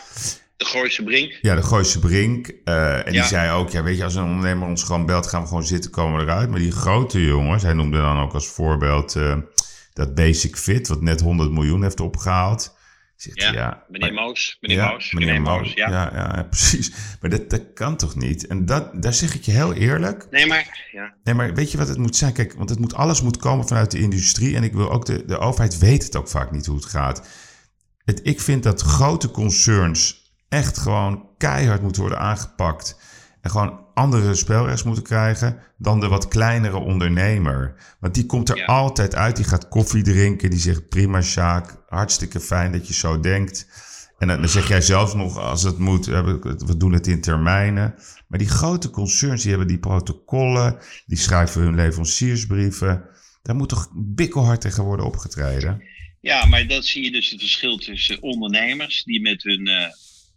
de 0.56 0.64
Gooise 0.64 1.02
Brink. 1.02 1.38
Ja, 1.42 1.54
de 1.54 1.62
Gooise 1.62 1.98
Brink. 1.98 2.52
eh, 2.64 3.06
en 3.06 3.12
die 3.12 3.24
zei 3.24 3.50
ook, 3.50 3.70
ja, 3.70 3.82
weet 3.82 3.96
je, 3.96 4.04
als 4.04 4.14
een 4.14 4.24
ondernemer 4.24 4.68
ons 4.68 4.82
gewoon 4.82 5.06
belt, 5.06 5.26
gaan 5.26 5.42
we 5.42 5.48
gewoon 5.48 5.66
zitten, 5.66 5.90
komen 5.90 6.18
we 6.18 6.22
eruit. 6.22 6.50
Maar 6.50 6.58
die 6.58 6.72
grote 6.72 7.24
jongens, 7.24 7.62
hij 7.62 7.72
noemde 7.72 7.98
dan 7.98 8.18
ook 8.18 8.32
als 8.32 8.46
voorbeeld 8.48 9.16
dat 9.92 10.14
Basic 10.14 10.56
Fit, 10.56 10.88
wat 10.88 11.00
net 11.00 11.20
100 11.20 11.50
miljoen 11.50 11.82
heeft 11.82 12.00
opgehaald. 12.00 12.75
Ja, 13.16 13.52
ja, 13.52 13.84
meneer 13.88 14.12
maar- 14.14 14.24
Moos. 14.24 14.56
Meneer 14.60 14.76
ja, 14.78 14.90
Moos. 14.90 15.12
meneer 15.12 15.42
Moos. 15.42 15.72
ja. 15.72 15.90
Ja, 15.90 16.10
ja, 16.14 16.42
precies. 16.50 16.92
Maar 17.20 17.30
dat, 17.30 17.50
dat 17.50 17.62
kan 17.74 17.96
toch 17.96 18.14
niet? 18.14 18.46
En 18.46 18.66
dat, 18.66 19.02
daar 19.02 19.14
zeg 19.14 19.34
ik 19.34 19.42
je 19.42 19.52
heel 19.52 19.72
eerlijk. 19.74 20.26
Nee, 20.30 20.46
maar 20.46 20.88
ja. 20.92 21.14
Nee, 21.24 21.34
maar 21.34 21.54
weet 21.54 21.70
je 21.72 21.78
wat 21.78 21.88
het 21.88 21.98
moet 21.98 22.16
zijn? 22.16 22.32
Kijk, 22.32 22.52
want 22.52 22.70
het 22.70 22.78
moet, 22.78 22.94
alles 22.94 23.22
moet 23.22 23.36
komen 23.36 23.66
vanuit 23.68 23.90
de 23.90 23.98
industrie. 23.98 24.56
En 24.56 24.62
ik 24.62 24.72
wil 24.72 24.90
ook, 24.90 25.06
de, 25.06 25.24
de 25.26 25.38
overheid 25.38 25.78
weet 25.78 26.04
het 26.04 26.16
ook 26.16 26.28
vaak 26.28 26.50
niet 26.50 26.66
hoe 26.66 26.76
het 26.76 26.84
gaat. 26.84 27.28
Het, 28.04 28.20
ik 28.22 28.40
vind 28.40 28.62
dat 28.62 28.80
grote 28.82 29.30
concerns 29.30 30.32
echt 30.48 30.78
gewoon 30.78 31.28
keihard 31.38 31.82
moeten 31.82 32.00
worden 32.00 32.20
aangepakt. 32.20 32.98
En 33.46 33.52
gewoon 33.52 33.80
andere 33.94 34.34
spelregels 34.34 34.82
moeten 34.82 35.02
krijgen 35.02 35.58
dan 35.78 36.00
de 36.00 36.08
wat 36.08 36.28
kleinere 36.28 36.76
ondernemer. 36.76 37.74
Want 38.00 38.14
die 38.14 38.26
komt 38.26 38.48
er 38.48 38.56
Ja. 38.56 38.64
altijd 38.64 39.14
uit. 39.14 39.36
Die 39.36 39.44
gaat 39.44 39.68
koffie 39.68 40.02
drinken. 40.02 40.50
Die 40.50 40.58
zegt 40.58 40.88
prima 40.88 41.22
Sjaak, 41.22 41.82
hartstikke 41.88 42.40
fijn 42.40 42.72
dat 42.72 42.86
je 42.88 42.94
zo 42.94 43.20
denkt. 43.20 43.66
En 44.18 44.28
dan, 44.28 44.48
zeg 44.48 44.68
jij 44.68 44.80
zelf 44.80 45.14
nog, 45.14 45.38
als 45.38 45.62
het 45.62 45.78
moet, 45.78 46.06
we 46.06 46.38
we 46.66 46.76
doen 46.76 46.92
het 46.92 47.06
in 47.06 47.20
termijnen. 47.20 47.94
Maar 48.28 48.38
die 48.38 48.48
grote 48.48 48.90
concerns, 48.90 49.40
die 49.40 49.50
hebben 49.50 49.68
die 49.68 49.78
protocollen, 49.78 50.78
die 51.06 51.18
schrijven 51.18 51.62
hun 51.62 51.74
leveranciersbrieven. 51.74 53.04
Daar 53.42 53.56
moet 53.56 53.68
toch 53.68 53.88
bikkelhard 53.94 54.60
tegen 54.60 54.84
worden 54.84 55.06
opgetreden? 55.06 55.82
ja, 56.20 56.46
maar 56.46 56.66
dat 56.66 56.84
zie 56.84 57.04
je 57.04 57.10
dus 57.10 57.30
het 57.30 57.40
verschil 57.40 57.76
tussen 57.76 58.22
ondernemers 58.22 59.04
die 59.04 59.20
met 59.20 59.42
hun. 59.42 59.66
eh, 59.66 59.86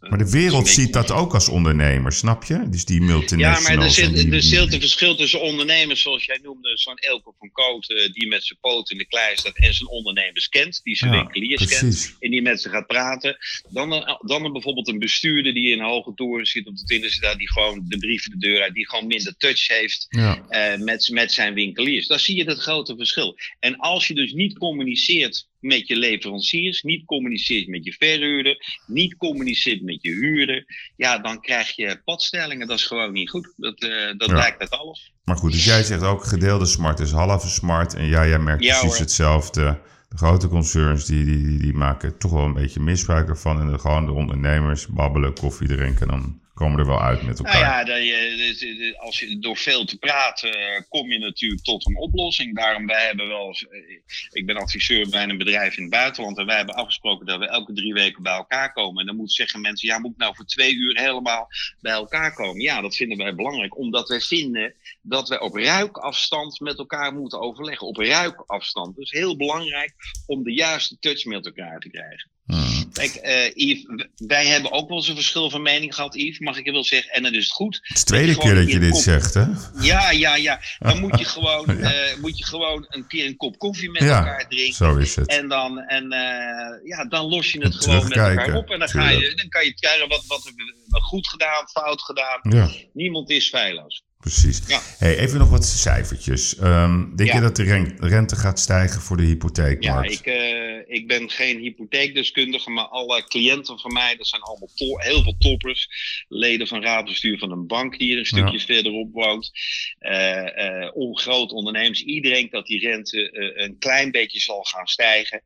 Maar 0.08 0.18
de 0.18 0.30
wereld 0.30 0.58
een 0.58 0.62
beetje- 0.64 0.80
ziet 0.80 0.92
dat 0.92 1.10
ook 1.10 1.34
als 1.34 1.48
ondernemer, 1.48 2.12
snap 2.12 2.44
je? 2.44 2.68
Dus 2.68 2.84
die 2.84 3.00
Ja, 3.00 3.06
multinationals. 3.06 3.76
maar 3.76 3.84
er 3.86 3.90
zit, 3.92 4.14
die- 4.14 4.32
er 4.32 4.42
zit 4.42 4.72
een 4.72 4.80
verschil 4.80 5.16
tussen 5.16 5.40
ondernemers, 5.40 6.02
zoals 6.02 6.24
jij 6.24 6.38
noemde, 6.42 6.70
zo'n 6.78 6.96
Elke 6.96 7.32
van 7.38 7.50
Kooten, 7.52 8.12
die 8.12 8.28
met 8.28 8.44
zijn 8.44 8.58
poot 8.60 8.90
in 8.90 8.98
de 8.98 9.06
klei 9.06 9.36
staat 9.36 9.56
en 9.56 9.74
zijn 9.74 9.88
ondernemers 9.88 10.48
kent, 10.48 10.80
die 10.82 10.96
zijn 10.96 11.12
Ja, 11.12 11.16
winkeliers 11.18 11.66
kent. 11.66 12.16
en 12.20 12.30
die 12.30 12.42
met 12.42 12.60
ze 12.60 12.68
gaat 12.68 12.86
praten. 12.86 13.36
Dan, 13.70 13.92
een, 13.92 14.18
dan 14.20 14.44
een, 14.44 14.52
bijvoorbeeld 14.52 14.88
een 14.88 14.98
bestuurder 14.98 15.54
die 15.54 15.70
in 15.72 15.78
een 15.80 15.86
hoge 15.88 16.12
toren 16.14 16.46
zit 16.46 16.66
op 16.66 16.76
de 16.76 16.84
Twintigste, 16.84 17.34
die 17.36 17.50
gewoon 17.52 17.84
de 17.88 17.98
brieven 17.98 18.30
de 18.30 18.38
deur 18.46 18.62
uit, 18.62 18.74
die 18.74 18.88
gewoon 18.88 19.06
minder 19.06 19.36
touch 19.36 19.68
heeft 19.68 20.06
Ja. 20.08 20.44
eh, 20.48 20.78
met, 20.80 21.08
met 21.12 21.32
zijn 21.32 21.54
winkeliers. 21.54 22.06
Daar 22.06 22.20
zie 22.20 22.36
je 22.36 22.44
het 22.44 22.58
grote 22.58 22.96
verschil. 22.96 23.36
En 23.58 23.76
als 23.76 24.06
je 24.06 24.14
dus 24.14 24.32
niet 24.32 24.58
communiceert 24.58 25.48
met 25.60 25.88
je 25.88 25.96
leveranciers, 25.96 26.82
niet 26.82 27.04
communiceert 27.04 27.68
met 27.68 27.84
je 27.84 27.92
verhuurder, 27.92 28.80
niet 28.86 29.16
communiceert 29.16 29.82
met 29.82 29.98
je 30.02 30.10
huurder, 30.10 30.64
ja, 30.96 31.18
dan 31.18 31.40
krijg 31.40 31.76
je 31.76 32.00
padstellingen. 32.04 32.66
Dat 32.66 32.78
is 32.78 32.86
gewoon 32.86 33.12
niet 33.12 33.30
goed. 33.30 33.52
Dat, 33.56 33.82
eh, 33.82 33.90
dat 34.16 34.28
Ja. 34.28 34.34
lijkt 34.36 34.60
uit 34.60 34.70
alles. 34.70 35.12
Maar 35.24 35.36
goed, 35.36 35.52
dus 35.52 35.64
jij 35.64 35.82
zegt 35.82 36.02
ook 36.02 36.24
gedeelde 36.24 36.66
smart 36.66 36.98
is 37.00 37.10
halve 37.10 37.48
smart. 37.48 37.94
En 37.94 38.06
ja, 38.06 38.26
jij 38.26 38.38
merkt 38.38 38.64
Ja, 38.64 38.70
precies 38.70 38.90
hoor. 38.90 38.98
hetzelfde. 39.00 39.80
De 40.08 40.16
grote 40.16 40.48
concerns 40.48 41.04
die, 41.04 41.24
die, 41.24 41.42
die, 41.42 41.58
die 41.58 41.72
maken 41.72 42.18
toch 42.18 42.30
wel 42.32 42.44
een 42.44 42.52
beetje 42.52 42.80
misbruik 42.80 43.28
ervan. 43.28 43.60
En 43.60 43.70
de, 43.72 43.78
gewoon 43.78 44.06
de 44.06 44.12
ondernemers 44.12 44.86
babbelen, 44.86 45.34
koffie 45.34 45.68
drinken. 45.68 46.08
Dan 46.08 46.40
komen 46.54 46.78
er 46.78 46.86
wel 46.86 47.02
uit 47.02 47.22
met 47.22 47.38
elkaar. 47.38 47.86
Nou 47.86 48.00
ja, 48.00 48.96
als 48.98 49.18
je 49.18 49.38
door 49.38 49.56
veel 49.56 49.84
te 49.84 49.98
praten 49.98 50.52
eh, 50.52 50.82
kom 50.88 51.10
je 51.10 51.18
natuurlijk 51.18 51.62
tot 51.62 51.86
een 51.86 51.96
oplossing. 51.96 52.56
Daarom, 52.56 52.86
wij 52.86 53.06
hebben 53.06 53.28
wel 53.28 53.54
eh, 53.70 54.00
ik 54.30 54.46
ben 54.46 54.56
adviseur 54.56 55.08
bij 55.08 55.28
een 55.28 55.38
bedrijf 55.38 55.76
in 55.76 55.82
het 55.82 55.92
buitenland 55.92 56.38
en 56.38 56.46
wij 56.46 56.56
hebben 56.56 56.74
afgesproken 56.74 57.26
dat 57.26 57.38
we 57.38 57.48
elke 57.48 57.72
drie 57.72 57.92
weken 57.92 58.22
bij 58.22 58.32
elkaar 58.32 58.72
komen. 58.72 59.00
En 59.00 59.06
dan 59.06 59.16
moeten 59.16 59.34
zeggen 59.34 59.60
mensen, 59.60 59.88
ja, 59.88 59.98
moet 59.98 60.12
ik 60.12 60.18
nou 60.18 60.34
voor 60.34 60.46
twee 60.46 60.74
uur 60.74 61.00
helemaal 61.00 61.48
bij 61.80 61.92
elkaar 61.92 62.34
komen? 62.34 62.60
Ja, 62.60 62.80
dat 62.80 62.96
vinden 62.96 63.18
wij 63.18 63.34
belangrijk, 63.34 63.78
omdat 63.78 64.08
wij 64.08 64.20
vinden 64.20 64.74
dat 65.02 65.28
wij 65.28 65.40
op 65.40 65.54
ruikafstand 65.54 66.60
met 66.60 66.78
elkaar 66.78 67.12
moeten 67.12 67.40
overleggen. 67.40 67.86
Op 67.86 67.96
ruikafstand. 67.96 68.96
Dus 68.96 69.10
heel 69.10 69.36
belangrijk 69.36 69.94
om 70.26 70.42
de 70.42 70.52
juiste 70.52 70.98
touch 70.98 71.24
met 71.24 71.46
elkaar 71.46 71.78
te 71.78 71.90
krijgen. 71.90 72.30
Hmm. 72.54 72.92
Kijk, 72.92 73.14
eh, 73.14 73.50
Yves, 73.54 73.84
wij 74.16 74.46
hebben 74.46 74.72
ook 74.72 74.88
wel 74.88 74.96
eens 74.98 75.08
een 75.08 75.14
verschil 75.14 75.50
van 75.50 75.62
mening 75.62 75.94
gehad, 75.94 76.14
Yves, 76.14 76.38
mag 76.38 76.56
ik 76.58 76.64
je 76.64 76.72
wel 76.72 76.84
zeggen. 76.84 77.12
En 77.12 77.22
dan 77.22 77.34
is 77.34 77.44
het 77.44 77.52
goed. 77.52 77.78
Het 77.82 77.96
is 77.96 78.04
de 78.04 78.06
tweede 78.12 78.36
keer 78.36 78.54
dat 78.54 78.70
je 78.70 78.78
dit 78.78 78.90
kop- 78.90 79.00
zegt, 79.02 79.34
hè? 79.34 79.44
Ja, 79.80 80.10
ja, 80.10 80.36
ja. 80.36 80.60
Dan 80.78 81.00
moet 81.00 81.18
je 81.18 81.24
gewoon, 81.36 81.64
Ja. 81.78 81.92
eh, 81.92 82.16
moet 82.20 82.38
je 82.38 82.44
gewoon 82.44 82.86
een 82.88 83.06
keer 83.06 83.26
een 83.26 83.36
kop 83.36 83.58
koffie 83.58 83.90
met 83.90 84.02
Ja, 84.02 84.18
elkaar 84.18 84.48
drinken. 84.48 84.74
Zo 84.74 84.96
is 84.96 85.16
het. 85.16 85.26
En 85.28 85.48
dan, 85.48 85.78
en, 85.78 86.12
eh, 86.12 86.88
ja, 86.88 87.04
dan 87.08 87.26
los 87.26 87.52
je 87.52 87.58
het 87.62 87.74
En 87.74 87.80
gewoon 87.82 88.08
met 88.08 88.16
elkaar 88.16 88.54
op. 88.56 88.70
En 88.70 88.78
dan, 88.78 88.88
ga 88.88 89.08
je, 89.10 89.32
dan 89.34 89.48
kan 89.48 89.64
je 89.64 89.74
kijken 89.74 90.08
wat, 90.08 90.24
wat 90.26 90.44
hebben 90.44 90.74
we 90.88 91.00
goed 91.00 91.28
gedaan, 91.28 91.68
fout 91.68 92.02
gedaan. 92.02 92.38
Ja, 92.42 92.70
Niemand 92.92 93.30
is 93.30 93.48
feilloos. 93.48 94.02
Precies. 94.20 94.62
Ja. 94.66 94.80
Hey, 94.98 95.18
even 95.18 95.38
nog 95.38 95.50
wat 95.50 95.64
cijfertjes. 95.66 96.56
Ehm, 96.56 97.16
denk 97.16 97.28
Ja. 97.28 97.34
je 97.34 97.40
dat 97.40 97.56
de 97.56 97.62
ren- 97.62 97.96
rente 98.00 98.36
gaat 98.36 98.58
stijgen 98.60 99.00
voor 99.00 99.16
de 99.16 99.22
Ja, 99.22 99.28
hypotheekmarkt? 99.28 100.12
ik, 100.12 100.26
eh, 100.26 100.94
ik 100.96 101.06
ben 101.08 101.30
geen 101.30 101.58
hypotheekdeskundige, 101.58 102.70
maar 102.70 102.84
alle 102.84 103.24
cliënten 103.28 103.78
van 103.78 103.92
mij, 103.92 104.16
dat 104.16 104.26
zijn 104.26 104.42
allemaal 104.42 104.68
heel 104.98 105.22
veel 105.22 105.36
toppers. 105.38 105.88
Leden 106.28 106.66
van 106.66 106.82
raadbestuur 106.82 107.38
van 107.38 107.50
een 107.50 107.66
bank 107.66 107.98
die 107.98 108.08
hier 108.08 108.18
een 108.18 108.26
stukje 108.26 108.60
verderop 108.60 109.12
woont. 109.12 109.50
eh 109.98 110.38
eh, 110.40 110.90
ongroot 110.94 111.52
ondernemers. 111.52 112.02
Iedereen 112.02 112.38
denkt 112.40 112.52
dat 112.52 112.66
die 112.66 112.80
rente 112.80 113.30
een 113.62 113.78
klein 113.78 114.10
beetje 114.10 114.40
zal 114.40 114.62
gaan 114.62 114.86
stijgen. 114.86 115.42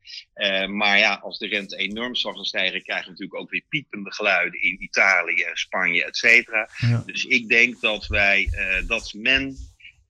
Maar 0.76 0.98
ja, 0.98 1.14
als 1.22 1.38
de 1.38 1.46
rente 1.46 1.76
enorm 1.76 2.14
zal 2.14 2.32
gaan 2.32 2.44
stijgen, 2.44 2.82
krijg 2.82 3.04
je 3.04 3.10
natuurlijk 3.10 3.40
ook 3.40 3.50
weer 3.50 3.62
piepende 3.68 4.12
geluiden 4.12 4.62
in 4.62 4.82
Italië, 4.82 5.44
Spanje, 5.52 6.04
et 6.04 6.16
cetera. 6.16 6.68
Ja. 6.78 7.02
Dus 7.06 7.24
ik 7.24 7.48
denk 7.48 7.80
dat 7.80 8.06
wij, 8.06 8.48
dat 8.86 9.12
men, 9.16 9.56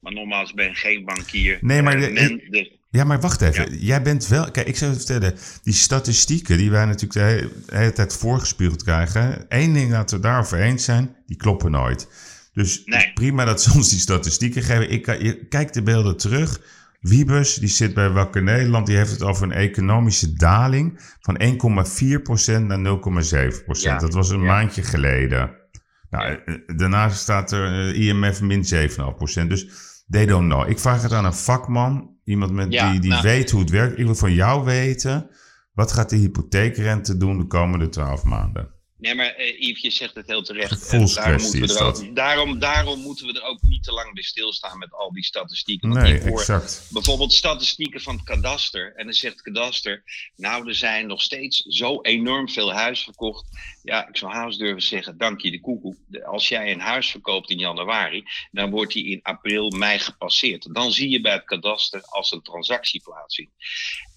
maar 0.01 0.13
nogmaals, 0.13 0.51
ik 0.51 0.57
ben 0.57 0.75
geen 0.75 1.05
bankier. 1.05 1.59
Nee, 1.61 1.83
maar 1.83 1.95
eh, 1.95 2.01
de- 2.01 2.11
men 2.13 2.41
de, 2.51 2.73
Ja, 2.91 3.05
maar 3.05 3.21
wacht 3.21 3.41
even. 3.41 3.79
Jij 3.79 4.03
bent 4.03 4.27
wel. 4.29 4.51
Kijk, 4.51 4.67
ik 4.67 4.77
zou 4.77 4.91
je 4.91 4.97
vertellen. 4.97 5.35
Die 5.63 5.75
statistieken 5.75 6.59
die 6.59 6.71
wij 6.71 6.85
natuurlijk 6.85 7.13
de 7.13 7.51
hele, 7.77 7.93
tijd 7.93 8.17
voorgespiegeld 8.17 8.83
krijgen. 8.83 9.45
Eén 9.49 9.73
ding 9.73 9.91
dat 9.91 10.11
we 10.11 10.19
daarover 10.21 10.61
eens 10.61 10.85
zijn: 10.85 11.17
die 11.27 11.37
kloppen 11.37 11.71
nooit. 11.71 12.09
Dus 12.53 12.83
Nee. 12.85 13.11
prima 13.15 13.45
dat 13.45 13.63
ze 13.63 13.73
ons 13.77 13.91
die 13.91 13.99
statistieken 13.99 14.63
geven. 14.63 14.91
Ik, 14.91 15.07
je, 15.07 15.47
kijk 15.49 15.73
de 15.73 15.83
beelden 15.83 16.17
terug. 16.17 16.61
Wiebus, 17.01 17.55
die 17.55 17.69
zit 17.69 17.95
bij 17.95 18.09
Wakker 18.11 18.43
Nederland, 18.43 18.87
die 18.87 18.97
heeft 18.97 19.11
het 19.11 19.23
over 19.23 19.43
een 19.43 19.53
economische 19.53 20.33
daling 20.33 21.01
van 21.21 21.41
1,4% 21.43 22.63
naar 22.67 22.79
0,7%. 22.79 23.81
Ja, 23.81 23.99
Dat 23.99 24.15
was 24.15 24.29
een 24.31 24.41
ja. 24.41 24.45
maandje 24.47 24.83
geleden. 24.83 25.51
Nou, 26.17 26.31
Ja. 26.31 26.39
eh, 26.45 26.55
Daarnaast 26.77 27.19
staat 27.19 27.53
er 27.53 27.65
eh, 27.95 28.07
IMF 28.07 28.41
min 28.41 28.65
7,5%. 28.65 29.49
Dus 29.49 29.67
they 30.09 30.27
don't 30.27 30.51
know. 30.53 30.69
Ik 30.69 30.79
vraag 30.79 31.03
het 31.03 31.13
aan 31.13 31.25
een 31.25 31.35
vakman, 31.35 32.17
iemand 32.25 32.53
met, 32.53 32.73
Ja, 32.73 32.91
die, 32.91 33.01
die 33.01 33.11
nou- 33.11 33.23
weet 33.23 33.51
hoe 33.51 33.61
het 33.61 33.71
werkt. 33.71 33.99
Ik 33.99 34.05
wil 34.05 34.15
van 34.15 34.33
jou 34.33 34.65
weten, 34.65 35.31
wat 35.73 35.93
gaat 35.93 36.11
de 36.11 36.17
hypotheekrente 36.17 37.17
doen 37.17 37.39
de 37.39 37.47
komende 37.47 37.89
12 37.89 38.25
maanden? 38.25 38.74
Nee, 39.05 39.15
maar 39.15 39.35
eh, 39.35 39.61
Yves, 39.61 39.83
je 39.83 39.91
zegt 39.91 40.15
het 40.15 40.27
heel 40.27 40.43
terecht. 40.43 40.91
Daarom, 40.91 41.43
moeten 41.43 41.61
we 41.61 41.79
er 41.79 41.85
ook, 41.85 42.17
daarom, 42.17 42.59
daarom 42.59 43.01
moeten 43.01 43.27
we 43.27 43.33
er 43.33 43.43
ook 43.43 43.63
niet 43.63 43.85
te 43.85 43.93
lang 43.93 44.15
bij 44.15 44.23
stilstaan 44.23 44.79
met 44.79 44.93
al 44.93 45.13
die 45.13 45.25
statistieken. 45.25 45.89
Want 45.89 46.03
Nee, 46.03 46.15
ik 46.15 46.23
hoor 46.23 46.39
exact. 46.39 46.87
bijvoorbeeld 46.91 47.33
statistieken 47.33 48.01
van 48.01 48.15
het 48.15 48.25
kadaster. 48.25 48.93
En 48.97 49.05
dan 49.05 49.15
zegt 49.15 49.35
het 49.35 49.43
kadaster, 49.43 50.03
nou 50.37 50.69
er 50.69 50.75
zijn 50.75 51.07
nog 51.07 51.23
steeds 51.23 51.63
zo 51.63 52.01
enorm 52.01 52.49
veel 52.49 52.73
huizen 52.73 53.05
verkocht. 53.05 53.47
Ja, 53.83 54.09
ik 54.09 54.17
zou 54.17 54.33
haast 54.33 54.59
durven 54.59 54.83
zeggen, 54.83 55.19
dank 55.19 55.41
je 55.41 55.51
de 55.51 55.61
koekoek. 55.61 55.97
Als 56.25 56.49
jij 56.49 56.73
een 56.73 56.81
huis 56.81 57.11
verkoopt 57.11 57.51
in 57.51 57.59
januari, 57.59 58.25
dan 58.51 58.71
wordt 58.71 58.93
die 58.93 59.07
in 59.07 59.23
april, 59.23 59.71
mei 59.71 59.99
gepasseerd. 59.99 60.75
Dan 60.75 60.93
zie 60.93 61.11
je 61.11 61.21
bij 61.21 61.33
het 61.33 61.45
kadaster 61.45 62.03
als 62.03 62.33
een 62.33 62.43
transactie 62.43 63.03
plaatsvindt. 63.03 63.53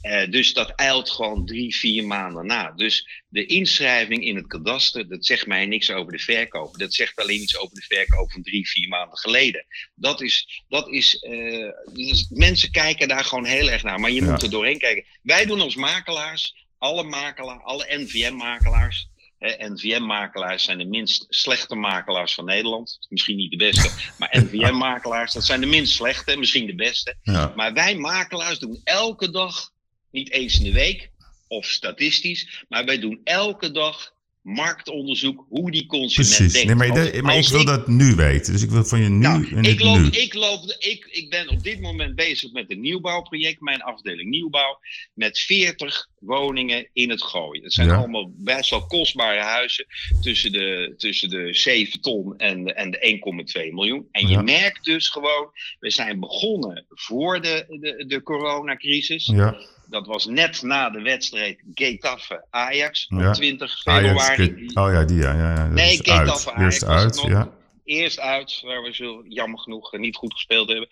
Eh, 0.01 0.29
dus 0.31 0.53
dat 0.53 0.69
eilt 0.75 1.09
gewoon 1.09 1.45
drie, 1.45 1.75
vier 1.75 2.05
maanden 2.05 2.45
na. 2.45 2.71
Dus 2.71 3.23
de 3.27 3.45
inschrijving 3.45 4.23
in 4.25 4.35
het 4.35 4.47
kadaster, 4.47 5.07
dat 5.09 5.25
zegt 5.25 5.47
mij 5.47 5.65
niks 5.65 5.91
over 5.91 6.11
de 6.11 6.19
verkoop. 6.19 6.77
Dat 6.77 6.93
zegt 6.93 7.15
alleen 7.19 7.41
iets 7.41 7.57
over 7.57 7.75
de 7.75 7.81
verkoop 7.95 8.31
van 8.31 8.41
drie, 8.41 8.69
vier 8.69 8.87
maanden 8.87 9.17
geleden. 9.17 9.65
Dat 9.95 10.21
is, 10.21 10.63
dat 10.67 10.89
is, 10.91 11.15
eh, 11.15 11.69
dus 11.93 12.27
mensen 12.29 12.71
kijken 12.71 13.07
daar 13.07 13.23
gewoon 13.23 13.45
heel 13.45 13.69
erg 13.69 13.83
naar. 13.83 13.99
Maar 13.99 14.11
je 14.11 14.21
Ja. 14.21 14.31
moet 14.31 14.43
er 14.43 14.49
doorheen 14.49 14.79
kijken. 14.79 15.05
Wij 15.21 15.45
doen 15.45 15.61
als 15.61 15.75
makelaars, 15.75 16.65
alle 16.77 17.03
makelaars, 17.03 17.63
alle 17.63 17.85
NVM-makelaars. 17.89 19.07
NVM-makelaars 19.39 20.63
zijn 20.63 20.77
de 20.77 20.85
minst 20.85 21.25
slechte 21.29 21.75
makelaars 21.75 22.33
van 22.33 22.45
Nederland. 22.45 22.97
Misschien 23.09 23.35
niet 23.35 23.51
de 23.51 23.57
beste, 23.57 23.89
maar 24.17 24.29
NVM-makelaars, 24.43 25.33
dat 25.33 25.45
zijn 25.45 25.59
de 25.59 25.65
minst 25.65 25.93
slechte, 25.93 26.37
misschien 26.37 26.65
de 26.65 26.75
beste. 26.75 27.15
Ja. 27.21 27.53
Maar 27.55 27.73
wij 27.73 27.95
makelaars 27.95 28.59
doen 28.59 28.81
elke 28.83 29.29
dag, 29.29 29.71
niet 30.17 30.31
eens 30.31 30.57
in 30.57 30.63
de 30.63 30.71
week 30.71 31.09
of 31.47 31.65
statistisch, 31.65 32.65
maar 32.69 32.85
wij 32.85 32.99
doen 32.99 33.21
elke 33.23 33.71
dag 33.71 34.15
marktonderzoek 34.47 35.45
hoe 35.49 35.71
die 35.71 35.85
consument 35.85 36.35
Precies. 36.35 36.53
denkt. 36.53 36.67
Nee, 36.67 37.21
maar 37.21 37.37
ik 37.37 37.47
wil 37.47 37.65
dat 37.65 37.87
nu 37.87 38.15
weten. 38.15 38.53
Dus 38.53 38.63
ik 38.63 38.69
wil 38.69 38.83
van 38.85 39.01
je 39.01 39.09
nu 39.09 39.17
nou, 39.17 39.55
en 39.55 39.63
ik, 39.63 39.79
loop, 39.79 39.97
nu. 39.97 40.07
ik, 40.07 40.33
loop, 40.33 40.75
ik, 40.79 41.07
ik 41.11 41.29
ben 41.29 41.49
op 41.49 41.63
dit 41.63 41.81
moment 41.81 42.15
bezig 42.15 42.51
met 42.51 42.71
een 42.71 42.79
nieuwbouwproject, 42.79 43.61
mijn 43.61 43.81
afdeling 43.81 44.29
nieuwbouw, 44.29 44.79
met 45.13 45.39
40 45.39 46.07
woningen 46.19 46.89
in 46.93 47.09
het 47.09 47.23
gooi. 47.23 47.61
Dat 47.61 47.73
zijn 47.73 47.87
Ja. 47.87 47.95
allemaal 47.95 48.31
best 48.35 48.69
wel 48.69 48.85
kostbare 48.85 49.41
huizen 49.41 49.85
tussen 50.21 50.51
de, 50.51 50.93
tussen 50.97 51.29
de 51.29 51.53
7 51.53 52.01
ton 52.01 52.37
en 52.37 52.63
de, 52.63 52.73
en 52.73 52.91
de 52.91 53.19
1,2 53.67 53.73
miljoen. 53.73 54.07
En 54.11 54.27
je 54.27 54.41
merkt 54.41 54.83
dus 54.83 55.07
gewoon, 55.07 55.51
we 55.79 55.91
zijn 55.91 56.19
begonnen 56.19 56.85
voor 56.89 57.41
de, 57.41 57.65
de, 57.79 58.05
de 58.07 58.23
coronacrisis. 58.23 59.25
Ja, 59.25 59.57
Dat 59.89 60.05
was 60.07 60.25
net 60.25 60.61
na 60.61 60.89
de 60.89 61.01
wedstrijd 61.01 61.59
Getafe 61.73 62.45
Ajax 62.49 63.07
op 63.09 63.19
Ja. 63.19 63.31
20 63.31 63.85
Ajax. 63.85 64.25
februari. 64.25 64.65
Oh 64.73 64.91
ja, 64.91 65.03
die 65.03 65.17
ja. 65.17 65.33
ja, 65.33 65.67
Nee, 65.67 66.11
uit. 66.11 66.47
Ajax 66.47 66.63
Eerst 66.63 66.83
uit, 66.83 67.15
nog. 67.15 67.27
ja. 67.27 67.51
Eerst 67.83 68.19
uit, 68.19 68.61
waar 68.65 68.81
we 68.83 68.93
zo 68.93 69.23
jammer 69.27 69.59
genoeg 69.59 69.97
niet 69.97 70.15
goed 70.15 70.33
gespeeld 70.33 70.67
hebben. 70.69 70.87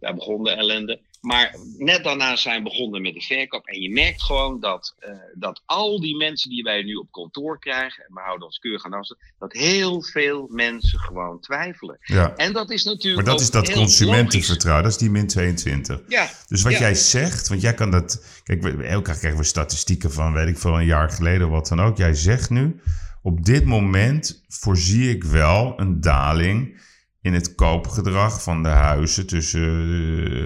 Daar 0.00 0.14
begon 0.14 0.44
de 0.44 0.50
ellende. 0.50 1.00
Maar 1.22 1.56
net 1.78 2.04
daarna 2.04 2.36
zijn 2.36 2.56
we 2.62 2.68
begonnen 2.68 3.02
met 3.02 3.14
de 3.14 3.20
verkoop. 3.20 3.66
En 3.66 3.80
je 3.80 3.90
merkt 3.90 4.22
gewoon 4.22 4.60
dat, 4.60 4.94
eh, 4.98 5.10
dat 5.34 5.62
al 5.66 6.00
die 6.00 6.16
mensen 6.16 6.50
die 6.50 6.62
wij 6.62 6.82
nu 6.82 6.94
op 6.94 7.10
kantoor 7.10 7.58
krijgen, 7.58 8.04
en 8.04 8.14
we 8.14 8.20
houden 8.20 8.46
ons 8.46 8.58
keurig 8.58 8.84
aan 8.84 8.92
afstand, 8.92 9.20
dat 9.38 9.52
heel 9.52 10.02
veel 10.02 10.48
mensen 10.50 10.98
gewoon 10.98 11.40
twijfelen. 11.40 11.98
ja. 12.02 12.34
En 12.36 12.52
dat 12.52 12.70
is 12.70 12.84
natuurlijk. 12.84 13.24
Maar 13.26 13.32
dat 13.34 13.40
is 13.42 13.50
dat 13.50 13.72
consumentenvertrouwen. 13.72 14.82
Dat 14.82 14.92
is 14.92 14.98
die 14.98 15.10
min 15.10 15.26
22. 15.26 15.96
logisch. 15.96 16.04
Ja, 16.08 16.30
Dus 16.48 16.62
wat 16.62 16.72
Ja. 16.72 16.78
jij 16.78 16.94
zegt, 16.94 17.48
want 17.48 17.60
jij 17.60 17.74
kan 17.74 17.90
dat. 17.90 18.24
Kijk, 18.44 18.64
elke 18.64 18.82
keer 19.10 19.18
krijgen 19.18 19.40
we 19.40 19.44
statistieken 19.46 20.12
van, 20.12 20.32
weet 20.32 20.48
ik 20.48 20.58
veel, 20.58 20.78
een 20.78 20.86
jaar 20.86 21.10
geleden 21.10 21.46
of 21.46 21.52
wat 21.52 21.68
dan 21.68 21.80
ook. 21.80 21.96
Jij 21.96 22.14
zegt 22.14 22.50
nu, 22.50 22.80
op 23.22 23.44
dit 23.44 23.64
moment 23.64 24.42
voorzie 24.48 25.10
ik 25.10 25.24
wel 25.24 25.72
een 25.76 26.00
daling 26.00 26.80
in 27.22 27.32
het 27.34 27.54
koopgedrag 27.54 28.42
van 28.42 28.62
de 28.62 28.68
huizen 28.68 29.26
tussen, 29.26 29.62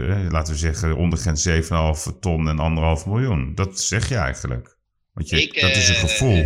eh, 0.09 0.31
laten 0.31 0.53
we 0.53 0.59
zeggen, 0.59 0.97
ondergrens 0.97 1.43
7,5 1.43 2.13
ton 2.21 2.49
en 2.49 2.59
1,5 2.59 3.07
miljoen. 3.07 3.55
Dat 3.55 3.81
zeg 3.81 4.09
je 4.09 4.15
eigenlijk. 4.17 4.77
Want 5.13 5.29
je, 5.29 5.43
Ik, 5.43 5.61
dat 5.61 5.71
is 5.77 5.89
een 5.89 5.95
eh, 5.95 6.01
gevoel. 6.01 6.37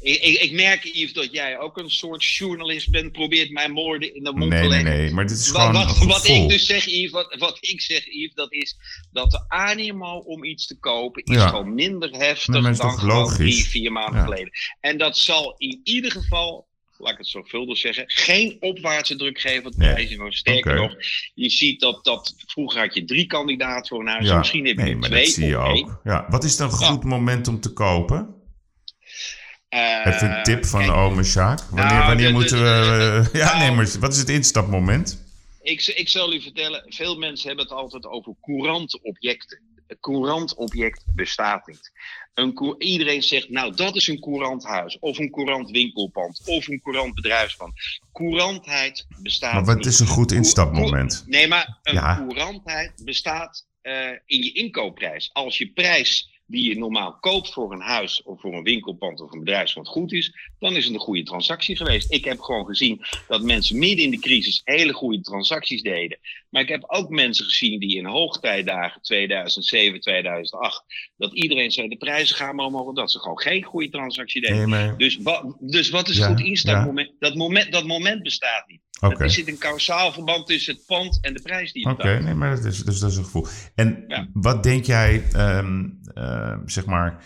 ik, 0.00 0.22
ik, 0.22 0.40
ik 0.40 0.52
merk, 0.52 0.84
Yves, 0.84 1.12
dat 1.12 1.32
jij 1.32 1.58
ook 1.58 1.78
een 1.78 1.90
soort 1.90 2.24
journalist 2.24 2.90
bent. 2.90 3.12
Probeert 3.12 3.50
mijn 3.50 3.72
woorden 3.72 4.14
in 4.14 4.24
de 4.24 4.32
mond 4.32 4.50
nee, 4.50 4.62
te 4.62 4.68
nee, 4.68 4.82
leggen. 4.82 5.00
nee, 5.00 5.10
maar 5.12 5.26
dit 5.26 5.38
is 5.38 5.50
Wat, 5.50 5.60
gewoon 5.60 5.86
wat, 5.86 6.00
een 6.00 6.08
wat 6.08 6.26
ik 6.28 6.48
dus 6.48 6.66
zeg, 6.66 6.84
Yves, 6.84 7.10
wat, 7.10 7.34
wat 7.38 7.58
ik 7.60 7.80
zeg, 7.80 8.04
Yves, 8.06 8.34
dat 8.34 8.52
is 8.52 8.76
dat 9.12 9.30
de 9.30 9.44
animo 9.48 10.18
om 10.18 10.44
iets 10.44 10.66
te 10.66 10.78
kopen 10.78 11.22
is 11.24 11.34
Ja. 11.36 11.48
gewoon 11.48 11.74
minder 11.74 12.10
heftig 12.10 12.60
Nee, 12.62 12.72
dan 12.74 12.98
gewoon 12.98 13.34
drie, 13.34 13.64
vier 13.64 13.92
maanden 13.92 14.18
Ja. 14.20 14.24
geleden. 14.24 14.50
En 14.80 14.98
dat 14.98 15.18
zal 15.18 15.54
in 15.58 15.80
ieder 15.84 16.10
geval, 16.10 16.68
laat 17.00 17.12
ik 17.12 17.18
het 17.18 17.28
zorgvuldig 17.28 17.78
zeggen, 17.78 18.04
geen 18.06 18.56
opwaartse 18.60 19.16
druk 19.16 19.40
geven 19.40 19.66
op 19.66 19.72
prijzen. 19.76 20.32
Sterker 20.32 20.74
nog, 20.74 20.94
je 21.34 21.50
ziet 21.50 21.80
dat, 21.80 22.04
dat 22.04 22.34
vroeger 22.46 22.80
had 22.80 22.94
je 22.94 23.04
drie 23.04 23.26
kandidaten 23.26 23.86
voor 23.88 24.00
een 24.00 24.06
huis, 24.06 24.26
ja, 24.28 24.38
misschien 24.38 24.66
heb 24.66 24.76
je 24.76 24.82
nee, 24.82 24.96
maar 24.96 25.08
twee 25.08 25.24
dat 25.24 25.32
zie 25.32 25.46
je 25.46 25.56
één. 25.56 25.84
ook. 25.88 26.00
Ja. 26.04 26.26
Wat 26.28 26.44
is 26.44 26.56
dan 26.56 26.68
een 26.68 26.74
goed 26.76 27.04
moment 27.04 27.48
om 27.48 27.60
te 27.60 27.72
kopen? 27.72 28.34
Eh, 29.68 30.06
Even 30.06 30.36
een 30.36 30.42
tip 30.42 30.64
van 30.66 30.90
ome 30.90 31.24
Sjaak. 31.24 31.60
Wanneer, 31.60 31.84
Nou, 31.94 32.06
wanneer 32.06 32.26
de- 32.26 32.32
de- 32.32 32.38
moeten 32.38 32.58
we... 32.58 33.28
de- 33.32 33.38
ja, 33.38 33.44
nou- 33.44 33.58
nee, 33.58 33.70
maar 33.70 33.98
wat 34.00 34.12
is 34.12 34.18
het 34.18 34.28
instapmoment? 34.28 35.28
Ik, 35.62 35.86
ik 35.86 36.08
zal 36.08 36.32
u 36.34 36.40
vertellen, 36.42 36.84
veel 36.88 37.16
mensen 37.18 37.46
hebben 37.48 37.64
het 37.64 37.74
altijd 37.74 38.06
over 38.06 38.34
courante 38.40 39.02
objecten. 39.02 39.60
Een 39.90 40.00
courant 40.00 40.54
object 40.54 41.04
bestaat 41.14 41.66
niet. 41.66 41.92
Een 42.34 42.74
iedereen 42.78 43.22
zegt, 43.22 43.48
nou 43.48 43.74
dat 43.74 43.96
is 43.96 44.06
een 44.08 44.20
courant 44.20 44.64
huis, 44.64 44.98
of 44.98 45.18
een 45.18 45.30
courant 45.30 45.70
winkelpand, 45.70 46.42
of 46.44 46.68
een 46.68 46.80
courant 46.82 47.14
bedrijfspand. 47.14 47.72
Courantheid 48.12 49.06
bestaat 49.22 49.52
Maar 49.52 49.64
wat 49.64 49.76
niet. 49.76 49.86
is 49.86 50.00
een 50.00 50.06
goed 50.06 50.32
instapmoment? 50.32 51.24
Nee, 51.26 51.48
maar 51.48 51.78
een 51.82 51.94
Ja. 51.94 52.16
courantheid 52.16 52.92
bestaat 53.04 53.66
eh, 53.80 54.08
in 54.26 54.42
je 54.42 54.52
inkoopprijs. 54.52 55.30
Als 55.32 55.58
je 55.58 55.72
prijs 55.72 56.39
die 56.50 56.68
je 56.68 56.78
normaal 56.78 57.16
koopt 57.20 57.52
voor 57.52 57.72
een 57.72 57.80
huis 57.80 58.22
of 58.22 58.40
voor 58.40 58.54
een 58.54 58.62
winkelpand 58.62 59.20
of 59.20 59.32
een 59.32 59.38
bedrijfspand 59.38 59.88
goed 59.88 60.12
is, 60.12 60.34
dan 60.58 60.76
is 60.76 60.84
het 60.84 60.94
een 60.94 61.00
goede 61.00 61.22
transactie 61.22 61.76
geweest. 61.76 62.12
Ik 62.12 62.24
heb 62.24 62.40
gewoon 62.40 62.66
gezien 62.66 63.00
dat 63.28 63.42
mensen 63.42 63.78
midden 63.78 64.04
in 64.04 64.10
de 64.10 64.18
crisis 64.18 64.60
hele 64.64 64.92
goede 64.92 65.20
transacties 65.20 65.82
deden. 65.82 66.18
Maar 66.48 66.62
ik 66.62 66.68
heb 66.68 66.84
ook 66.86 67.08
mensen 67.08 67.44
gezien 67.44 67.78
die 67.78 67.96
in 67.96 68.04
hoogtijdagen 68.04 69.02
2007, 69.02 70.00
2008, 70.00 70.84
dat 71.16 71.32
iedereen 71.34 71.70
zei 71.70 71.88
de 71.88 71.96
prijzen 71.96 72.36
gaan 72.36 72.54
maar 72.56 72.66
omhoog, 72.66 72.94
dat 72.94 73.12
ze 73.12 73.18
gewoon 73.18 73.40
geen 73.40 73.62
goede 73.62 73.88
transactie 73.88 74.40
deden. 74.40 74.56
Nee, 74.56 74.66
maar... 74.66 74.96
Dus, 74.98 75.16
wa- 75.16 75.54
dus 75.60 75.90
wat 75.90 76.08
is 76.08 76.16
Ja, 76.16 76.26
goed 76.26 76.40
instapmoment? 76.40 77.10
Dat, 77.18 77.34
moment, 77.34 77.72
dat 77.72 77.86
moment 77.86 78.22
bestaat 78.22 78.66
niet. 78.66 78.80
Oké, 79.00 79.22
Er 79.22 79.30
zit 79.30 79.48
een 79.48 79.58
kausaal 79.58 80.12
verband 80.12 80.46
tussen 80.46 80.74
het 80.74 80.86
pand 80.86 81.18
en 81.20 81.34
de 81.34 81.42
prijs 81.42 81.72
die 81.72 81.82
je 81.82 81.92
oké, 81.92 82.02
betaalt. 82.02 82.22
nee, 82.24 82.34
maar 82.34 82.56
dat 82.56 82.64
is, 82.64 82.84
dus 82.84 82.98
dat 82.98 83.10
is 83.10 83.16
een 83.16 83.24
gevoel. 83.24 83.46
En 83.74 84.04
Ja. 84.08 84.28
wat 84.32 84.62
denk 84.62 84.84
jij, 84.84 85.22
ehm, 85.32 85.84
ehm, 86.14 86.58
zeg 86.66 86.86
maar... 86.86 87.24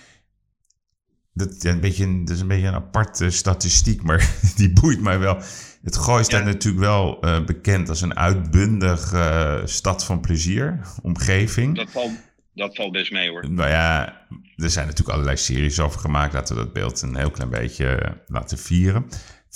Dat, 1.37 1.64
een 1.64 1.81
beetje, 1.81 2.18
dat 2.25 2.35
is 2.35 2.41
een 2.41 2.49
beetje 2.49 2.66
een 2.66 2.75
aparte 2.75 3.31
statistiek, 3.31 4.03
maar 4.03 4.31
die 4.57 4.72
boeit 4.72 5.01
mij 5.01 5.18
wel. 5.18 5.39
Het 5.83 5.97
Gooi 5.97 6.25
staat 6.25 6.41
Ja. 6.41 6.47
natuurlijk 6.47 6.85
wel 6.85 7.20
eh, 7.20 7.45
bekend 7.45 7.89
als 7.89 8.01
een 8.01 8.16
uitbundig 8.16 9.12
eh, 9.12 9.61
stad 9.64 10.05
van 10.05 10.20
plezier, 10.20 10.81
omgeving. 11.03 11.77
Dat 11.77 11.91
valt, 11.91 12.11
dat 12.55 12.77
valt 12.77 12.93
best 12.93 13.12
mee 13.12 13.29
hoor. 13.31 13.51
Nou 13.51 13.68
ja, 13.68 14.07
er 14.57 14.70
zijn 14.70 14.87
natuurlijk 14.87 15.14
allerlei 15.14 15.37
series 15.37 15.81
over 15.81 16.01
gemaakt. 16.01 16.33
Laten 16.33 16.57
we 16.57 16.62
dat 16.62 16.72
beeld 16.72 17.03
een 17.03 17.16
heel 17.16 17.31
klein 17.31 17.51
beetje 17.51 17.87
eh, 17.87 18.12
laten 18.27 18.59
vieren. 18.59 19.07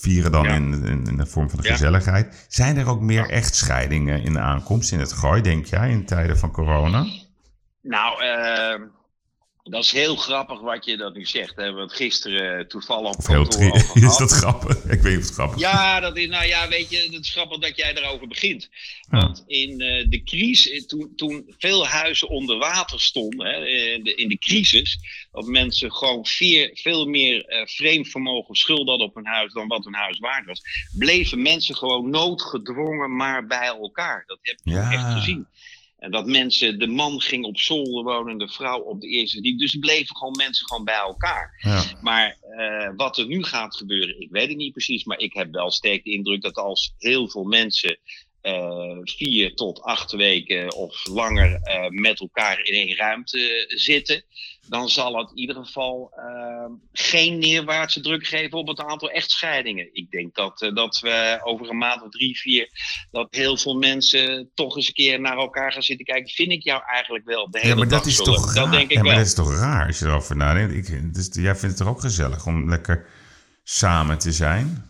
Vieren 0.01 0.33
dan 0.33 0.45
Ja. 0.45 0.55
in, 0.55 0.85
in, 0.85 1.07
in 1.07 1.17
de 1.17 1.27
vorm 1.27 1.51
van 1.51 1.61
de 1.61 1.67
Ja. 1.67 1.73
gezelligheid. 1.73 2.47
Zijn 2.49 2.77
er 2.77 2.89
ook 2.89 3.01
meer 3.01 3.31
echtscheidingen 3.31 4.23
in 4.23 4.33
de 4.33 4.39
aankomst 4.41 4.93
in 4.93 4.99
het 4.99 5.13
gooi, 5.13 5.43
denk 5.43 5.67
jij, 5.67 5.91
in 5.91 6.05
tijden 6.05 6.39
van 6.39 6.51
corona? 6.51 7.07
Nou, 7.83 8.23
eh, 8.23 8.81
dat 9.71 9.83
is 9.83 9.93
heel 9.93 10.17
grappig 10.17 10.61
wat 10.61 10.85
je 10.85 10.97
dat 10.97 11.15
nu 11.15 11.25
zegt. 11.27 11.57
Het 11.57 11.93
gisteren 11.93 12.59
eh, 12.59 12.65
toevallig 12.65 13.11
op 13.11 13.25
kantoor 13.25 13.75
Is 14.05 14.17
dat 14.17 14.31
grappig? 14.31 14.77
Ik 14.95 15.01
weet 15.01 15.05
niet 15.05 15.19
of 15.19 15.25
het 15.25 15.33
grappig 15.35 15.57
is. 15.57 15.63
Ja, 15.63 16.01
dat 16.01 16.17
is, 16.17 16.27
nou 16.29 16.47
ja, 16.47 16.69
weet 16.69 16.91
je, 16.91 17.09
het 17.13 17.25
is 17.25 17.31
grappig 17.31 17.59
dat 17.59 17.77
jij 17.77 17.93
daarover 17.93 18.29
begint. 18.29 18.69
Ja. 19.11 19.19
Want 19.19 19.45
in 19.47 19.81
eh, 19.81 20.09
de 20.09 20.23
crisis, 20.23 20.87
toen, 20.87 21.13
toen 21.17 21.55
veel 21.59 21.87
huizen 21.87 22.29
onder 22.29 22.59
water 22.59 23.01
stonden, 23.01 23.47
hè, 23.47 23.67
in, 23.67 24.05
de, 24.05 24.15
in 24.15 24.29
de 24.29 24.39
crisis, 24.39 24.99
dat 25.33 25.47
mensen 25.47 25.93
gewoon 25.93 26.27
veer, 26.27 26.71
veel 26.75 27.07
meer 27.07 27.45
eh 27.45 27.67
vreemd 27.67 28.09
vermogen 28.09 28.49
of 28.49 28.57
schulden 28.57 28.89
hadden 28.89 29.07
op 29.09 29.15
hun 29.15 29.27
huis 29.27 29.53
dan 29.53 29.69
wat 29.69 29.85
hun 29.85 29.95
huis 29.95 30.19
waard 30.19 30.47
was, 30.47 30.61
bleven 30.99 31.43
mensen 31.43 31.77
gewoon 31.77 32.11
noodgedwongen 32.11 33.17
maar 33.17 33.47
bij 33.47 33.67
elkaar. 33.67 34.23
Dat 34.27 34.39
heb 34.43 34.59
ik 34.65 34.73
Ja. 34.73 34.93
echt 34.93 35.13
gezien. 35.13 35.47
En 35.99 36.11
dat 36.11 36.27
mensen, 36.27 36.79
de 36.79 36.87
man 36.87 37.21
ging 37.21 37.45
op 37.45 37.59
zolder 37.59 38.05
wonen, 38.05 38.39
de 38.39 38.49
vrouw 38.49 38.81
op 38.81 39.01
de 39.01 39.09
eerste 39.09 39.41
diep. 39.41 39.59
Dus 39.59 39.77
bleven 39.77 40.17
gewoon 40.17 40.37
mensen 40.37 40.67
gewoon 40.67 40.85
bij 40.85 40.95
elkaar. 40.95 41.61
Ja. 41.63 41.85
Maar 42.01 42.37
eh, 42.59 42.91
wat 42.97 43.19
er 43.19 43.27
nu 43.27 43.45
gaat 43.45 43.77
gebeuren, 43.77 44.21
ik 44.21 44.31
weet 44.31 44.49
het 44.49 44.57
niet 44.57 44.73
precies. 44.73 45.05
Maar 45.05 45.19
ik 45.19 45.35
heb 45.35 45.53
wel 45.53 45.71
sterk 45.71 46.05
de 46.05 46.11
indruk 46.11 46.43
dat 46.43 46.55
als 46.55 46.95
heel 46.99 47.29
veel 47.29 47.45
mensen 47.45 47.99
eh, 48.41 48.99
vier 49.03 49.55
tot 49.55 49.83
acht 49.83 50.13
weken 50.13 50.75
of 50.75 51.07
langer 51.07 51.61
eh, 51.63 51.89
met 51.89 52.21
elkaar 52.21 52.61
in 52.63 52.75
één 52.75 52.97
ruimte 52.97 53.65
zitten. 53.69 54.23
Dan 54.69 54.89
zal 54.89 55.17
het 55.19 55.31
in 55.31 55.39
ieder 55.39 55.57
geval 55.57 56.13
eh, 56.17 56.71
geen 56.93 57.39
neerwaartse 57.39 58.01
druk 58.01 58.27
geven 58.27 58.59
op 58.59 58.69
het 58.69 58.81
aantal 58.81 59.11
echtscheidingen. 59.11 59.89
Ik 59.93 60.11
denk 60.11 60.35
dat, 60.35 60.63
eh, 60.63 60.75
dat 60.75 60.99
we 60.99 61.41
over 61.43 61.71
een 61.71 61.79
maand 61.79 62.03
of 62.03 62.11
drie, 62.11 62.39
vier, 62.39 62.69
dat 63.11 63.27
heel 63.31 63.57
veel 63.57 63.75
mensen 63.75 64.51
toch 64.55 64.77
eens 64.77 64.87
een 64.87 64.95
keer 64.95 65.21
naar 65.21 65.37
elkaar 65.37 65.73
gaan 65.73 65.83
zitten 65.83 66.07
kijken. 66.07 66.35
Vind 66.35 66.51
ik 66.51 66.63
jou 66.63 66.83
eigenlijk 66.87 67.25
wel 67.25 67.51
de 67.51 67.59
hele 67.59 67.71
Ja, 67.71 67.79
maar 67.79 67.89
dat 67.89 68.05
dag 68.05 68.13
is 68.13 68.17
toch 68.17 68.47
raar? 68.47 68.55
Dat 68.55 68.73
denk 68.73 68.91
ik 68.91 68.97
ja, 68.97 69.03
maar 69.03 69.09
wel. 69.09 69.17
dat 69.19 69.27
is 69.27 69.35
toch 69.35 69.55
raar 69.55 69.87
als 69.87 69.99
je 69.99 70.05
erover 70.05 70.37
nadenkt. 70.37 70.89
Ik, 70.89 71.15
dus, 71.15 71.29
jij 71.33 71.57
vindt 71.57 71.63
het 71.63 71.77
toch 71.77 71.89
ook 71.89 72.01
gezellig 72.01 72.47
om 72.47 72.69
lekker 72.69 73.07
samen 73.65 74.19
te 74.19 74.33
zijn? 74.33 74.88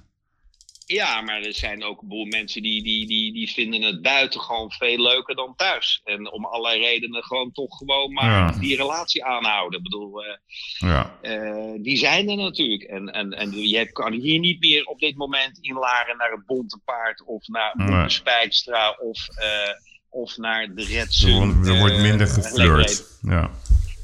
Ja, 0.88 1.20
maar 1.20 1.42
er 1.42 1.54
zijn 1.54 1.84
ook 1.84 2.02
een 2.02 2.08
boel 2.08 2.24
mensen 2.24 2.62
die, 2.62 2.82
die, 2.82 3.06
die, 3.06 3.32
die 3.32 3.50
vinden 3.52 3.82
het 3.82 4.02
buiten 4.02 4.40
gewoon 4.40 4.70
veel 4.72 5.02
leuker 5.02 5.34
dan 5.34 5.54
thuis. 5.56 6.00
En 6.04 6.32
om 6.32 6.44
allerlei 6.44 6.80
redenen 6.80 7.22
gewoon 7.24 7.52
toch 7.52 7.76
gewoon 7.76 8.12
maar 8.12 8.24
Ja. 8.30 8.58
die 8.60 8.76
relatie 8.76 9.24
aanhouden. 9.24 9.78
Ik 9.78 9.84
bedoel, 9.84 10.24
eh, 10.24 10.36
Ja. 10.78 11.18
eh, 11.22 11.82
die 11.82 11.96
zijn 11.96 12.28
er 12.28 12.36
natuurlijk. 12.36 12.82
En, 12.82 13.12
en, 13.12 13.32
en 13.32 13.68
je 13.68 13.92
kan 13.92 14.12
hier 14.12 14.38
niet 14.38 14.60
meer 14.60 14.84
op 14.84 15.00
dit 15.00 15.16
moment 15.16 15.58
in 15.60 15.74
Laren 15.74 16.16
naar 16.16 16.30
het 16.30 16.46
Bonte 16.46 16.80
Paard 16.84 17.22
of 17.24 17.46
naar 17.48 17.72
Nee. 17.76 18.08
Spijkstra 18.08 18.90
of, 19.00 19.28
eh, 19.28 19.74
of 20.10 20.36
naar 20.36 20.74
de 20.74 20.84
Red 20.84 21.22
Er, 21.26 21.32
wordt- 21.34 21.66
er 21.68 21.78
wordt 21.78 21.98
minder 21.98 22.26
geflirt. 22.26 23.18
Ja. 23.22 23.50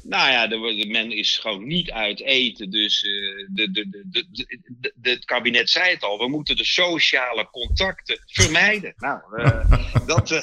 Nou 0.04 0.30
ja, 0.30 0.58
wordt- 0.58 0.88
men 0.88 1.10
is 1.16 1.38
gewoon 1.38 1.66
niet 1.66 1.90
uit 1.90 2.20
eten. 2.22 2.70
Dus 2.70 3.02
eh, 3.02 3.10
de, 3.54 3.70
de, 3.70 3.88
de, 3.90 4.04
de, 4.10 4.26
de- 4.30 4.92
de- 4.96 5.10
het 5.10 5.24
kabinet 5.24 5.70
zei 5.70 5.90
het 5.90 6.02
al. 6.02 6.18
We 6.18 6.28
moeten 6.28 6.56
de 6.56 6.64
sociale 6.64 7.48
contacten 7.50 8.18
vermijden. 8.26 8.94
Nou, 8.96 9.20
eh, 9.42 9.78
dat, 10.06 10.30
eh, 10.30 10.42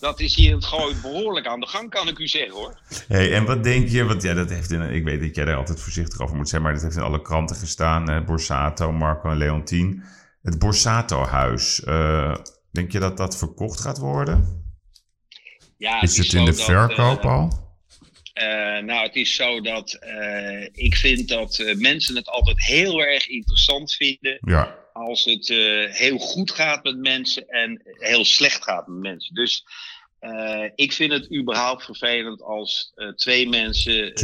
dat 0.00 0.20
is 0.20 0.34
hier 0.36 0.48
in 0.48 0.54
het 0.54 0.64
gooi 0.64 0.94
behoorlijk 1.02 1.46
aan 1.46 1.60
de 1.60 1.66
gang, 1.66 1.90
kan 1.90 2.08
ik 2.08 2.18
u 2.18 2.26
zeggen 2.26 2.52
hoor. 2.54 2.78
Hey, 3.08 3.32
en 3.34 3.44
wat 3.44 3.64
denk 3.64 3.88
je, 3.88 4.04
want 4.04 4.22
ja, 4.22 4.34
dat 4.34 4.50
heeft 4.50 4.70
in, 4.70 4.82
ik 4.82 5.04
weet 5.04 5.20
dat 5.20 5.34
jij 5.34 5.44
daar 5.44 5.56
altijd 5.56 5.80
voorzichtig 5.80 6.20
over 6.20 6.36
moet 6.36 6.48
zijn, 6.48 6.62
maar 6.62 6.72
dat 6.72 6.82
heeft 6.82 6.96
in 6.96 7.02
alle 7.02 7.22
kranten 7.22 7.56
gestaan. 7.56 8.10
eh, 8.10 8.24
Borsato, 8.24 8.92
Marco 8.92 9.30
en 9.30 9.36
Leontien. 9.36 10.02
Het 10.42 10.58
Borsato-huis, 10.58 11.82
denk 12.72 12.92
je 12.92 12.98
dat 12.98 13.16
dat 13.16 13.38
verkocht 13.38 13.80
gaat 13.80 13.98
worden? 13.98 14.66
Ja, 15.78 16.00
Is 16.02 16.16
het 16.16 16.32
in 16.32 16.44
de 16.44 16.54
verkoop 16.54 17.24
al? 17.24 17.66
Eh, 18.38 18.82
nou, 18.82 19.06
het 19.06 19.16
is 19.16 19.34
zo 19.34 19.60
dat 19.60 19.92
eh, 19.92 20.62
ik 20.72 20.96
vind 20.96 21.28
dat 21.28 21.58
eh, 21.58 21.76
mensen 21.76 22.16
het 22.16 22.28
altijd 22.28 22.64
heel 22.64 23.00
erg 23.00 23.28
interessant 23.28 23.92
vinden 23.92 24.38
Ja, 24.40 24.78
als 24.92 25.24
het 25.24 25.48
heel 25.92 26.18
goed 26.18 26.50
gaat 26.50 26.84
met 26.84 26.98
mensen 26.98 27.48
en 27.48 27.82
heel 27.84 28.24
slecht 28.24 28.62
gaat 28.62 28.86
met 28.86 28.98
mensen. 28.98 29.34
Dus 29.34 29.66
ik 30.74 30.92
vind 30.92 31.12
het 31.12 31.34
überhaupt 31.34 31.84
vervelend 31.84 32.42
als 32.42 32.92
twee 33.16 33.48
mensen 33.48 34.14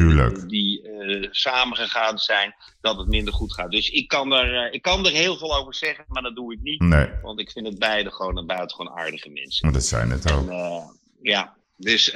die 0.48 0.88
samengegaan 1.30 2.18
zijn, 2.18 2.54
dat 2.80 2.96
het 2.96 3.08
minder 3.08 3.34
goed 3.34 3.52
gaat. 3.52 3.70
Dus 3.70 3.88
ik 3.88 4.08
kan, 4.08 4.32
er, 4.32 4.72
ik 4.72 4.82
kan 4.82 5.06
er 5.06 5.12
heel 5.12 5.36
veel 5.36 5.56
over 5.56 5.74
zeggen, 5.74 6.04
maar 6.08 6.22
dat 6.22 6.34
doe 6.34 6.52
ik 6.52 6.60
niet. 6.62 6.80
nee, 6.80 7.08
Want 7.22 7.40
ik 7.40 7.50
vind 7.50 7.66
het 7.66 7.78
beide 7.78 8.10
gewoon 8.10 8.36
een 8.36 8.46
buitengewoon 8.46 8.92
aardige 8.92 9.30
mensen. 9.30 9.72
dat 9.72 9.84
zijn 9.84 10.10
het 10.10 10.32
ook. 10.32 10.48
En, 10.48 10.98
ja, 11.22 11.56
dus 11.76 12.12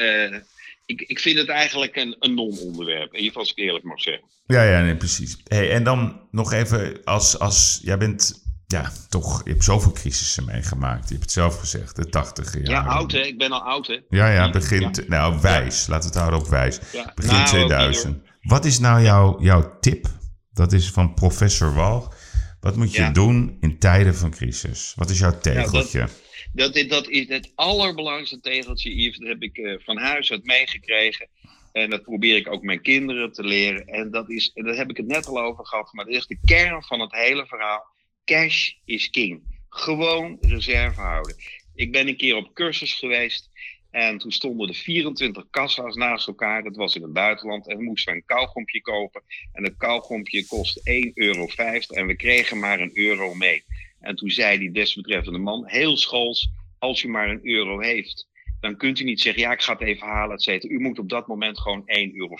ik, 0.89 1.01
ik 1.01 1.18
vind 1.18 1.39
het 1.39 1.49
eigenlijk 1.49 1.97
een, 1.97 2.16
een 2.18 2.34
non-onderwerp. 2.34 3.09
In 3.12 3.16
ieder 3.18 3.26
geval 3.26 3.41
als 3.43 3.51
ik 3.51 3.59
eerlijk 3.59 3.84
mag 3.84 4.01
zeggen. 4.01 4.24
Ja, 4.47 4.62
ja, 4.62 4.80
nee, 4.80 4.97
precies. 4.97 5.36
Hey, 5.45 5.70
en 5.70 5.84
dan 5.84 6.20
nog 6.30 6.53
even, 6.53 7.01
als, 7.05 7.39
als 7.39 7.78
jij 7.82 7.99
bent, 7.99 8.43
ja, 8.66 8.93
toch, 9.09 9.45
je 9.45 9.51
hebt 9.51 9.64
zoveel 9.64 9.93
crisissen 9.93 10.45
meegemaakt. 10.45 11.03
Je 11.05 11.11
hebt 11.11 11.22
het 11.22 11.32
zelf 11.32 11.59
gezegd, 11.59 11.97
de 11.97 12.09
tachtige 12.09 12.59
Ja, 12.59 12.64
jaren. 12.70 12.91
oud 12.91 13.12
hè? 13.12 13.18
Ik 13.20 13.39
ben 13.39 13.51
al 13.53 13.61
oud 13.62 13.86
hè? 13.86 13.99
Ja, 14.09 14.28
ja, 14.32 14.51
begint, 14.51 15.09
nou, 15.09 15.41
wijs. 15.41 15.86
Laten 15.86 16.11
we 16.11 16.14
het 16.14 16.18
houden 16.24 16.41
op 16.41 16.49
wijs. 16.49 16.78
Ja. 16.93 17.12
Begin 17.14 17.32
Nou, 17.32 17.47
ook 17.47 17.53
niet, 17.53 17.66
2000. 17.66 18.22
Wat 18.41 18.64
is 18.64 18.78
nou 18.78 19.03
jouw, 19.03 19.41
jouw 19.43 19.78
tip? 19.80 20.07
Dat 20.53 20.72
is 20.72 20.91
van 20.91 21.14
professor 21.14 21.74
Walg. 21.74 22.14
Wat 22.61 22.76
moet 22.76 22.93
je 22.95 23.01
Ja. 23.03 23.11
doen 23.11 23.57
in 23.61 23.78
tijden 23.78 24.14
van 24.14 24.30
crisis? 24.30 24.93
Wat 24.97 25.11
is 25.11 25.18
jouw 25.18 25.39
tegeltje? 25.41 26.01
Dat, 26.01 26.11
is- 26.55 26.88
dat 26.88 27.09
is 27.09 27.28
het 27.28 27.53
allerbelangrijkste 27.55 28.40
tegeltje, 28.40 28.94
Yves. 29.03 29.18
Dat 29.18 29.28
heb 29.28 29.42
ik 29.42 29.57
eh, 29.59 29.74
van 29.78 29.96
huis 29.99 30.30
uit 30.30 30.44
meegekregen. 30.44 31.28
En 31.72 31.90
dat 31.90 32.03
probeer 32.03 32.36
ik 32.36 32.53
ook 32.53 32.62
mijn 32.62 32.82
kinderen 32.82 33.32
te 33.32 33.44
leren. 33.44 33.86
En 33.86 34.11
dat 34.11 34.30
is, 34.30 34.51
en 34.55 34.64
daar 34.64 34.76
heb 34.76 34.90
ik 34.90 34.96
het 34.96 35.07
net 35.07 35.26
al 35.26 35.40
over 35.40 35.66
gehad, 35.66 35.92
maar 35.92 36.05
dat 36.05 36.14
is 36.14 36.26
de 36.26 36.38
kern 36.44 36.82
van 36.82 37.01
het 37.01 37.12
hele 37.12 37.46
verhaal. 37.46 37.84
Cash 38.24 38.70
is 38.84 39.11
king. 39.11 39.42
Gewoon 39.68 40.36
reserve 40.40 41.01
houden. 41.01 41.36
Ik 41.74 41.92
ben 41.92 42.09
een 42.09 42.16
keer 42.16 42.36
op 42.36 42.55
cursus 42.55 42.94
geweest. 42.94 43.51
En 43.90 44.18
toen 44.18 44.32
stonden 44.32 44.68
er 44.68 44.74
24 44.74 45.44
kassa's 45.51 45.94
naast 45.94 46.26
elkaar. 46.26 46.62
Dat 46.62 46.76
was 46.76 46.96
in 46.96 47.03
het 47.03 47.12
buitenland. 47.12 47.68
En 47.68 47.76
we 47.76 47.82
moesten 47.82 48.14
een 48.14 48.24
kauwgompje 48.26 48.80
kopen. 48.80 49.22
En 49.53 49.62
dat 49.62 49.76
kauwgompje 49.76 50.46
kost 50.46 50.80
1,50 50.84 51.12
euro. 51.14 51.49
En 51.88 52.07
we 52.07 52.16
kregen 52.16 52.59
maar 52.59 52.80
een 52.80 52.90
euro 52.94 53.34
mee. 53.34 53.64
En 54.01 54.16
toen 54.16 54.30
zei 54.30 54.59
die 54.59 54.70
desbetreffende 54.70 55.38
man, 55.38 55.66
heel 55.66 55.96
schools, 55.96 56.51
als 56.78 57.03
u 57.03 57.09
maar 57.09 57.30
een 57.30 57.46
euro 57.46 57.80
heeft, 57.80 58.28
dan 58.61 58.76
kunt 58.76 59.01
u 59.01 59.05
niet 59.05 59.20
zeggen, 59.20 59.42
ja, 59.42 59.53
ik 59.53 59.62
ga 59.62 59.72
het 59.72 59.82
even 59.82 60.07
halen, 60.07 60.36
et 60.36 60.42
cetera. 60.42 60.74
U 60.74 60.80
moet 60.80 60.99
op 60.99 61.09
dat 61.09 61.26
moment 61.26 61.61
gewoon 61.61 61.82
1,50 61.86 62.14
euro 62.14 62.36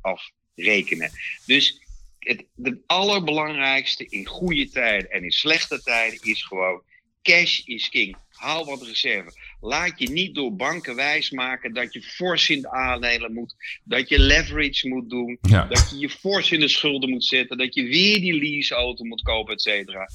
afrekenen. 0.00 1.10
Dus 1.46 1.80
het, 2.18 2.44
het 2.62 2.78
allerbelangrijkste 2.86 4.06
in 4.06 4.26
goede 4.26 4.68
tijden 4.68 5.10
en 5.10 5.24
in 5.24 5.30
slechte 5.30 5.82
tijden 5.82 6.20
is 6.22 6.42
gewoon, 6.42 6.82
cash 7.22 7.58
is 7.64 7.88
king. 7.88 8.16
Haal 8.28 8.64
wat 8.64 8.82
reserve. 8.82 9.30
Laat 9.60 9.98
je 9.98 10.10
niet 10.10 10.34
door 10.34 10.56
banken 10.56 10.94
wijsmaken 10.94 11.74
dat 11.74 11.92
je 11.92 12.02
fors 12.02 12.50
in 12.50 12.60
de 12.60 12.70
aandelen 12.70 13.32
moet, 13.32 13.54
dat 13.84 14.08
je 14.08 14.18
leverage 14.18 14.88
moet 14.88 15.10
doen, 15.10 15.38
Ja. 15.42 15.64
dat 15.64 15.90
je 15.90 15.98
je 15.98 16.08
fors 16.10 16.52
in 16.52 16.60
de 16.60 16.68
schulden 16.68 17.10
moet 17.10 17.24
zetten. 17.24 17.58
Dat 17.58 17.74
je 17.74 17.82
weer 17.82 18.20
die 18.20 18.34
leaseauto 18.34 19.04
moet 19.04 19.22
kopen, 19.22 19.54
et 19.54 19.62
cetera. 19.62 20.08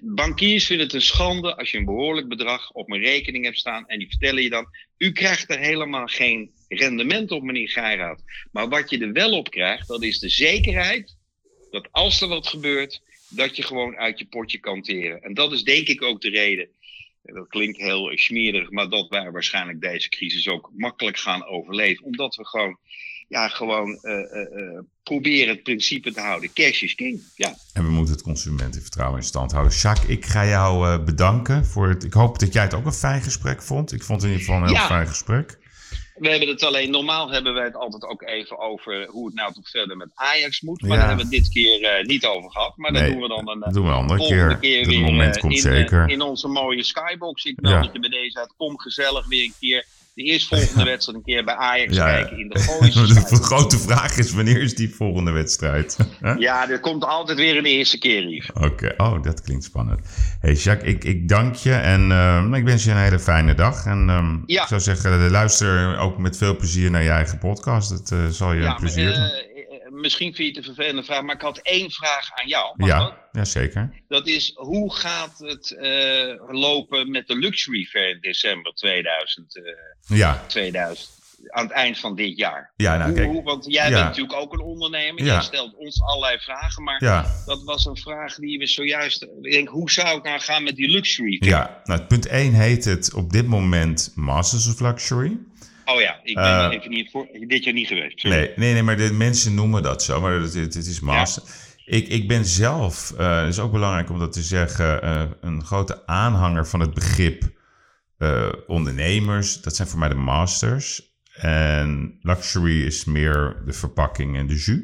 Bankiers 0.00 0.66
vinden 0.66 0.86
het 0.86 0.94
een 0.94 1.02
schande 1.02 1.56
als 1.56 1.70
je 1.70 1.78
een 1.78 1.84
behoorlijk 1.84 2.28
bedrag 2.28 2.72
op 2.72 2.90
een 2.90 3.00
rekening 3.00 3.44
hebt 3.44 3.58
staan. 3.58 3.86
En 3.88 3.98
die 3.98 4.08
vertellen 4.08 4.42
je 4.42 4.50
dan, 4.50 4.66
u 4.98 5.12
krijgt 5.12 5.50
er 5.50 5.58
helemaal 5.58 6.06
geen 6.06 6.50
rendement 6.68 7.30
op, 7.30 7.42
meneer 7.42 7.68
Geiraat. 7.68 8.22
Maar 8.52 8.68
wat 8.68 8.90
je 8.90 8.98
er 8.98 9.12
wel 9.12 9.32
op 9.32 9.50
krijgt, 9.50 9.88
dat 9.88 10.02
is 10.02 10.18
de 10.18 10.28
zekerheid 10.28 11.16
dat 11.70 11.88
als 11.90 12.20
er 12.20 12.28
wat 12.28 12.46
gebeurt, 12.46 13.00
dat 13.28 13.56
je 13.56 13.62
gewoon 13.62 13.96
uit 13.96 14.18
je 14.18 14.26
potje 14.26 14.58
kan 14.58 14.82
teren. 14.82 15.22
En 15.22 15.34
dat 15.34 15.52
is 15.52 15.62
denk 15.62 15.86
ik 15.88 16.02
ook 16.02 16.20
de 16.20 16.30
reden. 16.30 16.68
Dat 17.22 17.48
klinkt 17.48 17.78
heel 17.78 18.10
smerig, 18.14 18.70
maar 18.70 18.88
dat 18.88 19.08
wij 19.08 19.30
waarschijnlijk 19.30 19.80
deze 19.80 20.08
crisis 20.08 20.48
ook 20.48 20.70
makkelijk 20.76 21.18
gaan 21.18 21.46
overleven. 21.46 22.04
Omdat 22.04 22.34
we 22.34 22.46
gewoon, 22.46 22.78
ja, 23.28 23.48
gewoon 23.48 23.98
eh, 24.02 24.12
eh, 24.12 24.76
eh, 24.76 24.82
proberen 25.02 25.54
het 25.54 25.62
principe 25.62 26.12
te 26.12 26.20
houden. 26.20 26.52
Cash 26.52 26.82
is 26.82 26.94
king. 26.94 27.22
Ja. 27.34 27.54
En 27.72 27.84
we 27.84 27.90
moeten 27.90 28.14
het 28.14 28.22
consumentenvertrouwen 28.22 29.18
in 29.18 29.24
stand 29.26 29.52
houden. 29.52 29.72
Jacques, 29.76 30.08
ik 30.16 30.24
ga 30.24 30.46
jou 30.46 30.98
bedanken 30.98 31.66
voor 31.66 31.88
het. 31.88 32.04
Ik 32.04 32.12
hoop 32.12 32.38
dat 32.38 32.52
jij 32.52 32.62
het 32.62 32.74
ook 32.74 32.86
een 32.86 32.92
fijn 32.92 33.22
gesprek 33.22 33.62
vond. 33.62 33.92
Ik 33.92 34.02
vond 34.02 34.22
het 34.22 34.30
in 34.30 34.36
ieder 34.36 34.46
geval 34.52 34.62
een 34.62 34.74
heel 34.74 34.80
Ja. 34.82 34.86
fijn 34.86 35.08
gesprek. 35.08 35.58
We 36.20 36.28
hebben 36.28 36.48
het 36.48 36.62
alleen, 36.64 36.90
normaal 36.90 37.30
hebben 37.30 37.54
wij 37.54 37.64
het 37.64 37.74
altijd 37.76 38.02
ook 38.04 38.22
even 38.22 38.58
over 38.58 39.06
hoe 39.06 39.26
het 39.26 39.34
nou 39.34 39.52
toch 39.52 39.68
verder 39.70 39.96
met 39.96 40.08
Ajax 40.14 40.60
moet. 40.60 40.80
Maar 40.80 40.90
Ja. 40.90 40.96
daar 40.96 41.08
hebben 41.08 41.28
we 41.28 41.34
het 41.36 41.44
dit 41.44 41.52
keer 41.52 41.82
eh, 41.84 42.04
niet 42.04 42.26
over 42.26 42.50
gehad. 42.50 42.76
Maar 42.76 42.92
dat 42.92 43.06
doen 43.06 43.20
we 43.20 43.28
dan 43.28 43.48
een 43.48 43.72
doen 43.72 43.82
we 43.84 43.88
een 43.88 43.94
andere 43.94 44.18
volgende 44.18 44.58
keer. 44.58 44.86
weer 44.86 45.00
moment 45.00 45.34
eh, 45.34 45.40
komt 45.40 45.52
in, 45.54 45.60
zeker. 45.60 46.02
eh, 46.04 46.12
in 46.12 46.20
onze 46.20 46.48
mooie 46.48 46.82
skybox. 46.82 47.44
Ik 47.44 47.60
meld 47.60 47.74
Ja. 47.74 47.80
dat 47.82 47.92
je 47.92 48.00
bij 48.00 48.08
deze 48.10 48.38
uit. 48.38 48.54
Kom 48.56 48.78
gezellig 48.78 49.26
weer 49.26 49.44
een 49.44 49.54
keer 49.60 49.86
de 50.24 50.30
eerstvolgende 50.30 50.84
wedstrijd 50.84 51.18
een 51.18 51.24
keer 51.24 51.44
bij 51.44 51.54
Ajax 51.54 51.94
Ja, 51.96 52.08
ja. 52.08 52.14
kijken 52.14 52.38
in 52.38 52.48
de 52.48 52.58
Gooise 52.58 53.14
de 53.14 53.42
grote 53.42 53.78
vraag 53.78 54.18
is: 54.18 54.32
wanneer 54.32 54.62
is 54.62 54.74
die 54.74 54.94
volgende 54.94 55.30
wedstrijd? 55.30 55.96
Ja, 56.38 56.70
er 56.70 56.80
komt 56.80 57.04
altijd 57.04 57.38
weer 57.38 57.56
een 57.56 57.64
eerste 57.64 57.98
keer. 57.98 58.50
Oké, 58.54 58.94
oh, 58.96 59.22
dat 59.22 59.42
klinkt 59.42 59.64
spannend. 59.64 60.00
Hey 60.40 60.52
Jacques, 60.52 60.92
ik, 60.92 61.04
ik 61.04 61.28
dank 61.28 61.54
je 61.54 61.72
en 61.72 62.10
eh, 62.12 62.58
ik 62.58 62.64
wens 62.64 62.84
je 62.84 62.90
een 62.90 62.96
hele 62.96 63.18
fijne 63.18 63.54
dag. 63.54 63.84
En 63.86 64.08
ehm, 64.08 64.36
Ja. 64.46 64.62
ik 64.62 64.68
zou 64.68 64.80
zeggen, 64.80 65.30
luister 65.30 65.98
ook 65.98 66.18
met 66.18 66.36
veel 66.36 66.56
plezier 66.56 66.90
naar 66.90 67.02
je 67.02 67.10
eigen 67.10 67.38
podcast. 67.38 67.90
Het 67.90 68.10
eh, 68.10 68.18
zal 68.30 68.52
je 68.52 68.60
Ja, 68.60 68.70
een 68.70 68.76
plezier 68.76 69.04
maar, 69.08 69.14
doen. 69.14 69.49
Misschien 70.00 70.34
vind 70.34 70.48
je 70.54 70.60
het 70.60 70.68
een 70.68 70.74
vervelende 70.74 71.04
vraag, 71.04 71.22
maar 71.22 71.34
ik 71.34 71.40
had 71.40 71.58
één 71.58 71.90
vraag 71.90 72.28
aan 72.34 72.48
jou. 72.48 72.74
Mag 72.76 72.88
dat? 72.88 72.98
Ja, 72.98 73.28
ja, 73.32 73.44
zeker. 73.44 74.02
Dat 74.08 74.26
is, 74.26 74.52
hoe 74.54 74.94
gaat 74.94 75.38
het 75.38 75.70
eh, 75.70 76.34
lopen 76.60 77.10
met 77.10 77.26
de 77.26 77.36
Luxury 77.36 77.84
Fair 77.84 78.08
in 78.10 78.18
december 78.20 78.72
2000, 78.74 79.56
eh, 79.56 79.62
Ja, 80.16 80.44
2000 80.46 81.18
aan 81.48 81.62
het 81.64 81.72
eind 81.72 81.98
van 81.98 82.14
dit 82.16 82.36
jaar? 82.36 82.72
ja 82.76 82.96
nou 82.96 83.12
kijk. 83.12 83.26
hoe- 83.26 83.42
want 83.42 83.64
jij 83.68 83.84
ja. 83.90 83.94
bent 83.94 84.04
natuurlijk 84.04 84.40
ook 84.40 84.52
een 84.52 84.60
ondernemer. 84.60 85.24
Ja. 85.24 85.32
Jij 85.32 85.42
stelt 85.42 85.74
ons 85.76 86.02
allerlei 86.02 86.38
vragen, 86.38 86.82
maar 86.82 87.04
Ja, 87.04 87.26
dat 87.46 87.62
was 87.64 87.84
een 87.84 87.96
vraag 87.96 88.34
die 88.34 88.58
we 88.58 88.66
zojuist... 88.66 89.22
Ik 89.42 89.52
denk, 89.52 89.68
hoe 89.68 89.90
zou 89.90 90.14
het 90.14 90.22
nou 90.24 90.40
gaan 90.40 90.62
met 90.62 90.76
die 90.76 90.88
Luxury 90.88 91.36
Fair? 91.36 91.50
ja. 91.52 91.80
Nou, 91.84 92.00
punt 92.02 92.26
1 92.26 92.52
heet 92.52 92.84
het 92.84 93.14
op 93.14 93.32
dit 93.32 93.46
moment 93.46 94.12
Masters 94.14 94.68
of 94.68 94.80
Luxury. 94.80 95.38
Oh 95.94 96.00
ja, 96.00 96.20
ik 96.22 96.34
ben 96.34 96.44
Eh, 96.44 96.68
even 96.70 96.90
niet 96.90 97.10
voor, 97.10 97.26
dit 97.46 97.64
jaar 97.64 97.74
niet 97.74 97.86
geweest. 97.86 98.20
sorry. 98.20 98.36
Nee, 98.36 98.52
nee, 98.56 98.72
nee, 98.72 98.82
maar 98.82 98.96
de 98.96 99.12
mensen 99.12 99.54
noemen 99.54 99.82
dat 99.82 100.02
zo, 100.02 100.20
maar 100.20 100.32
het, 100.32 100.54
het, 100.54 100.74
het 100.74 100.86
is 100.86 101.00
master. 101.00 101.42
Ik, 101.84 102.08
ik 102.08 102.28
ben 102.28 102.44
zelf, 102.44 103.12
eh 103.18 103.46
is 103.48 103.58
ook 103.58 103.72
belangrijk 103.72 104.10
om 104.10 104.18
dat 104.18 104.32
te 104.32 104.42
zeggen, 104.42 105.02
eh, 105.02 105.22
een 105.40 105.64
grote 105.64 106.06
aanhanger 106.06 106.66
van 106.66 106.80
het 106.80 106.94
begrip 106.94 107.42
ondernemers. 108.66 109.60
Dat 109.60 109.76
zijn 109.76 109.88
voor 109.88 109.98
mij 109.98 110.08
de 110.08 110.14
masters. 110.14 111.08
En 111.34 112.18
luxury 112.22 112.82
is 112.86 113.04
meer 113.04 113.62
de 113.66 113.72
verpakking 113.72 114.36
en 114.36 114.46
de 114.46 114.54
jus. 114.54 114.78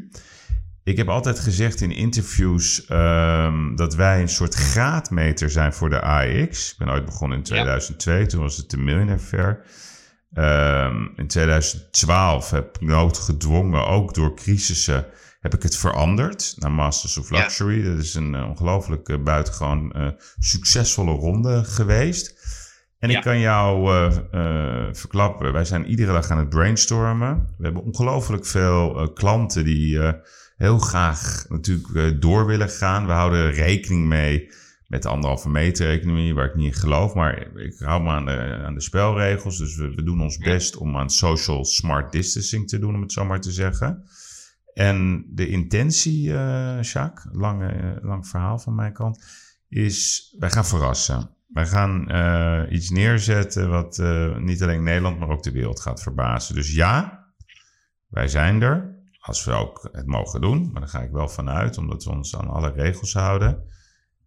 Ik 0.85 0.97
heb 0.97 1.09
altijd 1.09 1.39
gezegd 1.41 1.81
in 1.81 1.91
interviews 1.93 2.85
ehm, 2.87 3.75
dat 3.75 3.95
wij 3.95 4.21
een 4.21 4.29
soort 4.29 4.55
graadmeter 4.55 5.51
zijn 5.51 5.73
voor 5.73 5.91
de 5.91 6.01
AX. 6.01 6.71
Ik 6.73 6.79
ben 6.79 6.91
ooit 6.91 7.05
begonnen 7.05 7.39
in 7.39 7.45
2002, 7.45 8.27
toen 8.27 8.41
was 8.41 8.57
het 8.57 8.71
de 8.71 8.77
Millionaire 8.79 9.23
Fair. 9.23 9.65
Ehm, 10.37 11.07
in 11.17 11.27
2012 11.27 12.51
heb 12.51 12.77
ik 12.77 12.81
noodgedwongen, 12.81 13.87
ook 13.87 14.15
door 14.15 14.35
crisissen, 14.35 15.07
heb 15.41 15.55
ik 15.55 15.63
het 15.63 15.77
veranderd 15.77 16.55
naar 16.59 16.73
Masters 16.73 17.19
of 17.19 17.31
Ja. 17.31 17.39
Luxury. 17.39 17.83
Dat 17.83 17.99
is 17.99 18.15
een 18.15 18.35
uh, 18.35 18.49
ongelooflijk 18.49 19.09
uh, 19.09 19.23
buitengewoon 19.23 19.93
uh, 19.97 20.09
succesvolle 20.39 21.13
ronde 21.13 21.65
geweest. 21.65 22.35
En 22.99 23.11
Ja. 23.11 23.17
ik 23.17 23.23
kan 23.23 23.39
jou 23.39 23.89
verklappen, 24.93 25.53
wij 25.53 25.65
zijn 25.65 25.87
iedere 25.87 26.13
dag 26.13 26.31
aan 26.31 26.39
het 26.39 26.49
brainstormen. 26.49 27.55
We 27.59 27.65
hebben 27.65 27.83
ongelooflijk 27.83 28.47
veel 28.47 29.13
klanten 29.15 29.65
die 29.65 30.01
heel 30.57 30.79
graag 30.79 31.45
natuurlijk 31.49 32.21
door 32.23 32.47
willen 32.47 32.69
gaan. 32.71 33.07
We 33.07 33.13
houden 33.13 33.51
rekening 33.53 34.07
mee 34.07 34.51
met 34.87 35.03
de 35.03 35.09
anderhalve 35.09 35.49
meter 35.49 35.91
economie, 35.91 36.35
waar 36.35 36.47
ik 36.47 36.55
niet 36.55 36.75
in 36.75 36.81
geloof. 36.81 37.15
Maar 37.15 37.57
ik 37.57 37.79
hou 37.79 38.03
me 38.03 38.11
aan 38.11 38.25
de, 38.25 38.63
aan 38.65 38.75
de 38.75 38.81
spelregels. 38.81 39.59
Dus 39.59 39.77
we, 39.77 39.95
we 39.95 40.03
doen 40.03 40.21
ons 40.21 40.39
best 40.39 40.77
om 40.77 40.97
aan 40.97 41.11
social 41.11 41.65
smart 41.65 42.13
distancing 42.13 42.69
te 42.69 42.79
doen, 42.79 42.95
om 42.95 43.01
het 43.01 43.13
zo 43.13 43.25
maar 43.25 43.41
te 43.41 43.53
zeggen. 43.53 44.05
En 44.75 45.27
de 45.29 45.49
intentie, 45.49 46.29
uh, 46.29 46.83
Jacques, 46.83 47.27
lang, 47.33 47.63
uh, 47.63 47.91
lang 48.03 48.29
verhaal 48.29 48.59
van 48.59 48.75
mijn 48.75 48.93
kant, 48.93 49.25
is 49.69 50.29
wij 50.39 50.51
gaan 50.51 50.67
verrassen. 50.67 51.31
Wij 51.47 51.67
gaan 51.67 52.13
uh, 52.13 52.63
iets 52.71 52.91
neerzetten 52.91 53.71
wat 53.71 53.99
uh, 53.99 54.37
niet 54.37 54.63
alleen 54.63 54.83
Nederland, 54.83 55.19
maar 55.19 55.29
ook 55.29 55.43
de 55.43 55.51
wereld 55.51 55.81
gaat 55.81 56.03
verbazen. 56.03 56.55
Dus 56.55 56.75
ja, 56.75 57.25
wij 58.09 58.29
zijn 58.29 58.63
er. 58.63 58.95
Als 59.21 59.45
we 59.45 59.53
ook 59.53 59.89
het 59.93 60.07
mogen 60.07 60.41
doen. 60.41 60.71
Maar 60.73 60.81
daar 60.81 60.91
ga 60.91 61.03
ik 61.03 61.11
wel 61.11 61.29
vanuit, 61.29 61.79
omdat 61.79 62.05
we 62.05 62.11
ons 62.11 62.37
aan 62.37 62.49
alle 62.49 62.73
regels 62.73 63.13
houden. 63.13 63.63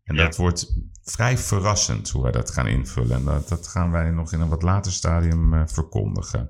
En 0.10 0.16
Ja. 0.16 0.24
dat 0.24 0.36
wordt 0.36 0.74
vrij 1.04 1.38
verrassend 1.38 2.10
hoe 2.10 2.22
wij 2.24 2.32
dat 2.32 2.52
gaan 2.52 2.68
invullen. 2.68 3.16
En 3.18 3.24
dat, 3.24 3.50
dat 3.50 3.68
gaan 3.68 3.92
wij 3.92 4.10
nog 4.10 4.34
in 4.34 4.40
een 4.42 4.50
wat 4.50 4.62
later 4.62 4.92
stadium 4.92 5.54
uh, 5.54 5.62
verkondigen. 5.66 6.50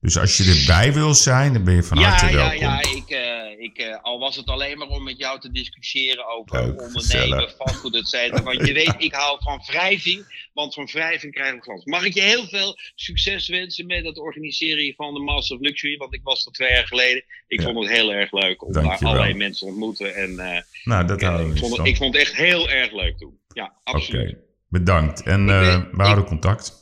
Dus 0.00 0.18
als 0.18 0.36
je 0.36 0.58
erbij 0.60 0.92
wil 0.92 1.14
zijn, 1.14 1.52
dan 1.52 1.64
ben 1.64 1.74
je 1.74 1.82
van 1.82 1.98
ja, 1.98 2.08
harte 2.08 2.26
ja, 2.26 2.32
welkom. 2.32 2.58
ja, 2.58 2.80
ik, 2.80 3.10
uh, 3.10 3.18
ik, 3.60 3.78
uh, 3.78 4.02
al 4.02 4.18
was 4.18 4.36
het 4.36 4.46
alleen 4.46 4.78
maar 4.78 4.88
om 4.88 5.02
met 5.02 5.18
jou 5.18 5.40
te 5.40 5.50
discussiëren 5.50 6.26
over 6.26 6.60
ondernemen, 6.76 7.50
vastgoed, 7.58 7.94
et 7.94 8.08
cetera. 8.08 8.42
Want 8.42 8.66
je 8.66 8.72
weet, 8.72 8.94
ik 8.98 9.12
hou 9.14 9.38
van 9.42 9.62
wrijving, 9.66 10.48
want 10.52 10.74
van 10.74 10.86
wrijving 10.86 11.32
krijg 11.34 11.54
ik 11.54 11.62
glans. 11.62 11.84
Mag 11.84 12.04
ik 12.04 12.14
je 12.14 12.20
heel 12.22 12.46
veel 12.48 12.78
succes 12.94 13.48
wensen 13.48 13.86
met 13.86 14.04
het 14.04 14.18
organiseren 14.18 14.94
van 14.94 15.14
de 15.14 15.20
Master 15.20 15.56
of 15.56 15.62
Luxury? 15.62 15.96
Want 15.96 16.14
ik 16.14 16.20
was 16.22 16.46
er 16.46 16.52
twee 16.52 16.70
jaar 16.70 16.86
geleden. 16.86 17.24
Ik 17.48 17.60
Ja. 17.60 17.64
vond 17.66 17.78
het 17.78 17.88
heel 17.96 18.12
erg 18.12 18.32
leuk 18.32 18.64
om 18.64 18.72
daar 18.72 18.98
allerlei 18.98 19.34
mensen 19.34 19.66
te 19.66 19.72
ontmoeten. 19.72 20.14
En 20.14 20.30
uh, 20.30 20.60
Nou, 20.84 21.06
dat 21.06 21.20
houden 21.20 21.46
we 21.48 21.52
ik, 21.54 21.58
vond 21.60 21.76
het, 21.76 21.86
ik 21.86 21.96
vond 21.96 22.14
het 22.14 22.22
echt 22.22 22.34
heel 22.36 22.70
erg 22.70 22.92
leuk 22.92 23.18
toen. 23.18 23.38
Ja, 23.52 23.64
Oké, 23.64 23.96
absoluut. 23.96 24.36
bedankt. 24.68 25.22
En 25.22 25.40
eh, 25.48 25.60
ben- 25.60 25.88
we 25.96 26.02
houden 26.02 26.22
ik- 26.24 26.30
contact. 26.30 26.78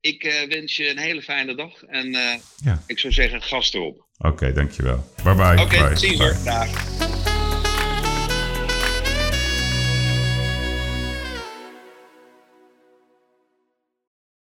Ik 0.00 0.24
uh, 0.24 0.42
wens 0.48 0.76
je 0.76 0.90
een 0.90 0.98
hele 0.98 1.22
fijne 1.22 1.54
dag. 1.54 1.82
En 1.82 2.06
uh, 2.06 2.34
Ja. 2.64 2.82
ik 2.86 2.98
zou 2.98 3.12
zeggen, 3.12 3.42
gas 3.42 3.72
erop. 3.72 4.05
Oké, 4.18 4.52
dankjewel. 4.52 5.04
Bye 5.22 5.34
bye. 5.34 5.62
Oké, 5.62 5.78
Bye. 5.78 5.96
zie 5.96 6.16
je. 6.16 6.34
Dag. 6.44 6.68